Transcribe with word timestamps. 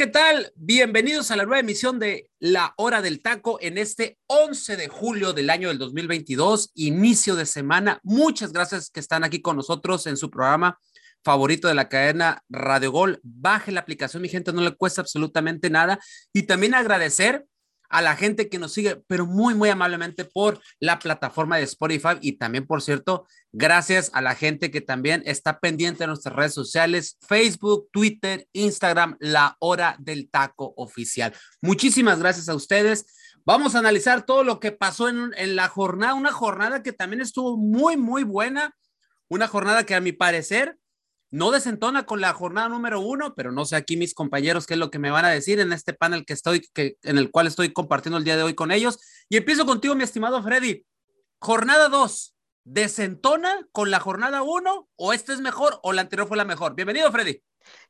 ¿Qué 0.00 0.06
tal? 0.06 0.50
Bienvenidos 0.56 1.30
a 1.30 1.36
la 1.36 1.44
nueva 1.44 1.60
emisión 1.60 1.98
de 1.98 2.30
La 2.38 2.72
Hora 2.78 3.02
del 3.02 3.20
Taco 3.20 3.58
en 3.60 3.76
este 3.76 4.16
11 4.28 4.78
de 4.78 4.88
julio 4.88 5.34
del 5.34 5.50
año 5.50 5.68
del 5.68 5.76
2022, 5.76 6.70
inicio 6.74 7.36
de 7.36 7.44
semana. 7.44 8.00
Muchas 8.02 8.50
gracias 8.54 8.88
que 8.88 8.98
están 8.98 9.24
aquí 9.24 9.42
con 9.42 9.56
nosotros 9.56 10.06
en 10.06 10.16
su 10.16 10.30
programa 10.30 10.78
favorito 11.22 11.68
de 11.68 11.74
la 11.74 11.90
cadena 11.90 12.42
Radio 12.48 12.92
Gol. 12.92 13.20
Baje 13.22 13.72
la 13.72 13.80
aplicación, 13.80 14.22
mi 14.22 14.30
gente, 14.30 14.54
no 14.54 14.62
le 14.62 14.74
cuesta 14.74 15.02
absolutamente 15.02 15.68
nada. 15.68 15.98
Y 16.32 16.44
también 16.44 16.74
agradecer 16.74 17.44
a 17.90 18.00
la 18.00 18.16
gente 18.16 18.48
que 18.48 18.58
nos 18.58 18.72
sigue, 18.72 19.02
pero 19.06 19.26
muy, 19.26 19.54
muy 19.54 19.68
amablemente 19.68 20.24
por 20.24 20.60
la 20.78 20.98
plataforma 20.98 21.56
de 21.56 21.64
Spotify 21.64 22.16
y 22.20 22.38
también, 22.38 22.66
por 22.66 22.82
cierto, 22.82 23.26
gracias 23.52 24.10
a 24.14 24.22
la 24.22 24.34
gente 24.34 24.70
que 24.70 24.80
también 24.80 25.22
está 25.26 25.58
pendiente 25.58 26.04
de 26.04 26.06
nuestras 26.06 26.34
redes 26.34 26.54
sociales, 26.54 27.18
Facebook, 27.26 27.88
Twitter, 27.92 28.46
Instagram, 28.52 29.16
la 29.18 29.56
hora 29.58 29.96
del 29.98 30.30
taco 30.30 30.72
oficial. 30.76 31.34
Muchísimas 31.60 32.20
gracias 32.20 32.48
a 32.48 32.54
ustedes. 32.54 33.06
Vamos 33.44 33.74
a 33.74 33.80
analizar 33.80 34.24
todo 34.24 34.44
lo 34.44 34.60
que 34.60 34.70
pasó 34.70 35.08
en, 35.08 35.32
en 35.36 35.56
la 35.56 35.68
jornada, 35.68 36.14
una 36.14 36.32
jornada 36.32 36.82
que 36.82 36.92
también 36.92 37.20
estuvo 37.20 37.56
muy, 37.56 37.96
muy 37.96 38.22
buena, 38.22 38.74
una 39.28 39.48
jornada 39.48 39.84
que 39.84 39.94
a 39.94 40.00
mi 40.00 40.12
parecer 40.12 40.79
no 41.30 41.50
desentona 41.50 42.06
con 42.06 42.20
la 42.20 42.32
jornada 42.32 42.68
número 42.68 43.00
uno, 43.00 43.34
pero 43.34 43.52
no 43.52 43.64
sé 43.64 43.76
aquí 43.76 43.96
mis 43.96 44.14
compañeros 44.14 44.66
qué 44.66 44.74
es 44.74 44.80
lo 44.80 44.90
que 44.90 44.98
me 44.98 45.10
van 45.10 45.24
a 45.24 45.30
decir 45.30 45.60
en 45.60 45.72
este 45.72 45.92
panel 45.92 46.24
que 46.24 46.32
estoy, 46.32 46.60
que, 46.74 46.96
en 47.02 47.18
el 47.18 47.30
cual 47.30 47.46
estoy 47.46 47.72
compartiendo 47.72 48.18
el 48.18 48.24
día 48.24 48.36
de 48.36 48.42
hoy 48.42 48.54
con 48.54 48.72
ellos. 48.72 48.98
Y 49.28 49.36
empiezo 49.36 49.64
contigo, 49.64 49.94
mi 49.94 50.04
estimado 50.04 50.42
Freddy. 50.42 50.84
Jornada 51.38 51.88
dos, 51.88 52.34
¿desentona 52.64 53.66
con 53.72 53.90
la 53.90 54.00
jornada 54.00 54.42
uno 54.42 54.88
o 54.96 55.12
este 55.12 55.32
es 55.32 55.40
mejor 55.40 55.78
o 55.82 55.92
la 55.92 56.02
anterior 56.02 56.26
fue 56.26 56.36
la 56.36 56.44
mejor? 56.44 56.74
Bienvenido, 56.74 57.10
Freddy. 57.12 57.42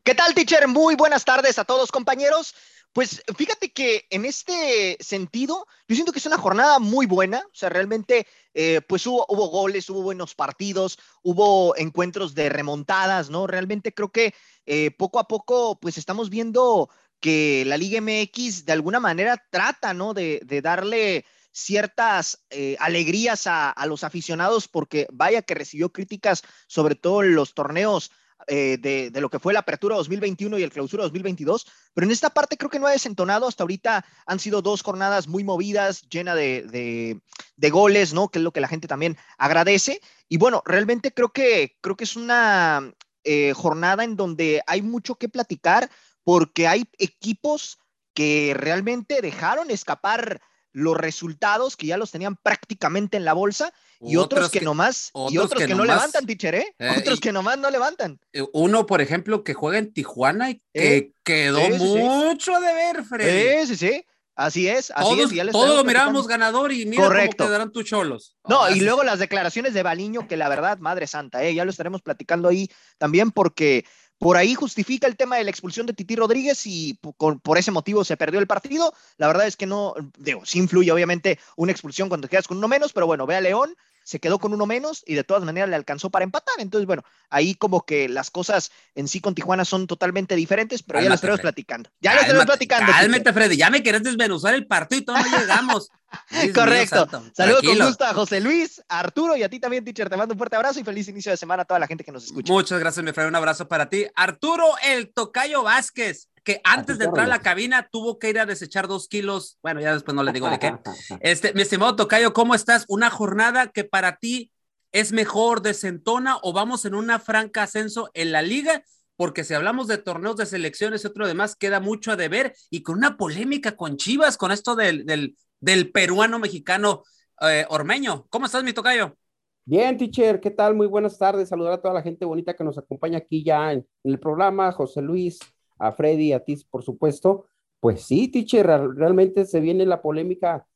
¿Qué 0.02 0.14
tal, 0.14 0.34
teacher? 0.34 0.68
Muy 0.68 0.94
buenas 0.94 1.24
tardes 1.24 1.58
a 1.58 1.64
todos, 1.64 1.91
compañeros. 1.91 2.55
Pues 2.92 3.22
fíjate 3.36 3.72
que 3.72 4.06
en 4.10 4.24
este 4.24 4.96
sentido, 4.98 5.66
yo 5.86 5.94
siento 5.94 6.12
que 6.12 6.19
es 6.19 6.27
una 6.27 6.38
jornada 6.38 6.80
muy 6.80 7.06
buena, 7.06 7.38
o 7.38 7.55
sea, 7.55 7.69
realmente, 7.69 8.27
eh, 8.52 8.80
pues 8.88 9.06
hubo, 9.06 9.24
hubo, 9.28 9.46
goles, 9.46 9.88
hubo 9.91 10.02
buenos 10.02 10.34
partidos, 10.34 10.98
hubo 11.22 11.77
encuentros 11.77 12.34
de 12.34 12.48
remontadas, 12.48 13.30
¿no? 13.30 13.46
Realmente 13.46 13.94
creo 13.94 14.11
que 14.11 14.34
eh, 14.66 14.91
poco 14.91 15.20
a 15.20 15.28
poco, 15.28 15.78
pues 15.80 15.98
estamos 15.98 16.30
viendo 16.30 16.91
que 17.20 17.64
la 17.64 17.77
Liga 17.77 18.00
MX 18.00 18.64
de 18.64 18.72
alguna 18.72 18.98
manera 18.98 19.41
trata, 19.50 19.94
¿no? 19.94 20.12
De, 20.12 20.41
de 20.44 20.61
darle 20.61 21.24
ciertas 21.52 22.44
eh, 22.50 22.77
alegrías 22.80 23.46
a, 23.46 23.70
a, 23.70 23.86
los 23.86 24.02
aficionados, 24.02 24.66
porque 24.66 25.06
vaya 25.12 25.42
que 25.42 25.55
recibió 25.55 25.92
críticas, 25.92 26.42
sobre 26.66 26.96
todo 26.96 27.22
en 27.22 27.36
los 27.36 27.55
torneos 27.55 28.11
eh, 28.52 28.78
de, 28.78 29.20
lo 29.20 29.30
que 29.30 29.38
fue 29.38 29.52
la 29.52 29.60
apertura 29.60 29.94
2021 29.94 30.58
y 30.58 30.64
el 30.64 30.72
clausura 30.72 31.04
2022, 31.04 31.68
pero 31.94 32.04
en 32.04 32.10
esta 32.10 32.30
parte 32.30 32.56
creo 32.56 32.68
que 32.68 32.80
no 32.80 32.88
ha 32.88 32.90
desentonado. 32.90 33.46
Hasta 33.46 33.62
ahorita 33.62 34.04
han 34.26 34.40
sido 34.40 34.60
dos 34.60 34.82
jornadas 34.82 35.28
muy 35.28 35.44
movidas, 35.44 36.02
llena 36.08 36.34
de, 36.34 36.62
de, 36.62 37.20
de, 37.55 37.70
goles, 37.70 38.12
¿no? 38.12 38.28
Que 38.28 38.40
es 38.40 38.42
lo 38.42 38.52
que 38.52 38.60
la 38.60 38.66
gente 38.66 38.89
también 38.89 39.16
agradece. 39.39 40.00
Y 40.28 40.39
bueno, 40.39 40.62
realmente 40.64 41.14
creo 41.14 41.28
que, 41.28 41.77
creo 41.80 41.96
que 41.96 42.02
es 42.02 42.16
una 42.16 42.92
eh, 43.22 43.52
jornada 43.55 44.02
en 44.02 44.16
donde 44.16 44.62
hay 44.66 44.83
mucho 44.83 45.14
que 45.14 45.28
platicar 45.28 45.89
porque 46.24 46.66
hay 46.66 46.89
equipos 46.98 47.78
que 48.14 48.52
realmente 48.56 49.22
dejaron 49.22 49.70
escapar 49.70 50.42
los 50.73 50.97
resultados 50.97 51.77
que 51.77 51.86
ya 51.86 51.97
los 51.97 52.11
tenían 52.11 52.36
prácticamente 52.36 53.17
en 53.17 53.25
la 53.25 53.33
bolsa 53.33 53.73
y 54.01 54.17
otros, 54.17 54.39
otros 54.39 54.51
que, 54.51 54.58
que, 54.61 54.64
nomás 54.64 55.11
otros 55.13 55.33
y 55.33 55.39
otros 55.39 55.61
que, 55.61 55.67
que 55.67 55.75
no 55.75 55.85
nomás, 55.85 55.97
levantan, 55.97 56.27
teacher, 56.27 56.55
¿eh? 56.55 56.75
eh 56.79 56.97
otros 56.98 57.19
y, 57.19 57.20
que 57.20 57.33
nomás 57.33 57.58
no 57.58 57.70
levantan. 57.70 58.19
Eh, 58.33 58.42
uno, 58.53 58.86
por 58.86 59.01
ejemplo, 59.01 59.45
que 59.45 59.55
juega 59.55 59.79
en 59.79 59.92
Tijuana 59.92 60.51
y 60.51 60.63
que 60.73 60.97
eh, 60.97 61.13
quedó 61.23 61.61
sí, 61.61 61.73
mucho 61.73 62.57
sí. 62.57 62.63
de 62.64 62.75
ver, 62.75 63.05
Freddy. 63.05 63.67
Sí, 63.67 63.77
sí, 63.77 63.89
sí. 63.89 64.07
Así 64.36 64.69
es, 64.69 64.91
así 64.92 65.17
todos, 65.17 65.31
es. 65.33 65.36
Ya 65.36 65.51
todos 65.51 65.77
lo 65.77 65.85
mirábamos 65.85 66.27
ganador 66.27 66.73
y 66.73 66.87
mira 66.87 67.05
Correcto. 67.05 67.37
cómo 67.39 67.48
quedarán 67.48 67.73
tus 67.73 67.85
cholos. 67.85 68.39
No, 68.48 68.63
oh, 68.63 68.70
y 68.70 68.81
luego 68.81 69.05
las 69.05 69.19
declaraciones 69.19 69.75
de 69.75 69.83
Baliño, 69.83 70.27
que 70.27 70.39
la 70.39 70.48
verdad, 70.48 70.79
madre 70.79 71.07
santa, 71.07 71.45
¿eh? 71.45 71.55
ya 71.55 71.67
lo 71.67 71.70
estaremos 71.70 72.01
platicando 72.01 72.48
ahí 72.48 72.70
también 72.97 73.33
porque 73.33 73.85
por 74.20 74.36
ahí 74.36 74.55
justifica 74.55 75.07
el 75.07 75.17
tema 75.17 75.36
de 75.36 75.45
la 75.45 75.51
expulsión 75.51 75.86
de 75.86 75.95
Titi 75.95 76.14
Rodríguez 76.14 76.67
y 76.67 76.92
por, 76.92 77.57
ese 77.57 77.70
motivo 77.70 78.05
se 78.05 78.19
perdió 78.19 78.39
el 78.39 78.47
partido. 78.47 78.92
La 79.17 79.27
verdad 79.29 79.47
es 79.47 79.57
que 79.57 79.64
no, 79.64 79.95
digo, 80.19 80.42
sí 80.45 80.58
influye 80.58 80.92
obviamente 80.92 81.39
una 81.57 81.73
expulsión 81.73 82.11
cuando 82.11 82.29
quedas 82.29 82.47
con 82.47 82.58
uno 82.58 82.69
menos, 82.69 82.92
pero 82.92 83.07
bueno, 83.07 83.27
ve 83.27 83.36
a 83.36 83.41
León, 83.41 83.75
se 84.10 84.18
quedó 84.18 84.40
con 84.40 84.52
uno 84.52 84.66
menos 84.66 85.04
y 85.06 85.14
de 85.14 85.22
todas 85.22 85.44
maneras 85.44 85.70
le 85.70 85.76
alcanzó 85.76 86.10
para 86.10 86.24
empatar. 86.24 86.56
Entonces, 86.58 86.84
bueno, 86.84 87.04
ahí 87.28 87.54
como 87.54 87.86
que 87.86 88.08
las 88.08 88.32
cosas 88.32 88.72
en 88.96 89.06
sí 89.06 89.20
con 89.20 89.36
Tijuana 89.36 89.64
son 89.64 89.86
totalmente 89.86 90.34
diferentes, 90.34 90.82
pero 90.82 90.96
cálmate, 90.96 91.10
ya 91.10 91.14
estaremos 91.14 91.40
Freddy. 91.40 91.52
platicando. 91.52 91.90
Ya 92.00 92.14
lo 92.14 92.20
estaremos 92.22 92.46
platicando. 92.46 92.90
Cálmate, 92.90 93.32
Freddy, 93.32 93.56
ya 93.56 93.70
me 93.70 93.84
querés 93.84 94.02
desmenuzar 94.02 94.54
el 94.54 94.66
partido 94.66 95.02
y 95.02 95.04
todavía 95.04 95.30
no 95.30 95.38
llegamos. 95.38 95.90
Correcto. 96.56 97.08
Saludos 97.32 97.62
con 97.62 97.86
gusto 97.86 98.04
a 98.04 98.12
José 98.12 98.40
Luis, 98.40 98.82
a 98.88 98.98
Arturo 98.98 99.36
y 99.36 99.44
a 99.44 99.48
ti 99.48 99.60
también, 99.60 99.84
teacher. 99.84 100.10
Te 100.10 100.16
mando 100.16 100.34
un 100.34 100.38
fuerte 100.38 100.56
abrazo 100.56 100.80
y 100.80 100.82
feliz 100.82 101.06
inicio 101.06 101.30
de 101.30 101.36
semana 101.36 101.62
a 101.62 101.64
toda 101.64 101.78
la 101.78 101.86
gente 101.86 102.02
que 102.02 102.10
nos 102.10 102.24
escucha. 102.24 102.52
Muchas 102.52 102.80
gracias, 102.80 103.04
mi 103.04 103.12
Freddy. 103.12 103.28
Un 103.28 103.36
abrazo 103.36 103.68
para 103.68 103.88
ti. 103.88 104.06
Arturo, 104.16 104.74
el 104.82 105.12
Tocayo 105.12 105.62
Vázquez 105.62 106.30
que 106.50 106.61
antes 106.64 106.98
de 106.98 107.05
entrar 107.05 107.27
a 107.27 107.28
la 107.28 107.40
cabina 107.40 107.88
tuvo 107.92 108.18
que 108.18 108.28
ir 108.28 108.40
a 108.40 108.46
desechar 108.46 108.88
dos 108.88 109.06
kilos. 109.06 109.58
Bueno, 109.62 109.80
ya 109.80 109.94
después 109.94 110.16
no 110.16 110.24
le 110.24 110.33
digo 110.33 110.50
de 110.50 110.58
qué. 110.58 110.74
Este, 111.20 111.52
mi 111.55 111.62
estimado 111.62 111.94
Tocayo, 111.94 112.33
¿cómo 112.33 112.56
estás? 112.56 112.86
Una 112.88 113.08
jornada 113.08 113.68
que 113.68 113.84
para 113.84 114.16
ti 114.16 114.50
es 114.90 115.12
mejor 115.12 115.62
desentona 115.62 116.39
o 116.42 116.52
vamos 116.52 116.84
en 116.84 116.96
una 116.96 117.20
franca 117.20 117.62
ascenso 117.62 118.10
en 118.14 118.33
la 118.33 118.42
liga, 118.42 118.83
porque 119.14 119.44
si 119.44 119.55
hablamos 119.55 119.86
de 119.86 119.98
torneos 119.98 120.36
de 120.36 120.46
selecciones 120.46 121.05
y 121.05 121.06
otro 121.06 121.28
demás, 121.28 121.55
queda 121.55 121.78
mucho 121.78 122.10
a 122.10 122.16
deber 122.16 122.52
y 122.68 122.83
con 122.83 122.98
una 122.98 123.16
polémica 123.16 123.77
con 123.77 123.96
Chivas, 123.96 124.36
con 124.36 124.50
esto 124.50 124.74
del, 124.74 125.06
del, 125.06 125.36
del 125.60 125.92
peruano 125.92 126.40
mexicano 126.40 127.05
eh, 127.42 127.64
Ormeño. 127.68 128.26
¿Cómo 128.28 128.46
estás, 128.46 128.64
mi 128.64 128.72
tocayo? 128.72 129.16
Bien, 129.64 129.96
teacher, 129.96 130.40
¿qué 130.40 130.50
tal? 130.50 130.75
Muy 130.75 130.88
buenas 130.88 131.16
tardes. 131.16 131.49
Saludar 131.49 131.75
a 131.75 131.81
toda 131.81 131.94
la 131.94 132.02
gente 132.02 132.25
bonita 132.25 132.55
que 132.55 132.64
nos 132.64 132.76
acompaña 132.76 133.19
aquí 133.19 133.44
ya 133.44 133.72
en, 133.72 133.87
en 134.02 134.12
el 134.12 134.19
programa, 134.19 134.72
José 134.72 135.00
Luis, 135.00 135.38
a 135.81 135.93
Freddy, 135.93 136.32
a 136.32 136.44
ti, 136.44 136.56
por 136.70 136.85
supuesto. 136.85 137.46
Pues 137.81 138.02
sí, 138.02 138.29
teacher, 138.29 138.67
realmente 138.94 139.44
se 139.46 139.61
viene 139.61 139.87
la 139.87 140.02
polémica 140.02 140.67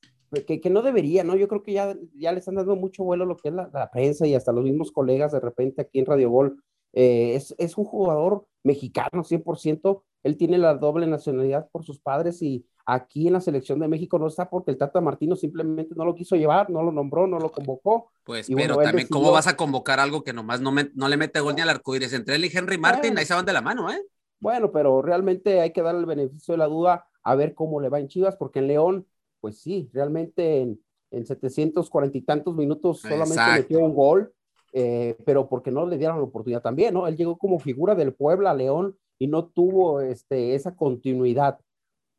que, 0.47 0.61
que, 0.61 0.71
no 0.71 0.83
debería, 0.83 1.23
¿no? 1.23 1.37
Yo 1.37 1.47
creo 1.47 1.63
que 1.63 1.73
ya, 1.73 1.95
ya 2.17 2.33
le 2.33 2.39
están 2.39 2.57
dando 2.57 2.75
mucho 2.75 3.05
vuelo 3.05 3.25
lo 3.25 3.37
que 3.37 3.51
es 3.51 3.55
la, 3.55 3.71
la 3.73 3.91
prensa 3.91 4.27
y 4.27 4.35
hasta 4.35 4.53
los 4.53 4.65
mismos 4.65 4.91
colegas 4.91 5.33
de 5.33 5.41
repente 5.41 5.83
aquí 5.83 6.01
en 6.01 6.07
Radio 6.07 6.31
Gol. 6.31 6.61
Eh, 6.93 7.35
es, 7.35 7.55
es, 7.59 7.77
un 7.77 7.85
jugador 7.85 8.47
mexicano 8.63 9.23
100%, 9.23 10.03
él 10.23 10.37
tiene 10.37 10.59
la 10.59 10.75
doble 10.75 11.07
nacionalidad 11.07 11.69
por 11.71 11.85
sus 11.85 12.01
padres 12.01 12.41
y 12.41 12.65
aquí 12.87 13.27
en 13.27 13.33
la 13.33 13.41
selección 13.41 13.81
de 13.81 13.89
México 13.89 14.19
no 14.19 14.29
está 14.29 14.49
porque 14.49 14.71
el 14.71 14.79
Tata 14.79 15.01
Martino 15.01 15.37
simplemente 15.37 15.95
no 15.97 16.05
lo 16.05 16.15
quiso 16.15 16.37
llevar, 16.37 16.71
no 16.71 16.83
lo 16.83 16.93
nombró, 16.93 17.27
no 17.27 17.39
lo 17.39 17.51
convocó. 17.51 18.11
Pues, 18.25 18.49
y 18.49 18.55
pero 18.55 18.75
bueno, 18.75 18.89
también, 18.89 19.07
decidió... 19.07 19.21
¿cómo 19.21 19.33
vas 19.33 19.47
a 19.47 19.57
convocar 19.57 20.01
algo 20.01 20.23
que 20.23 20.33
nomás 20.33 20.61
no, 20.61 20.73
me, 20.73 20.91
no 20.95 21.09
le 21.09 21.17
mete 21.17 21.41
gol 21.41 21.55
ni 21.57 21.63
al 21.63 21.71
arcoíris? 21.71 22.13
Entre 22.13 22.37
él 22.37 22.45
y 22.45 22.57
Henry 22.57 22.79
Martin, 22.79 23.19
ahí 23.19 23.27
se 23.27 23.35
van 23.35 23.45
de 23.45 23.53
la 23.53 23.61
mano, 23.61 23.91
¿eh? 23.91 24.01
Bueno, 24.45 24.71
pero 24.71 25.01
realmente 25.01 25.63
hay 25.63 25.73
que 25.73 25.81
darle 25.81 26.01
el 26.01 26.07
beneficio 26.07 26.53
de 26.53 26.59
la 26.59 26.67
duda 26.67 27.07
a 27.23 27.35
ver 27.35 27.55
cómo 27.55 27.81
le 27.81 27.89
va 27.89 27.99
en 27.99 28.09
Chivas, 28.09 28.37
porque 28.37 28.59
en 28.59 28.67
León 28.67 29.07
pues 29.41 29.59
sí, 29.59 29.89
realmente 29.95 30.61
en, 30.61 30.79
en 31.11 31.25
740 31.25 32.19
y 32.19 32.21
tantos 32.21 32.55
minutos 32.55 33.01
solamente 33.01 33.35
Exacto. 33.35 33.63
metió 33.63 33.79
un 33.81 33.95
gol, 33.95 34.35
eh, 34.75 35.17
pero 35.25 35.49
porque 35.49 35.71
no 35.71 35.87
le 35.87 35.97
dieron 35.97 36.19
la 36.19 36.25
oportunidad 36.25 36.61
también, 36.61 36.93
¿no? 36.93 37.07
Él 37.07 37.17
llegó 37.17 37.39
como 37.39 37.59
figura 37.59 37.95
del 37.95 38.13
Puebla 38.13 38.51
a 38.51 38.55
León 38.55 38.99
y 39.19 39.29
no 39.29 39.47
tuvo 39.47 40.03
este, 40.03 40.55
esa 40.55 40.77
continuidad. 40.77 41.59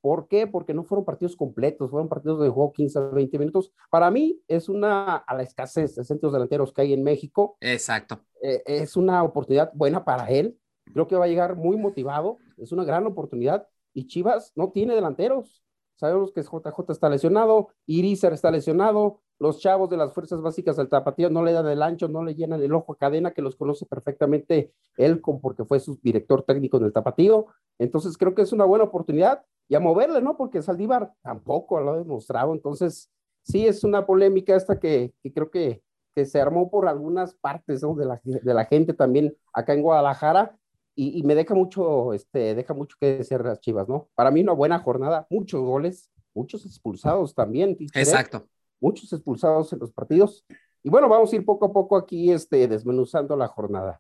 ¿Por 0.01 0.28
qué? 0.28 0.48
Porque 0.48 0.74
no 0.74 0.83
fueron 0.83 1.06
partidos 1.06 1.36
completos, 1.36 1.92
fueron 1.92 2.10
partidos 2.10 2.42
de 2.42 2.50
juego 2.50 2.74
15 2.74 2.98
a 2.98 3.01
20 3.10 3.38
minutos. 3.38 3.71
Para 3.92 4.10
mí 4.10 4.42
es 4.48 4.68
una, 4.68 5.16
a 5.18 5.36
la 5.36 5.44
escasez 5.44 5.94
de 5.94 6.04
centros 6.04 6.33
delanteros 6.33 6.74
que 6.74 6.81
hay 6.81 6.94
en 6.94 7.04
México. 7.04 7.56
Exacto. 7.60 8.19
Eh, 8.42 8.63
es 8.66 8.95
una 8.98 9.21
oportunidad 9.21 9.71
buena 9.75 10.04
para 10.04 10.28
él. 10.30 10.57
Creo 10.93 11.07
que 11.07 11.15
va 11.15 11.25
a 11.25 11.27
llegar 11.27 11.55
muy 11.55 11.77
motivado. 11.77 12.37
Es 12.57 12.71
una 12.71 12.83
gran 12.83 13.05
oportunidad. 13.05 13.67
Y 13.93 14.07
Chivas 14.07 14.53
no 14.55 14.71
tiene 14.71 14.95
delanteros. 14.95 15.63
Sabemos 15.95 16.31
que 16.33 16.43
JJ 16.43 16.91
está 16.91 17.09
lesionado, 17.09 17.69
Irizar 17.85 18.33
está 18.33 18.51
lesionado, 18.51 19.21
los 19.39 19.59
chavos 19.59 19.89
de 19.89 19.97
las 19.97 20.13
fuerzas 20.13 20.41
básicas 20.41 20.77
del 20.77 20.87
Tapatío 20.87 21.29
no 21.29 21.43
le 21.43 21.51
dan 21.51 21.67
el 21.67 21.81
ancho, 21.81 22.07
no 22.07 22.23
le 22.23 22.35
llenan 22.35 22.61
el 22.61 22.73
ojo 22.73 22.93
a 22.93 22.97
cadena, 22.97 23.31
que 23.31 23.41
los 23.41 23.55
conoce 23.55 23.85
perfectamente 23.85 24.73
él, 24.97 25.19
porque 25.19 25.65
fue 25.65 25.79
su 25.79 25.99
director 26.01 26.43
técnico 26.43 26.77
en 26.77 26.85
el 26.85 26.93
Tapatío. 26.93 27.47
Entonces 27.77 28.17
creo 28.17 28.33
que 28.33 28.43
es 28.43 28.53
una 28.53 28.65
buena 28.65 28.85
oportunidad 28.85 29.43
y 29.67 29.75
a 29.75 29.79
moverle, 29.79 30.21
¿no? 30.21 30.37
Porque 30.37 30.61
Saldívar 30.61 31.13
tampoco 31.21 31.79
lo 31.81 31.91
ha 31.91 31.97
demostrado. 31.97 32.53
Entonces, 32.53 33.11
sí 33.41 33.67
es 33.67 33.83
una 33.83 34.05
polémica 34.05 34.55
esta 34.55 34.79
que, 34.79 35.13
creo 35.33 35.49
que, 35.49 35.81
se 36.25 36.39
armó 36.39 36.69
por 36.69 36.87
algunas 36.87 37.35
partes 37.35 37.83
¿no? 37.83 37.93
de 37.93 38.53
la 38.53 38.65
gente 38.65 38.93
también 38.93 39.35
acá 39.51 39.73
en 39.73 39.81
Guadalajara. 39.81 40.57
Y, 40.97 41.24
me 41.24 41.36
deja 41.36 41.53
mucho, 41.53 42.13
este, 42.13 42.56
deja 42.56 42.74
mucho 42.74 42.95
que 43.00 43.18
decir 43.18 43.42
las 43.42 43.59
Chivas, 43.59 43.89
¿no? 43.89 44.07
Para 44.15 44.31
mí 44.31 44.42
una 44.42 44.53
buena 44.53 44.80
jornada, 44.80 45.27
muchos 45.30 45.62
goles, 45.62 46.09
muchos 46.33 46.65
expulsados 46.65 47.36
también. 47.36 47.75
Exacto 47.94 48.47
muchos 48.80 49.12
expulsados 49.13 49.71
en 49.74 49.80
los 49.80 49.92
partidos. 49.92 50.45
Y 50.83 50.89
bueno, 50.89 51.09
vamos 51.09 51.31
a 51.31 51.36
ir 51.36 51.45
poco 51.45 51.65
a 51.65 51.74
poco 51.74 51.97
aquí 51.97 52.31
este, 52.31 52.68
desmenuzando 52.68 53.36
la 53.36 53.47
jornada. 53.47 54.00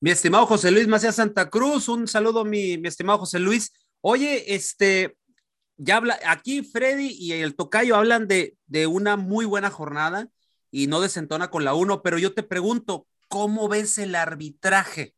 Mi 0.00 0.10
estimado 0.10 0.46
José 0.46 0.70
Luis 0.70 0.86
Macías 0.86 1.16
Santa 1.16 1.48
Cruz, 1.48 1.88
un 1.88 2.06
saludo, 2.06 2.44
mi, 2.44 2.76
mi 2.76 2.88
estimado 2.88 3.20
José 3.20 3.38
Luis. 3.38 3.72
Oye, 4.02 4.54
este, 4.54 5.16
ya 5.78 5.96
habla, 5.96 6.18
aquí 6.26 6.62
Freddy 6.62 7.08
y 7.18 7.32
el 7.32 7.56
Tocayo 7.56 7.96
hablan 7.96 8.28
de, 8.28 8.56
de 8.66 8.86
una 8.86 9.16
muy 9.16 9.46
buena 9.46 9.70
jornada 9.70 10.28
y 10.70 10.88
no 10.88 11.00
desentona 11.00 11.48
con 11.48 11.64
la 11.64 11.74
uno, 11.74 12.02
pero 12.02 12.18
yo 12.18 12.34
te 12.34 12.42
pregunto, 12.42 13.06
¿cómo 13.28 13.68
ves 13.68 13.96
el 13.96 14.14
arbitraje? 14.14 15.13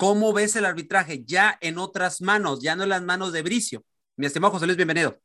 ¿Cómo 0.00 0.32
ves 0.32 0.56
el 0.56 0.64
arbitraje 0.64 1.24
ya 1.26 1.58
en 1.60 1.76
otras 1.76 2.22
manos, 2.22 2.62
ya 2.62 2.74
no 2.74 2.84
en 2.84 2.88
las 2.88 3.02
manos 3.02 3.34
de 3.34 3.42
Bricio? 3.42 3.84
Mi 4.16 4.24
estimado 4.24 4.54
José 4.54 4.64
Luis, 4.64 4.78
bienvenido. 4.78 5.18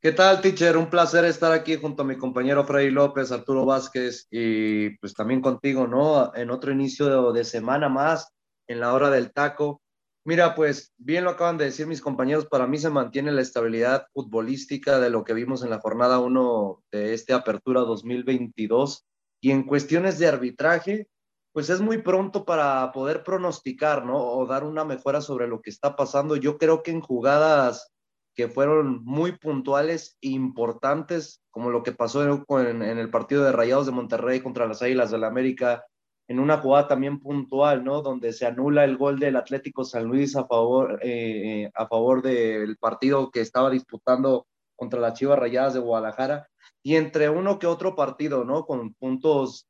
¿Qué 0.00 0.12
tal, 0.12 0.40
teacher? 0.40 0.76
Un 0.76 0.88
placer 0.88 1.24
estar 1.24 1.50
aquí 1.50 1.74
junto 1.74 2.02
a 2.04 2.06
mi 2.06 2.16
compañero 2.16 2.64
Freddy 2.64 2.92
López, 2.92 3.32
Arturo 3.32 3.66
Vázquez 3.66 4.28
y 4.30 4.90
pues 4.98 5.12
también 5.12 5.40
contigo, 5.40 5.88
¿no? 5.88 6.32
En 6.36 6.52
otro 6.52 6.70
inicio 6.70 7.32
de, 7.32 7.42
semana 7.42 7.88
más, 7.88 8.32
en 8.68 8.78
la 8.78 8.94
hora 8.94 9.10
del 9.10 9.32
taco. 9.32 9.82
Mira, 10.24 10.54
pues 10.54 10.92
bien 10.96 11.24
lo 11.24 11.30
acaban 11.30 11.58
de 11.58 11.64
decir 11.64 11.88
mis 11.88 12.00
compañeros, 12.00 12.46
para 12.46 12.68
mí 12.68 12.78
se 12.78 12.90
mantiene 12.90 13.32
la 13.32 13.42
estabilidad 13.42 14.06
futbolística 14.14 15.00
de 15.00 15.10
lo 15.10 15.24
que 15.24 15.34
vimos 15.34 15.64
en 15.64 15.70
la 15.70 15.80
jornada 15.80 16.20
1 16.20 16.84
de 16.92 17.12
este 17.12 17.32
Apertura 17.32 17.80
2022 17.80 19.04
y 19.40 19.50
en 19.50 19.64
cuestiones 19.64 20.20
de 20.20 20.28
arbitraje, 20.28 21.08
pues 21.52 21.70
es 21.70 21.80
muy 21.80 21.98
pronto 21.98 22.44
para 22.44 22.92
poder 22.92 23.24
pronosticar, 23.24 24.04
¿no? 24.04 24.18
O 24.18 24.46
dar 24.46 24.64
una 24.64 24.84
mejora 24.84 25.20
sobre 25.20 25.48
lo 25.48 25.60
que 25.60 25.70
está 25.70 25.96
pasando. 25.96 26.36
Yo 26.36 26.58
creo 26.58 26.82
que 26.82 26.92
en 26.92 27.00
jugadas 27.00 27.92
que 28.34 28.48
fueron 28.48 29.04
muy 29.04 29.32
puntuales 29.32 30.16
e 30.20 30.28
importantes, 30.28 31.42
como 31.50 31.70
lo 31.70 31.82
que 31.82 31.92
pasó 31.92 32.22
en, 32.60 32.82
el 32.82 33.10
partido 33.10 33.44
de 33.44 33.52
Rayados 33.52 33.86
de 33.86 33.92
Monterrey 33.92 34.40
contra 34.40 34.66
las 34.66 34.82
Águilas 34.82 35.10
del 35.10 35.22
la 35.22 35.26
América, 35.26 35.84
en 36.28 36.38
una 36.38 36.58
jugada 36.58 36.86
también 36.86 37.18
puntual, 37.18 37.82
¿no? 37.82 38.02
Donde 38.02 38.32
se 38.32 38.46
anula 38.46 38.84
el 38.84 38.96
gol 38.96 39.18
del 39.18 39.34
Atlético 39.34 39.84
San 39.84 40.04
Luis 40.04 40.36
a 40.36 40.46
favor, 40.46 41.00
eh, 41.02 41.70
a 41.74 41.88
favor 41.88 42.22
del 42.22 42.76
partido 42.76 43.32
que 43.32 43.40
estaba 43.40 43.68
disputando 43.68 44.46
contra 44.76 45.00
las 45.00 45.14
Chivas 45.14 45.38
Rayadas 45.38 45.74
de 45.74 45.80
Guadalajara, 45.80 46.48
y 46.82 46.94
entre 46.94 47.28
uno 47.28 47.58
que 47.58 47.66
otro 47.66 47.96
partido, 47.96 48.44
¿no? 48.44 48.64
Con 48.64 48.94
puntos 48.94 49.66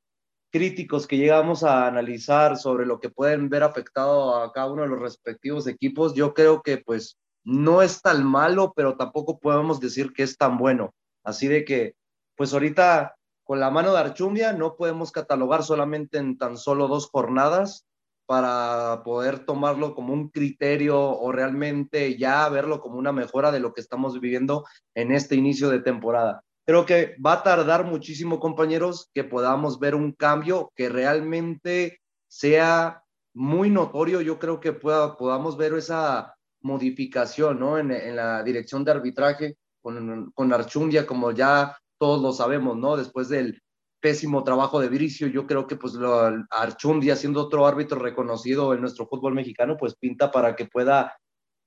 críticos 0.50 1.06
que 1.06 1.16
llegamos 1.16 1.62
a 1.64 1.86
analizar 1.86 2.56
sobre 2.56 2.86
lo 2.86 3.00
que 3.00 3.10
pueden 3.10 3.48
ver 3.48 3.62
afectado 3.62 4.36
a 4.36 4.52
cada 4.52 4.70
uno 4.70 4.82
de 4.82 4.88
los 4.88 5.00
respectivos 5.00 5.66
equipos, 5.66 6.14
yo 6.14 6.34
creo 6.34 6.62
que 6.62 6.78
pues 6.78 7.18
no 7.44 7.82
es 7.82 8.02
tan 8.02 8.24
malo, 8.24 8.72
pero 8.74 8.96
tampoco 8.96 9.38
podemos 9.38 9.80
decir 9.80 10.12
que 10.12 10.22
es 10.22 10.36
tan 10.36 10.58
bueno. 10.58 10.94
Así 11.24 11.48
de 11.48 11.64
que, 11.64 11.94
pues 12.36 12.52
ahorita 12.52 13.16
con 13.44 13.60
la 13.60 13.70
mano 13.70 13.92
de 13.92 13.98
Archumbia 13.98 14.52
no 14.52 14.76
podemos 14.76 15.10
catalogar 15.12 15.64
solamente 15.64 16.18
en 16.18 16.38
tan 16.38 16.56
solo 16.56 16.88
dos 16.88 17.08
jornadas 17.10 17.86
para 18.26 19.02
poder 19.02 19.40
tomarlo 19.44 19.94
como 19.94 20.12
un 20.12 20.28
criterio 20.28 21.00
o 21.00 21.32
realmente 21.32 22.16
ya 22.16 22.48
verlo 22.48 22.80
como 22.80 22.96
una 22.96 23.10
mejora 23.10 23.50
de 23.50 23.58
lo 23.58 23.74
que 23.74 23.80
estamos 23.80 24.20
viviendo 24.20 24.64
en 24.94 25.10
este 25.10 25.34
inicio 25.34 25.68
de 25.68 25.80
temporada. 25.80 26.44
Creo 26.70 26.86
que 26.86 27.16
va 27.20 27.32
a 27.32 27.42
tardar 27.42 27.84
muchísimo, 27.84 28.38
compañeros, 28.38 29.10
que 29.12 29.24
podamos 29.24 29.80
ver 29.80 29.96
un 29.96 30.12
cambio 30.12 30.70
que 30.76 30.88
realmente 30.88 31.98
sea 32.28 33.02
muy 33.34 33.70
notorio. 33.70 34.20
Yo 34.20 34.38
creo 34.38 34.60
que 34.60 34.72
pueda, 34.72 35.16
podamos 35.16 35.56
ver 35.56 35.74
esa 35.74 36.32
modificación 36.60 37.58
¿no? 37.58 37.76
en, 37.76 38.14
la 38.14 38.44
dirección 38.44 38.84
de 38.84 38.92
arbitraje 38.92 39.56
con, 39.82 40.30
con 40.30 40.52
Archundia, 40.52 41.08
como 41.08 41.32
ya 41.32 41.76
todos 41.98 42.22
lo 42.22 42.32
sabemos, 42.32 42.76
¿no? 42.76 42.96
Después 42.96 43.28
del 43.28 43.60
pésimo 43.98 44.44
trabajo 44.44 44.78
de 44.78 44.90
Bricio, 44.90 45.26
yo 45.26 45.48
creo 45.48 45.66
que 45.66 45.74
pues 45.74 45.94
lo, 45.94 46.22
Archundia, 46.50 47.16
siendo 47.16 47.40
otro 47.40 47.66
árbitro 47.66 47.98
reconocido 47.98 48.74
en 48.74 48.80
nuestro 48.82 49.08
fútbol 49.08 49.34
mexicano, 49.34 49.76
pues 49.76 49.96
pinta 49.96 50.30
para 50.30 50.54
que 50.54 50.66
pueda 50.66 51.18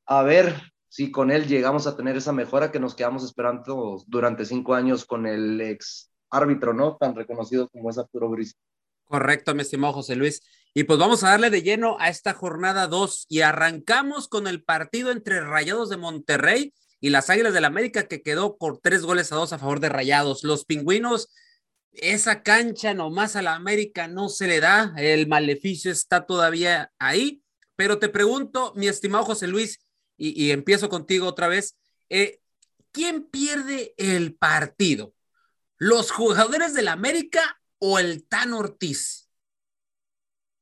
a 0.05 0.23
ver 0.23 0.55
si 0.93 1.09
con 1.09 1.31
él 1.31 1.47
llegamos 1.47 1.87
a 1.87 1.97
tener 1.97 2.15
esa 2.17 2.33
mejora 2.33 2.71
que 2.71 2.79
nos 2.79 2.93
quedamos 2.93 3.23
esperando 3.23 4.03
durante 4.05 4.45
cinco 4.45 4.75
años 4.75 5.05
con 5.05 5.25
el 5.25 5.59
ex 5.59 6.11
árbitro, 6.29 6.71
¿no? 6.71 6.97
Tan 6.97 7.15
reconocido 7.15 7.67
como 7.69 7.89
es 7.89 7.97
Arturo 7.97 8.29
Bricio. 8.29 8.59
Correcto, 9.05 9.55
mi 9.55 9.63
estimado 9.63 9.93
José 9.93 10.15
Luis. 10.15 10.43
Y 10.71 10.83
pues 10.83 10.99
vamos 10.99 11.23
a 11.23 11.29
darle 11.29 11.49
de 11.49 11.63
lleno 11.63 11.97
a 11.99 12.09
esta 12.09 12.35
jornada 12.35 12.85
2 12.85 13.25
y 13.27 13.41
arrancamos 13.41 14.27
con 14.27 14.45
el 14.45 14.63
partido 14.63 15.09
entre 15.09 15.41
Rayados 15.41 15.89
de 15.89 15.97
Monterrey 15.97 16.75
y 16.99 17.09
las 17.09 17.31
Águilas 17.31 17.55
del 17.55 17.65
América 17.65 18.07
que 18.07 18.21
quedó 18.21 18.55
por 18.57 18.77
tres 18.77 19.01
goles 19.01 19.31
a 19.31 19.37
dos 19.37 19.51
a 19.51 19.57
favor 19.57 19.79
de 19.79 19.89
Rayados. 19.89 20.43
Los 20.43 20.63
pingüinos, 20.63 21.33
esa 21.93 22.43
cancha 22.43 22.93
nomás 22.93 23.35
a 23.35 23.41
la 23.41 23.55
América 23.55 24.07
no 24.07 24.29
se 24.29 24.45
le 24.45 24.59
da, 24.59 24.93
el 24.97 25.25
maleficio 25.27 25.91
está 25.91 26.27
todavía 26.27 26.91
ahí, 26.99 27.41
pero 27.75 27.97
te 27.97 28.09
pregunto, 28.09 28.73
mi 28.75 28.87
estimado 28.87 29.25
José 29.25 29.47
Luis, 29.47 29.79
y, 30.31 30.51
empiezo 30.51 30.87
contigo 30.87 31.27
otra 31.27 31.47
vez, 31.47 31.75
eh, 32.09 32.39
¿quién 32.91 33.23
pierde 33.23 33.93
el 33.97 34.35
partido? 34.35 35.13
¿Los 35.77 36.11
jugadores 36.11 36.73
del 36.73 36.87
América 36.87 37.61
o 37.79 37.99
el 37.99 38.25
Tan 38.25 38.53
Ortiz? 38.53 39.29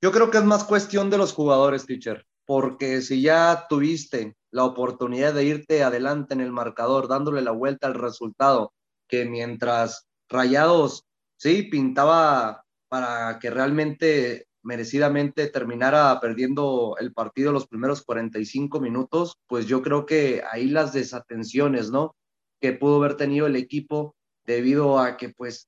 Yo 0.01 0.11
creo 0.11 0.31
que 0.31 0.39
es 0.39 0.43
más 0.43 0.63
cuestión 0.63 1.11
de 1.11 1.19
los 1.19 1.33
jugadores, 1.33 1.85
teacher, 1.85 2.25
porque 2.45 3.01
si 3.01 3.21
ya 3.21 3.67
tuviste 3.69 4.35
la 4.49 4.63
oportunidad 4.65 5.33
de 5.33 5.45
irte 5.45 5.83
adelante 5.83 6.33
en 6.33 6.41
el 6.41 6.51
marcador, 6.51 7.07
dándole 7.07 7.41
la 7.41 7.51
vuelta 7.51 7.85
al 7.85 7.93
resultado, 7.93 8.73
que 9.07 9.25
mientras 9.25 10.07
Rayados, 10.27 11.05
sí, 11.37 11.63
pintaba 11.63 12.65
para 12.87 13.37
que 13.39 13.49
realmente 13.49 14.47
merecidamente 14.63 15.47
terminara 15.47 16.19
perdiendo 16.19 16.95
el 16.99 17.13
partido 17.13 17.51
los 17.51 17.67
primeros 17.67 18.03
45 18.03 18.79
minutos, 18.79 19.37
pues 19.47 19.65
yo 19.65 19.81
creo 19.81 20.05
que 20.05 20.43
ahí 20.51 20.67
las 20.67 20.93
desatenciones, 20.93 21.91
¿no? 21.91 22.15
Que 22.59 22.73
pudo 22.73 22.97
haber 22.97 23.15
tenido 23.15 23.47
el 23.47 23.55
equipo 23.55 24.15
debido 24.45 24.99
a 24.99 25.17
que 25.17 25.29
pues 25.29 25.67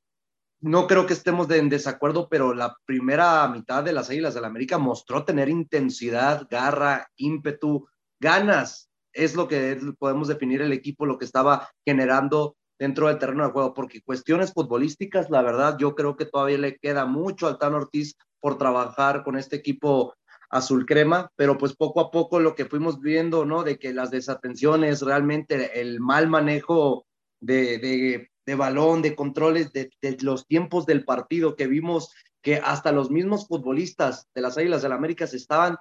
no 0.64 0.88
creo 0.88 1.06
que 1.06 1.14
estemos 1.14 1.50
en 1.52 1.68
desacuerdo, 1.68 2.30
pero 2.30 2.54
la 2.54 2.78
primera 2.86 3.46
mitad 3.50 3.84
de 3.84 3.92
las 3.92 4.10
Águilas 4.10 4.34
del 4.34 4.46
América 4.46 4.78
mostró 4.78 5.26
tener 5.26 5.50
intensidad, 5.50 6.48
garra, 6.50 7.10
ímpetu, 7.18 7.86
ganas. 8.20 8.90
Es 9.12 9.36
lo 9.36 9.50
que 9.50 9.78
podemos 10.00 10.30
definir 10.30 10.62
el 10.62 10.72
equipo, 10.72 11.06
lo 11.06 11.18
que 11.18 11.26
estaba 11.26 11.70
generando 11.86 12.56
dentro 12.80 13.08
del 13.08 13.20
terreno 13.20 13.46
de 13.46 13.52
juego, 13.52 13.74
porque 13.74 14.02
cuestiones 14.02 14.54
futbolísticas, 14.54 15.30
la 15.30 15.42
verdad, 15.42 15.78
yo 15.78 15.96
creo 15.96 16.16
que 16.16 16.26
todavía 16.26 16.58
le 16.58 16.78
queda 16.78 17.06
mucho 17.06 17.48
al 17.48 17.58
Tan 17.58 17.74
Ortiz 17.74 18.16
por 18.44 18.58
trabajar 18.58 19.24
con 19.24 19.38
este 19.38 19.56
equipo 19.56 20.14
azul 20.50 20.86
crema, 20.86 21.32
pero 21.38 21.58
pues 21.58 21.74
poco 21.76 22.02
a 22.02 22.12
poco 22.12 22.42
lo 22.42 22.56
que 22.56 22.66
fuimos 22.66 23.00
viendo, 23.00 23.46
¿no? 23.46 23.64
De 23.64 23.80
que 23.80 23.94
las 23.94 24.12
desatenciones, 24.12 25.02
realmente 25.02 25.80
el 25.80 26.02
mal 26.02 26.28
manejo 26.28 27.06
de, 27.40 27.78
de 27.78 28.30
de 28.46 28.56
balón, 28.56 29.02
de 29.02 29.16
controles, 29.16 29.72
de, 29.72 29.90
los 30.22 30.48
tiempos 30.48 30.86
del 30.86 31.06
partido 31.06 31.56
que 31.56 31.68
vimos 31.68 32.12
que 32.42 32.58
hasta 32.58 32.92
los 32.92 33.10
mismos 33.10 33.48
futbolistas 33.48 34.28
de 34.36 34.42
las 34.42 34.58
Águilas 34.58 34.82
del 34.82 34.90
la 34.90 34.98
América 34.98 35.28
se 35.28 35.38
estaban 35.38 35.78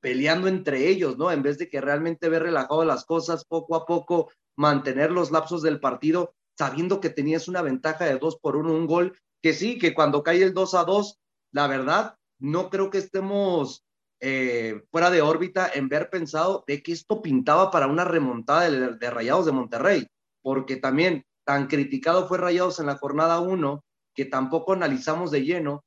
peleando 0.00 0.48
entre 0.48 0.88
ellos, 0.88 1.18
¿no? 1.18 1.30
En 1.30 1.42
vez 1.42 1.58
de 1.58 1.68
que 1.68 1.80
realmente 1.80 2.30
ver 2.30 2.44
relajado 2.44 2.84
las 2.86 3.04
cosas, 3.04 3.44
poco 3.44 3.76
a 3.76 3.84
poco 3.84 4.30
mantener 4.56 5.10
los 5.10 5.30
lapsos 5.30 5.60
del 5.60 5.78
partido, 5.78 6.32
sabiendo 6.56 7.00
que 7.00 7.10
tenías 7.10 7.48
una 7.48 7.60
ventaja 7.60 8.06
de 8.06 8.18
dos 8.18 8.38
por 8.38 8.56
uno, 8.56 8.72
un 8.72 8.86
gol, 8.86 9.18
que 9.42 9.52
sí, 9.52 9.78
que 9.78 9.92
cuando 9.92 10.22
cae 10.22 10.42
el 10.42 10.54
2 10.54 10.74
a 10.74 10.84
2, 10.84 11.18
la 11.52 11.66
verdad, 11.66 12.16
no 12.38 12.70
creo 12.70 12.90
que 12.90 12.98
estemos 12.98 13.84
eh, 14.20 14.82
fuera 14.90 15.10
de 15.10 15.22
órbita 15.22 15.70
en 15.72 15.88
ver 15.88 16.10
pensado 16.10 16.64
de 16.66 16.82
que 16.82 16.92
esto 16.92 17.22
pintaba 17.22 17.70
para 17.70 17.86
una 17.86 18.04
remontada 18.04 18.70
de, 18.70 19.10
Rayados 19.10 19.46
de 19.46 19.52
Monterrey, 19.52 20.06
porque 20.42 20.76
también 20.76 21.24
tan 21.44 21.66
criticado 21.66 22.28
fue 22.28 22.38
Rayados 22.38 22.80
en 22.80 22.86
la 22.86 22.96
jornada 22.96 23.40
1 23.40 23.82
que 24.14 24.24
tampoco 24.24 24.72
analizamos 24.72 25.30
de 25.30 25.44
lleno 25.44 25.84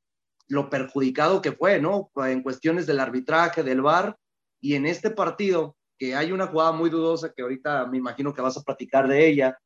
lo 0.48 0.70
perjudicado 0.70 1.42
que 1.42 1.52
fue, 1.52 1.80
¿no? 1.80 2.12
En 2.16 2.44
cuestiones 2.44 2.86
del 2.86 3.00
arbitraje, 3.00 3.64
del 3.64 3.82
VAR, 3.82 4.18
y 4.62 4.76
en 4.76 4.86
este 4.86 5.10
partido, 5.10 5.76
que 5.98 6.16
hay 6.16 6.32
una 6.32 6.48
jugada 6.48 6.72
muy 6.72 6.90
dudosa 6.90 7.32
que 7.34 7.42
ahorita 7.42 7.86
me 7.88 7.98
imagino 7.98 8.34
que 8.34 8.42
vas 8.42 8.58
a 8.58 8.62
platicar 8.62 9.08
de 9.08 9.28
ella, 9.28 9.58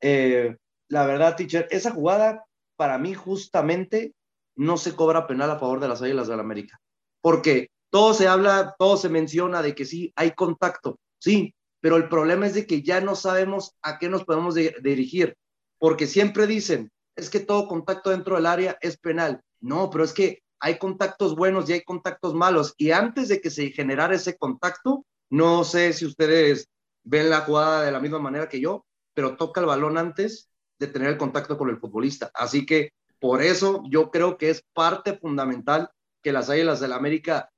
eh, 0.00 0.56
la 0.88 1.06
verdad, 1.06 1.36
teacher, 1.36 1.66
esa 1.70 1.90
jugada 1.90 2.44
para 2.76 2.98
mí 2.98 3.14
justamente 3.14 4.14
no 4.58 4.76
se 4.76 4.94
cobra 4.94 5.26
penal 5.26 5.50
a 5.50 5.58
favor 5.58 5.80
de 5.80 5.88
las 5.88 6.02
Águilas 6.02 6.26
del 6.28 6.36
la 6.36 6.42
América. 6.42 6.80
Porque 7.22 7.70
todo 7.90 8.12
se 8.12 8.28
habla, 8.28 8.74
todo 8.78 8.96
se 8.96 9.08
menciona 9.08 9.62
de 9.62 9.74
que 9.74 9.84
sí, 9.84 10.12
hay 10.16 10.32
contacto, 10.32 10.98
sí, 11.18 11.54
pero 11.80 11.96
el 11.96 12.08
problema 12.08 12.46
es 12.46 12.54
de 12.54 12.66
que 12.66 12.82
ya 12.82 13.00
no 13.00 13.14
sabemos 13.14 13.76
a 13.82 13.98
qué 13.98 14.08
nos 14.08 14.24
podemos 14.24 14.54
dirigir, 14.54 15.36
porque 15.78 16.06
siempre 16.06 16.46
dicen, 16.46 16.90
es 17.16 17.30
que 17.30 17.40
todo 17.40 17.68
contacto 17.68 18.10
dentro 18.10 18.36
del 18.36 18.46
área 18.46 18.76
es 18.80 18.98
penal. 18.98 19.40
No, 19.60 19.90
pero 19.90 20.04
es 20.04 20.12
que 20.12 20.42
hay 20.60 20.78
contactos 20.78 21.34
buenos 21.34 21.68
y 21.68 21.72
hay 21.72 21.82
contactos 21.82 22.34
malos. 22.34 22.74
Y 22.76 22.90
antes 22.90 23.28
de 23.28 23.40
que 23.40 23.50
se 23.50 23.70
generara 23.70 24.14
ese 24.14 24.36
contacto, 24.36 25.04
no 25.30 25.64
sé 25.64 25.92
si 25.92 26.04
ustedes 26.04 26.68
ven 27.04 27.30
la 27.30 27.40
jugada 27.40 27.82
de 27.82 27.92
la 27.92 28.00
misma 28.00 28.18
manera 28.18 28.48
que 28.48 28.60
yo, 28.60 28.84
pero 29.14 29.36
toca 29.36 29.60
el 29.60 29.66
balón 29.66 29.98
antes 29.98 30.50
de 30.78 30.86
tener 30.86 31.08
el 31.10 31.18
contacto 31.18 31.58
con 31.58 31.70
el 31.70 31.78
futbolista. 31.78 32.30
Así 32.34 32.66
que 32.66 32.92
por 33.20 33.42
eso 33.42 33.82
yo 33.88 34.10
creo 34.10 34.38
que 34.38 34.50
es 34.50 34.64
parte 34.72 35.16
fundamental 35.16 35.90
que 36.22 36.32
las 36.32 36.50
Águilas 36.50 36.80
del 36.80 36.92
América 36.92 37.50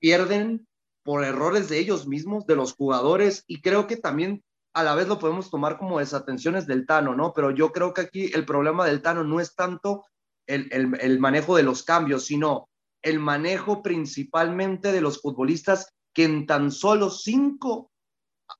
pierden 0.00 0.66
por 1.02 1.24
errores 1.24 1.68
de 1.68 1.78
ellos 1.78 2.06
mismos, 2.06 2.46
de 2.46 2.56
los 2.56 2.74
jugadores, 2.74 3.44
y 3.46 3.60
creo 3.60 3.86
que 3.86 3.96
también 3.96 4.44
a 4.74 4.82
la 4.82 4.94
vez 4.94 5.08
lo 5.08 5.18
podemos 5.18 5.50
tomar 5.50 5.78
como 5.78 5.98
desatenciones 5.98 6.66
del 6.66 6.86
Tano, 6.86 7.14
¿no? 7.14 7.32
Pero 7.32 7.50
yo 7.50 7.72
creo 7.72 7.94
que 7.94 8.02
aquí 8.02 8.30
el 8.34 8.44
problema 8.44 8.86
del 8.86 9.02
Tano 9.02 9.24
no 9.24 9.40
es 9.40 9.54
tanto 9.54 10.04
el, 10.46 10.68
el 10.70 11.18
manejo 11.18 11.56
de 11.56 11.62
los 11.62 11.82
cambios, 11.82 12.26
sino 12.26 12.68
el 13.02 13.18
manejo 13.18 13.82
principalmente 13.82 14.92
de 14.92 15.00
los 15.00 15.20
futbolistas 15.20 15.92
que 16.12 16.24
en 16.24 16.46
tan 16.46 16.70
solo 16.70 17.10
cinco, 17.10 17.90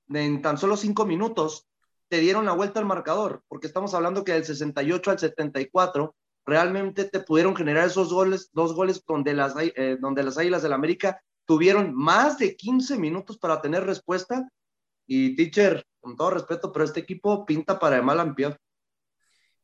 en 0.09 0.43
tan 0.43 0.59
solo 0.59 0.77
cinco 0.77 1.05
minutos 1.07 1.67
te 2.09 2.21
dieron 2.21 2.47
la 2.47 2.53
vuelta 2.53 2.81
al 2.81 2.87
marcador, 2.87 3.43
porque 3.49 3.67
estamos 3.67 3.95
hablando 3.95 4.25
que 4.25 4.33
del 4.33 4.45
68 4.45 5.11
al 5.11 5.19
74 5.19 6.15
realmente 6.45 7.05
te 7.05 7.21
pudieron 7.21 7.55
generar 7.55 7.87
esos 7.87 8.13
goles, 8.13 8.51
dos 8.53 8.75
goles 8.75 9.03
donde 9.07 9.35
las, 9.35 9.55
eh, 9.59 9.99
donde 10.01 10.23
las 10.23 10.39
Águilas 10.39 10.63
del 10.63 10.73
América 10.73 11.21
tuvieron 11.45 11.95
más 11.95 12.39
de 12.39 12.57
15 12.57 12.99
minutos 12.99 13.39
para 13.39 13.61
tener 13.61 13.85
respuesta. 13.85 14.49
Y 15.07 15.35
teacher, 15.37 15.87
con 16.01 16.17
todo 16.17 16.31
respeto, 16.31 16.71
pero 16.71 16.85
este 16.85 17.01
equipo 17.01 17.47
pinta 17.47 17.79
para 17.79 17.97
de 17.97 18.03
mal 18.03 18.21
ampión. 18.21 18.57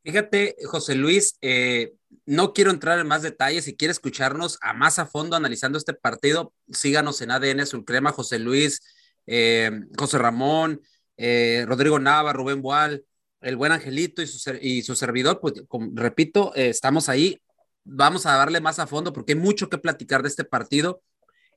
Fíjate, 0.03 0.57
José 0.65 0.95
Luis, 0.95 1.37
eh, 1.43 1.95
no 2.27 2.53
quiero 2.53 2.71
entrar 2.71 2.99
en 2.99 3.07
más 3.07 3.23
detalles. 3.23 3.65
Si 3.65 3.77
quiere 3.77 3.93
escucharnos 3.93 4.59
a 4.61 4.73
más 4.73 4.99
a 4.99 5.07
fondo 5.07 5.37
analizando 5.37 5.79
este 5.79 5.95
partido, 5.95 6.55
síganos 6.71 7.21
en 7.21 7.31
ADN 7.31 7.67
Sulcrema, 7.67 8.13
José 8.13 8.39
Luis, 8.39 8.81
eh, 9.27 9.71
José 9.99 10.19
Ramón, 10.19 10.81
eh, 11.17 11.65
Rodrigo 11.67 11.99
Nava, 11.99 12.33
Rubén 12.33 12.63
Boal, 12.63 13.05
el 13.41 13.57
buen 13.57 13.73
Angelito 13.73 14.23
y 14.23 14.27
su, 14.83 14.97
servidor, 14.97 15.39
pues 15.41 15.55
repito, 15.93 16.53
eh, 16.57 16.69
estamos 16.71 17.09
ahí, 17.09 17.41
vamos 17.85 18.27
a 18.27 18.37
darle 18.37 18.61
más 18.61 18.79
a 18.79 18.87
fondo 18.87 19.13
porque 19.13 19.33
hay 19.33 19.39
mucho 19.39 19.69
que 19.69 19.79
platicar 19.79 20.23
de 20.23 20.29
este 20.29 20.45
partido. 20.45 21.03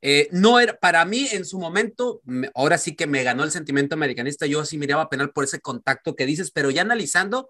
Eh, 0.01 0.27
no 0.31 0.59
era, 0.59 0.77
para 0.77 1.03
mí 1.05 1.27
en 1.31 1.45
su 1.45 1.57
momento, 1.59 2.21
ahora 2.53 2.77
sí 2.77 2.95
que 2.95 3.07
me 3.07 3.23
ganó 3.23 3.43
el 3.43 3.51
sentimiento 3.51 3.95
americanista, 3.95 4.45
yo 4.45 4.63
sí 4.65 4.77
miraba 4.77 5.09
penal 5.09 5.31
por 5.31 5.43
ese 5.43 5.59
contacto 5.59 6.15
que 6.15 6.25
dices, 6.25 6.51
pero 6.51 6.69
ya 6.69 6.81
analizando, 6.81 7.49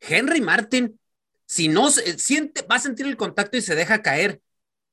Henry 0.00 0.40
Martin, 0.40 0.98
si 1.46 1.68
no 1.68 1.88
siente, 1.90 2.62
va 2.62 2.76
a 2.76 2.80
sentir 2.80 3.06
el 3.06 3.16
contacto 3.16 3.56
y 3.56 3.62
se 3.62 3.76
deja 3.76 4.02
caer. 4.02 4.40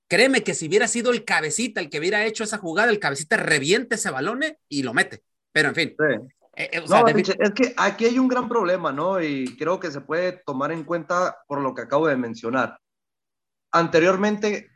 Créeme 0.07 0.43
que 0.43 0.53
si 0.53 0.67
hubiera 0.67 0.87
sido 0.87 1.11
el 1.11 1.25
cabecita 1.25 1.81
el 1.81 1.89
que 1.89 1.97
hubiera 1.97 2.25
hecho 2.25 2.43
esa 2.43 2.59
jugada, 2.59 2.91
el 2.91 2.99
cabecita 2.99 3.37
reviente 3.37 3.95
ese 3.95 4.11
balón 4.11 4.41
y 4.69 4.83
lo 4.83 4.93
mete. 4.93 5.23
Pero 5.51 5.69
en 5.69 5.75
fin, 5.75 5.95
eh, 6.55 6.69
eh, 6.71 6.83
no, 6.87 7.07
es 7.07 7.51
que 7.55 7.73
aquí 7.77 8.05
hay 8.05 8.19
un 8.19 8.27
gran 8.27 8.47
problema, 8.47 8.91
¿no? 8.91 9.21
Y 9.21 9.55
creo 9.57 9.79
que 9.79 9.91
se 9.91 10.01
puede 10.01 10.43
tomar 10.45 10.71
en 10.71 10.83
cuenta 10.83 11.37
por 11.47 11.61
lo 11.61 11.73
que 11.73 11.81
acabo 11.81 12.07
de 12.07 12.15
mencionar. 12.15 12.77
Anteriormente, 13.71 14.69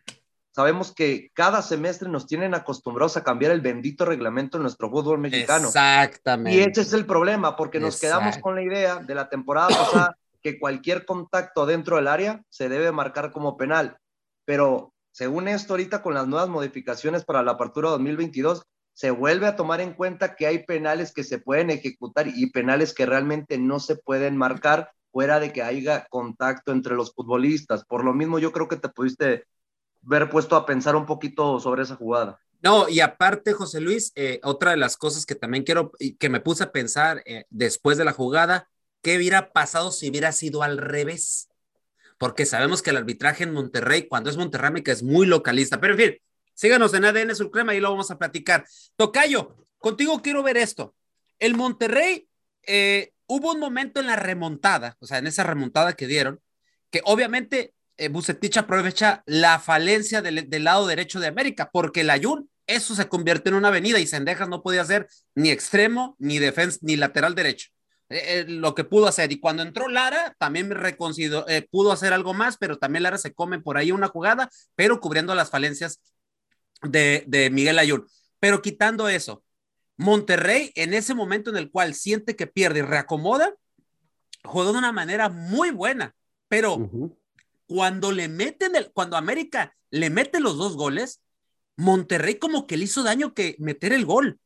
sabemos 0.51 0.91
que 0.91 1.29
cada 1.35 1.61
semestre 1.61 2.09
nos 2.09 2.25
tienen 2.25 2.55
acostumbrados 2.55 3.15
a 3.15 3.23
cambiar 3.23 3.51
el 3.51 3.61
bendito 3.61 4.05
reglamento 4.05 4.57
en 4.57 4.63
nuestro 4.63 4.89
fútbol 4.89 5.19
mexicano. 5.19 5.67
Exactamente. 5.67 6.57
Y 6.57 6.61
ese 6.61 6.81
es 6.81 6.93
el 6.93 7.05
problema, 7.05 7.55
porque 7.55 7.79
nos 7.79 7.99
quedamos 7.99 8.39
con 8.39 8.55
la 8.55 8.63
idea 8.63 8.95
de 8.95 9.13
la 9.13 9.29
temporada 9.29 9.67
pasada 9.67 10.17
que 10.41 10.59
cualquier 10.59 11.05
contacto 11.05 11.67
dentro 11.67 11.97
del 11.97 12.07
área 12.07 12.41
se 12.49 12.69
debe 12.69 12.91
marcar 12.91 13.31
como 13.31 13.55
penal. 13.55 13.97
Pero 14.45 14.93
según 15.11 15.47
esto, 15.47 15.73
ahorita 15.73 16.01
con 16.01 16.15
las 16.15 16.27
nuevas 16.27 16.49
modificaciones 16.49 17.23
para 17.23 17.43
la 17.43 17.51
apertura 17.51 17.89
2022, 17.91 18.63
se 18.97 19.11
vuelve 19.11 19.45
a 19.45 19.55
tomar 19.55 19.79
en 19.79 19.93
cuenta 19.93 20.35
que 20.35 20.47
hay 20.47 20.65
penales 20.65 21.11
que 21.13 21.23
se 21.23 21.37
pueden 21.37 21.69
ejecutar 21.69 22.27
y 22.27 22.49
penales 22.49 22.95
que 22.95 23.05
realmente 23.05 23.59
no 23.59 23.79
se 23.79 23.95
pueden 23.95 24.35
marcar 24.35 24.91
fuera 25.11 25.39
de 25.39 25.53
que 25.53 25.61
haya 25.61 26.07
contacto 26.09 26.71
entre 26.71 26.95
los 26.95 27.13
futbolistas. 27.13 27.85
Por 27.85 28.03
lo 28.03 28.15
mismo, 28.15 28.39
yo 28.39 28.51
creo 28.51 28.67
que 28.67 28.77
te 28.77 28.89
pudiste 28.89 29.45
ver 30.01 30.31
puesto 30.31 30.55
a 30.55 30.65
pensar 30.65 30.95
un 30.95 31.05
poquito 31.05 31.59
sobre 31.59 31.83
esa 31.83 31.95
jugada. 31.95 32.39
No, 32.63 32.89
y 32.89 33.01
aparte, 33.01 33.53
José 33.53 33.81
Luis, 33.81 34.13
eh, 34.15 34.39
otra 34.41 34.71
de 34.71 34.77
las 34.77 34.97
cosas 34.97 35.27
que 35.27 35.35
también 35.35 35.63
quiero, 35.63 35.91
que 36.17 36.29
me 36.29 36.39
puse 36.39 36.63
a 36.63 36.71
pensar 36.71 37.21
eh, 37.27 37.45
después 37.51 37.99
de 37.99 38.05
la 38.05 38.13
jugada, 38.13 38.67
¿qué 39.03 39.17
hubiera 39.17 39.53
pasado 39.53 39.91
si 39.91 40.09
hubiera 40.09 40.31
sido 40.31 40.63
al 40.63 40.79
revés? 40.79 41.49
Porque 42.17 42.47
sabemos 42.47 42.81
que 42.81 42.89
el 42.89 42.97
arbitraje 42.97 43.43
en 43.43 43.53
Monterrey, 43.53 44.07
cuando 44.07 44.31
es 44.31 44.37
Monterrey, 44.37 44.81
que 44.81 44.89
es 44.89 45.03
muy 45.03 45.27
localista, 45.27 45.79
pero 45.79 45.93
en 45.93 45.99
fin, 45.99 46.15
Síganos 46.57 46.91
en 46.95 47.05
ADN 47.05 47.35
Surcrema 47.35 47.75
y 47.75 47.79
lo 47.79 47.91
vamos 47.91 48.09
a 48.09 48.17
platicar. 48.17 48.65
Tocayo, 48.95 49.55
contigo 49.77 50.23
quiero 50.23 50.41
ver 50.41 50.57
esto. 50.57 50.95
El 51.37 51.53
Monterrey, 51.53 52.27
eh, 52.65 53.11
hubo 53.27 53.51
un 53.51 53.59
momento 53.59 53.99
en 53.99 54.07
la 54.07 54.15
remontada, 54.15 54.97
o 54.99 55.05
sea, 55.05 55.19
en 55.19 55.27
esa 55.27 55.43
remontada 55.43 55.93
que 55.93 56.07
dieron, 56.07 56.41
que 56.89 57.01
obviamente 57.05 57.75
eh, 57.97 58.09
Bucetich 58.09 58.57
aprovecha 58.57 59.21
la 59.27 59.59
falencia 59.59 60.23
del, 60.23 60.47
lado 60.63 60.87
derecho 60.87 61.19
de 61.19 61.27
América, 61.27 61.69
porque 61.71 62.01
el 62.01 62.09
Ayun, 62.09 62.49
eso 62.65 62.95
se 62.95 63.07
convierte 63.07 63.49
en 63.49 63.55
una 63.55 63.67
avenida 63.67 63.99
y 63.99 64.07
Sendejas 64.07 64.49
no 64.49 64.63
podía 64.63 64.83
ser 64.83 65.07
ni 65.35 65.51
extremo, 65.51 66.15
ni 66.17 66.39
defensa, 66.39 66.79
ni 66.81 66.95
lateral 66.95 67.35
derecho. 67.35 67.69
Eh, 68.09 68.45
lo 68.47 68.73
que 68.73 68.83
pudo 68.83 69.07
hacer. 69.07 69.31
Y 69.31 69.39
cuando 69.39 69.61
entró 69.61 69.89
Lara, 69.89 70.33
también 70.39 70.69
me 70.69 70.91
pudo 71.69 71.91
hacer 71.91 72.13
algo 72.13 72.33
más, 72.33 72.57
pero 72.57 72.79
también 72.79 73.03
Lara 73.03 73.19
se 73.19 73.33
come 73.33 73.59
por 73.59 73.77
ahí 73.77 73.91
una 73.91 74.07
jugada, 74.07 74.49
pero 74.75 74.99
cubriendo 74.99 75.35
las 75.35 75.51
falencias 75.51 75.99
de, 76.81 77.49
Miguel 77.51 77.79
Ayun. 77.79 78.07
Pero 78.39 78.61
quitando 78.61 79.09
eso, 79.09 79.43
Monterrey 79.97 80.71
en 80.75 80.93
ese 80.93 81.13
momento 81.13 81.49
en 81.49 81.57
el 81.57 81.71
cual 81.71 81.93
siente 81.95 82.35
que 82.35 82.47
pierde 82.47 82.79
y 82.79 82.83
reacomoda, 82.83 83.53
jugó 84.43 84.71
de 84.71 84.77
una 84.77 84.91
manera 84.91 85.29
muy 85.29 85.71
buena, 85.71 86.15
pero 86.47 86.89
cuando 87.65 88.11
le 88.11 88.27
meten, 88.29 88.75
el, 88.75 88.91
cuando 88.91 89.17
América 89.17 89.75
le 89.89 90.09
mete 90.09 90.39
los 90.39 90.57
dos 90.57 90.75
goles, 90.77 91.21
Monterrey 91.75 92.35
como 92.35 92.67
que 92.67 92.77
le 92.77 92.85
hizo 92.85 93.03
daño 93.03 93.33
que 93.33 93.55
meter 93.59 93.93
el 93.93 94.05
gol. 94.05 94.39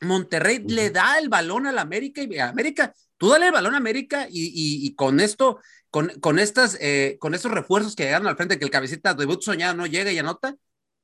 Monterrey 0.00 0.64
le 0.66 0.90
da 0.90 1.18
el 1.18 1.28
balón 1.28 1.66
al 1.66 1.78
América 1.78 2.22
y 2.22 2.38
América, 2.38 2.94
tú 3.16 3.28
dale 3.28 3.46
el 3.46 3.52
balón 3.52 3.74
a 3.74 3.78
América 3.78 4.26
y, 4.30 4.94
con 4.94 5.20
esto, 5.20 5.58
con, 5.90 6.08
con 6.20 6.38
estas, 6.38 6.76
eh, 6.80 7.16
con 7.20 7.34
estos 7.34 7.50
refuerzos 7.50 7.96
que 7.96 8.04
llegaron 8.04 8.28
al 8.28 8.36
frente, 8.36 8.58
que 8.58 8.64
el 8.64 8.70
cabecita 8.70 9.14
debut 9.14 9.42
soñado 9.42 9.74
no 9.74 9.86
llega 9.86 10.12
y 10.12 10.18
anota. 10.18 10.56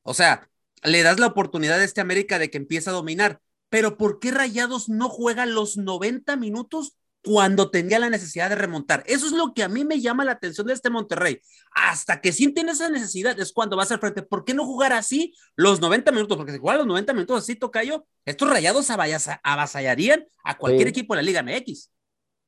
O 0.02 0.14
sea, 0.14 0.48
le 0.84 1.02
das 1.02 1.18
la 1.18 1.26
oportunidad 1.26 1.80
a 1.80 1.84
este 1.84 2.00
América 2.00 2.38
de 2.38 2.50
que 2.50 2.58
empiece 2.58 2.90
a 2.90 2.92
dominar. 2.92 3.40
Pero 3.70 3.96
¿por 3.96 4.20
qué 4.20 4.30
Rayados 4.30 4.88
no 4.88 5.08
juega 5.08 5.46
los 5.46 5.76
90 5.76 6.36
minutos 6.36 6.96
cuando 7.24 7.70
tenía 7.70 7.98
la 7.98 8.10
necesidad 8.10 8.50
de 8.50 8.54
remontar? 8.54 9.02
Eso 9.06 9.26
es 9.26 9.32
lo 9.32 9.54
que 9.54 9.62
a 9.62 9.68
mí 9.68 9.84
me 9.84 10.00
llama 10.00 10.24
la 10.24 10.32
atención 10.32 10.66
de 10.66 10.74
este 10.74 10.90
Monterrey. 10.90 11.40
Hasta 11.74 12.20
que 12.20 12.32
sienten 12.32 12.68
esa 12.68 12.88
necesidad 12.90 13.38
es 13.40 13.52
cuando 13.52 13.76
vas 13.76 13.90
al 13.90 13.98
frente. 13.98 14.22
¿Por 14.22 14.44
qué 14.44 14.54
no 14.54 14.64
jugar 14.64 14.92
así 14.92 15.34
los 15.56 15.80
90 15.80 16.12
minutos? 16.12 16.36
Porque 16.36 16.52
si 16.52 16.58
juegan 16.58 16.78
los 16.78 16.86
90 16.86 17.14
minutos 17.14 17.42
así, 17.42 17.56
Tocayo, 17.56 18.06
estos 18.24 18.48
Rayados 18.48 18.88
avasallarían 18.90 20.26
a 20.44 20.58
cualquier 20.58 20.88
equipo 20.88 21.16
de 21.16 21.22
la 21.22 21.26
Liga 21.26 21.42
MX. 21.42 21.90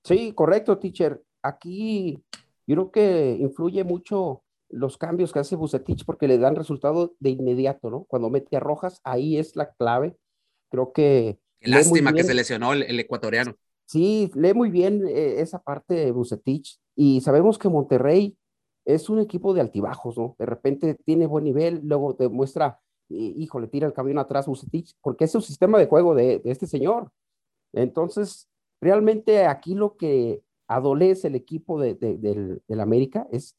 Sí, 0.05 0.33
correcto, 0.35 0.78
teacher. 0.78 1.21
Aquí 1.43 2.23
yo 2.66 2.75
creo 2.75 2.90
que 2.90 3.37
influye 3.40 3.83
mucho 3.83 4.45
los 4.68 4.99
cambios 4.99 5.32
que 5.32 5.38
hace 5.38 5.56
Bucetich 5.56 6.04
porque 6.04 6.28
le 6.28 6.38
dan 6.38 6.56
resultado 6.56 7.14
de 7.20 7.30
inmediato, 7.30 7.90
¿no? 7.90 8.04
Cuando 8.04 8.30
mete 8.30 8.56
a 8.56 8.61
Rojas, 8.61 9.00
ahí 9.04 9.38
es 9.38 9.56
la 9.56 9.73
clave. 9.73 10.16
Creo 10.70 10.92
que... 10.92 11.38
lástima 11.61 12.12
que 12.12 12.25
se 12.25 12.35
lesionó 12.35 12.73
el, 12.73 12.99
ecuatoriano. 12.99 13.54
Sí, 13.87 14.30
lee 14.35 14.54
muy 14.54 14.70
bien 14.70 15.06
eh, 15.06 15.40
esa 15.40 15.61
parte 15.61 15.94
de 15.94 16.11
Bucetich 16.11 16.78
y 16.96 17.20
sabemos 17.20 17.58
que 17.58 17.68
Monterrey 17.68 18.37
es 18.85 19.08
un 19.08 19.20
equipo 19.20 19.54
de 19.54 19.61
altibajos, 19.61 20.16
¿no? 20.16 20.35
De 20.38 20.46
repente 20.46 20.94
tiene 21.04 21.26
buen 21.26 21.44
nivel, 21.44 21.80
luego 21.85 22.14
demuestra, 22.14 22.80
hijo, 23.08 23.61
le 23.61 23.68
tira 23.68 23.87
el 23.87 23.92
camión 23.92 24.18
atrás 24.18 24.46
Bucetich, 24.46 24.94
porque 25.00 25.25
es 25.25 25.35
un 25.35 25.42
sistema 25.42 25.78
de 25.78 25.87
juego 25.87 26.14
de, 26.14 26.40
este 26.44 26.66
señor. 26.66 27.11
Entonces, 27.73 28.49
realmente 28.80 29.46
aquí 29.46 29.75
lo 29.75 29.96
que 29.96 30.42
adolece 30.68 31.28
el 31.28 31.35
equipo 31.35 31.80
de, 31.80 31.94
del 31.94 32.80
América 32.80 33.26
es 33.30 33.56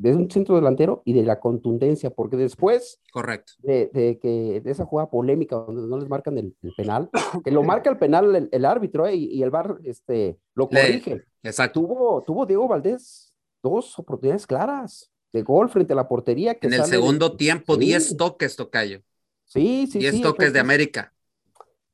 de 0.00 0.14
un 0.14 0.30
centro 0.30 0.54
delantero 0.54 1.02
y 1.04 1.12
de 1.12 1.22
la 1.22 1.40
contundencia, 1.40 2.08
porque 2.08 2.38
después 2.38 3.00
Correcto. 3.12 3.52
De, 3.58 4.18
que 4.20 4.62
de 4.64 4.70
esa 4.70 4.86
jugada 4.86 5.10
polémica 5.10 5.56
donde 5.56 5.86
no 5.86 5.98
les 5.98 6.08
marcan 6.08 6.38
el, 6.38 6.56
penal, 6.74 7.10
que 7.44 7.50
lo 7.50 7.62
marca 7.62 7.90
el 7.90 7.98
penal 7.98 8.48
el, 8.50 8.64
árbitro 8.64 9.06
eh, 9.06 9.14
y, 9.14 9.42
el 9.42 9.50
VAR 9.50 9.78
este, 9.84 10.38
lo 10.54 10.70
corrige. 10.70 11.22
exacto. 11.42 11.80
Tuvo, 11.80 12.22
tuvo 12.22 12.46
Diego 12.46 12.66
Valdés 12.66 13.34
dos 13.62 13.98
oportunidades 13.98 14.46
claras 14.46 15.12
de 15.34 15.42
gol 15.42 15.68
frente 15.68 15.92
a 15.92 15.96
la 15.96 16.08
portería. 16.08 16.54
Que 16.54 16.66
en 16.66 16.74
el 16.74 16.84
segundo 16.84 17.36
tiempo, 17.36 17.76
10 17.76 18.16
toques, 18.16 18.56
Tocayo. 18.56 19.02
Sí, 19.44 19.86
sí, 19.86 19.98
10 19.98 20.22
toques 20.22 20.52
de 20.54 20.60
América. 20.60 21.12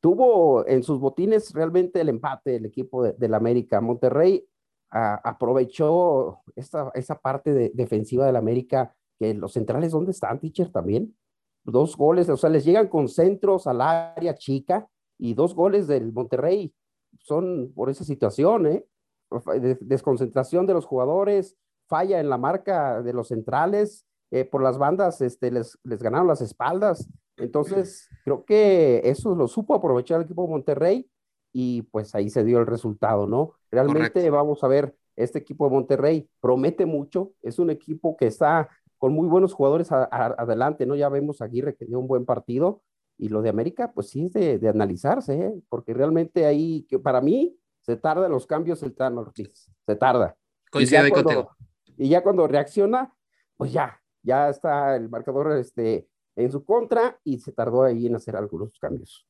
Tuvo 0.00 0.64
en 0.68 0.84
sus 0.84 1.00
botines 1.00 1.52
realmente 1.52 2.00
el 2.00 2.08
empate 2.08 2.52
del 2.52 2.66
equipo 2.66 3.02
de, 3.02 3.28
la 3.28 3.36
América. 3.36 3.80
Monterrey 3.80 4.46
aprovechó 4.97 6.41
esta, 6.55 6.91
esa 6.95 7.21
parte 7.21 7.53
de, 7.53 7.71
defensiva 7.75 8.26
del 8.26 8.37
América, 8.37 8.95
que 9.19 9.35
los 9.35 9.53
centrales, 9.53 9.93
¿dónde 9.93 10.12
están, 10.12 10.41
teacher? 10.41 10.71
También. 10.71 11.17
Dos 11.65 11.97
goles, 11.97 12.29
o 12.29 12.37
sea, 12.37 12.50
les 12.50 12.65
llegan 12.65 12.88
con 12.88 13.09
centros 13.09 13.67
al 13.67 13.81
área 13.81 14.35
chica 14.35 14.88
y 15.19 15.35
dos 15.35 15.55
goles 15.55 15.87
del 15.87 16.12
Monterrey 16.12 16.73
son 17.19 17.73
por 17.75 17.91
esa 17.91 18.05
situación, 18.05 18.67
¿eh? 18.67 18.87
desconcentración 19.81 20.67
de 20.67 20.75
los 20.75 20.87
jugadores, 20.87 21.57
falla 21.88 22.21
en 22.21 22.29
la 22.29 22.38
marca 22.38 23.03
de 23.03 23.12
los 23.12 23.29
centrales, 23.29 24.07
eh, 24.31 24.45
por 24.45 24.62
las 24.62 24.79
bandas 24.79 25.21
este, 25.21 25.50
les, 25.50 25.79
les 25.83 26.03
ganaron 26.03 26.29
las 26.29 26.41
espaldas. 26.41 27.09
Entonces, 27.37 28.09
creo 28.25 28.45
que 28.45 29.03
eso 29.05 29.35
lo 29.35 29.49
supo 29.49 29.75
aprovechar 29.75 30.19
el 30.19 30.25
equipo 30.25 30.45
de 30.45 30.50
Monterrey 30.50 31.11
y 31.53 31.83
pues 31.83 32.15
ahí 32.15 32.31
se 32.31 32.45
dio 32.45 32.59
el 32.59 32.67
resultado, 32.67 33.26
¿no? 33.26 33.55
Realmente 33.71 34.29
vamos 34.31 34.62
a 34.62 34.69
ver, 34.69 34.95
este 35.17 35.38
equipo 35.38 35.65
de 35.67 35.75
Monterrey 35.75 36.29
promete 36.41 36.87
mucho, 36.87 37.33
es 37.43 37.59
un 37.59 37.71
equipo 37.71 38.17
que 38.17 38.26
está 38.26 38.69
con 38.99 39.12
muy 39.12 39.29
buenos 39.29 39.55
jugadores 39.55 39.91
adelante, 39.93 40.87
¿no? 40.87 40.95
Ya 40.95 41.09
vemos 41.09 41.41
a 41.41 41.47
Aguirre 41.47 41.76
que 41.76 41.85
dio 41.85 41.99
un 41.99 42.09
buen 42.09 42.25
partido 42.25 42.83
y 43.19 43.29
lo 43.29 43.43
de 43.43 43.49
América, 43.49 43.93
pues 43.93 44.11
sí 44.11 44.31
es 44.35 44.61
de, 44.61 44.69
analizarse, 44.69 45.35
¿eh? 45.35 45.55
porque 45.69 45.95
realmente 45.95 46.45
ahí, 46.45 46.87
que 46.88 46.99
para 46.99 47.21
mí, 47.21 47.59
se 47.81 47.97
tarda 47.97 48.29
los 48.29 48.47
cambios 48.47 48.83
el 48.83 48.95
Tano 48.95 49.21
Ortiz, 49.21 49.71
se 49.87 49.97
tarda. 49.97 50.37
Coincido 50.71 51.09
contigo. 51.11 51.50
Y 51.97 52.09
ya 52.09 52.23
cuando 52.23 52.47
reacciona, 52.47 53.15
pues 53.57 53.73
ya, 53.73 54.00
ya 54.23 54.50
está 54.50 54.97
el 54.97 55.09
marcador 55.09 55.57
este, 55.57 56.09
en 56.35 56.50
su 56.50 56.65
contra 56.65 57.19
y 57.25 57.38
se 57.38 57.53
tardó 57.53 57.85
ahí 57.85 58.07
en 58.07 58.17
hacer 58.17 58.37
algunos 58.37 58.79
cambios. 58.79 59.26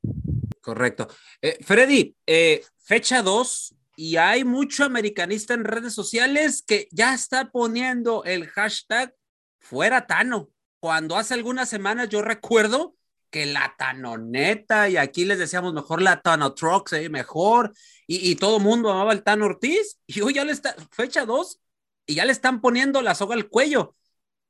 Correcto. 0.67 1.07
Eh, 1.43 1.59
Freddy, 1.63 2.17
eh, 2.27 2.65
fecha 2.83 3.23
2 3.23 3.77
y 3.95 4.17
hay 4.17 4.43
mucho 4.43 4.83
americanista 4.83 5.55
en 5.55 5.63
redes 5.63 5.95
sociales 5.95 6.65
que 6.67 6.89
ya 6.91 7.15
está 7.15 7.53
poniendo 7.53 8.25
el 8.25 8.49
hashtag 8.49 9.15
fuera 9.61 10.09
Tano. 10.09 10.51
Cuando 10.81 11.17
hace 11.17 11.35
algunas 11.35 11.69
semanas 11.69 12.09
yo 12.09 12.21
recuerdo 12.21 12.97
que 13.31 13.47
la 13.47 13.77
Tanoneta 13.79 14.89
y 14.89 14.97
aquí 14.97 15.25
les 15.25 15.39
decíamos 15.39 15.73
mejor 15.73 16.03
la 16.03 16.21
Tano 16.21 16.53
Trucks, 16.53 16.95
eh, 16.95 17.09
mejor 17.11 17.73
y, 18.09 18.29
y 18.29 18.35
todo 18.35 18.57
el 18.57 18.65
mundo 18.65 18.91
amaba 18.91 19.13
el 19.13 19.23
Tano 19.23 19.47
Ortiz 19.47 20.01
y 20.05 20.21
hoy 20.21 20.35
ya 20.35 20.45
le 20.45 20.51
está, 20.51 20.75
fecha 20.91 21.25
2 21.25 21.61
y 22.07 22.17
ya 22.17 22.25
le 22.25 22.33
están 22.33 22.61
poniendo 22.61 23.03
la 23.03 23.15
soga 23.15 23.37
al 23.37 23.49
cuello. 23.49 23.95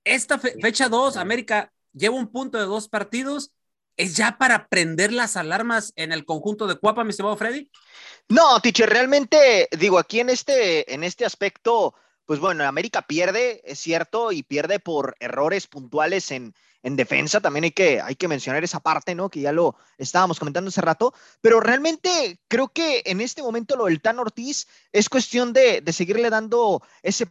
Esta 0.03 0.39
fecha 0.39 0.89
2, 0.89 1.19
América 1.19 1.71
lleva 1.93 2.17
un 2.17 2.33
punto 2.33 2.57
de 2.57 2.65
dos 2.65 2.89
partidos. 2.89 3.53
¿Es 3.97 4.17
ya 4.17 4.37
para 4.39 4.69
prender 4.69 5.13
las 5.13 5.37
alarmas 5.37 5.93
en 5.97 6.13
el 6.13 6.25
conjunto 6.25 6.67
de 6.67 6.77
Cuapa, 6.77 7.03
mi 7.05 7.11
estimado 7.11 7.37
Freddy? 7.37 7.71
No, 8.29 8.61
teacher, 8.61 8.91
realmente, 8.91 9.69
digo, 9.79 9.99
aquí 9.99 10.21
en 10.21 10.31
este, 10.31 10.93
en 10.93 11.03
este 11.03 11.25
aspecto, 11.25 11.95
pues 12.27 12.39
bueno, 12.39 12.65
América 12.65 13.03
pierde, 13.03 13.63
es 13.65 13.79
cierto, 13.79 14.33
y 14.33 14.43
pierde 14.43 14.81
por 14.81 15.17
errores 15.21 15.67
puntuales 15.67 16.31
en, 16.31 16.55
en 16.83 16.97
defensa. 16.97 17.41
También 17.41 17.65
hay 17.65 17.71
que, 17.71 18.01
hay 18.01 18.17
que 18.17 18.29
mencionar 18.29 18.63
esa 18.65 18.81
parte, 18.81 19.15
¿no? 19.15 19.31
Que 19.31 19.41
ya 19.41 19.53
lo 19.53 19.77
estábamos 19.97 20.39
comentando 20.39 20.69
hace 20.69 20.81
rato. 20.83 21.15
Pero 21.41 21.61
realmente 21.61 22.39
creo 22.49 22.69
que 22.69 23.03
en 23.07 23.21
este 23.21 23.43
momento 23.43 23.77
lo 23.77 23.87
del 23.87 24.03
Tan 24.03 24.19
Ortiz 24.19 24.67
es 24.93 25.09
cuestión 25.09 25.53
de, 25.53 25.81
de 25.81 25.93
seguirle 25.93 26.29
dando 26.29 26.83
ese 27.03 27.27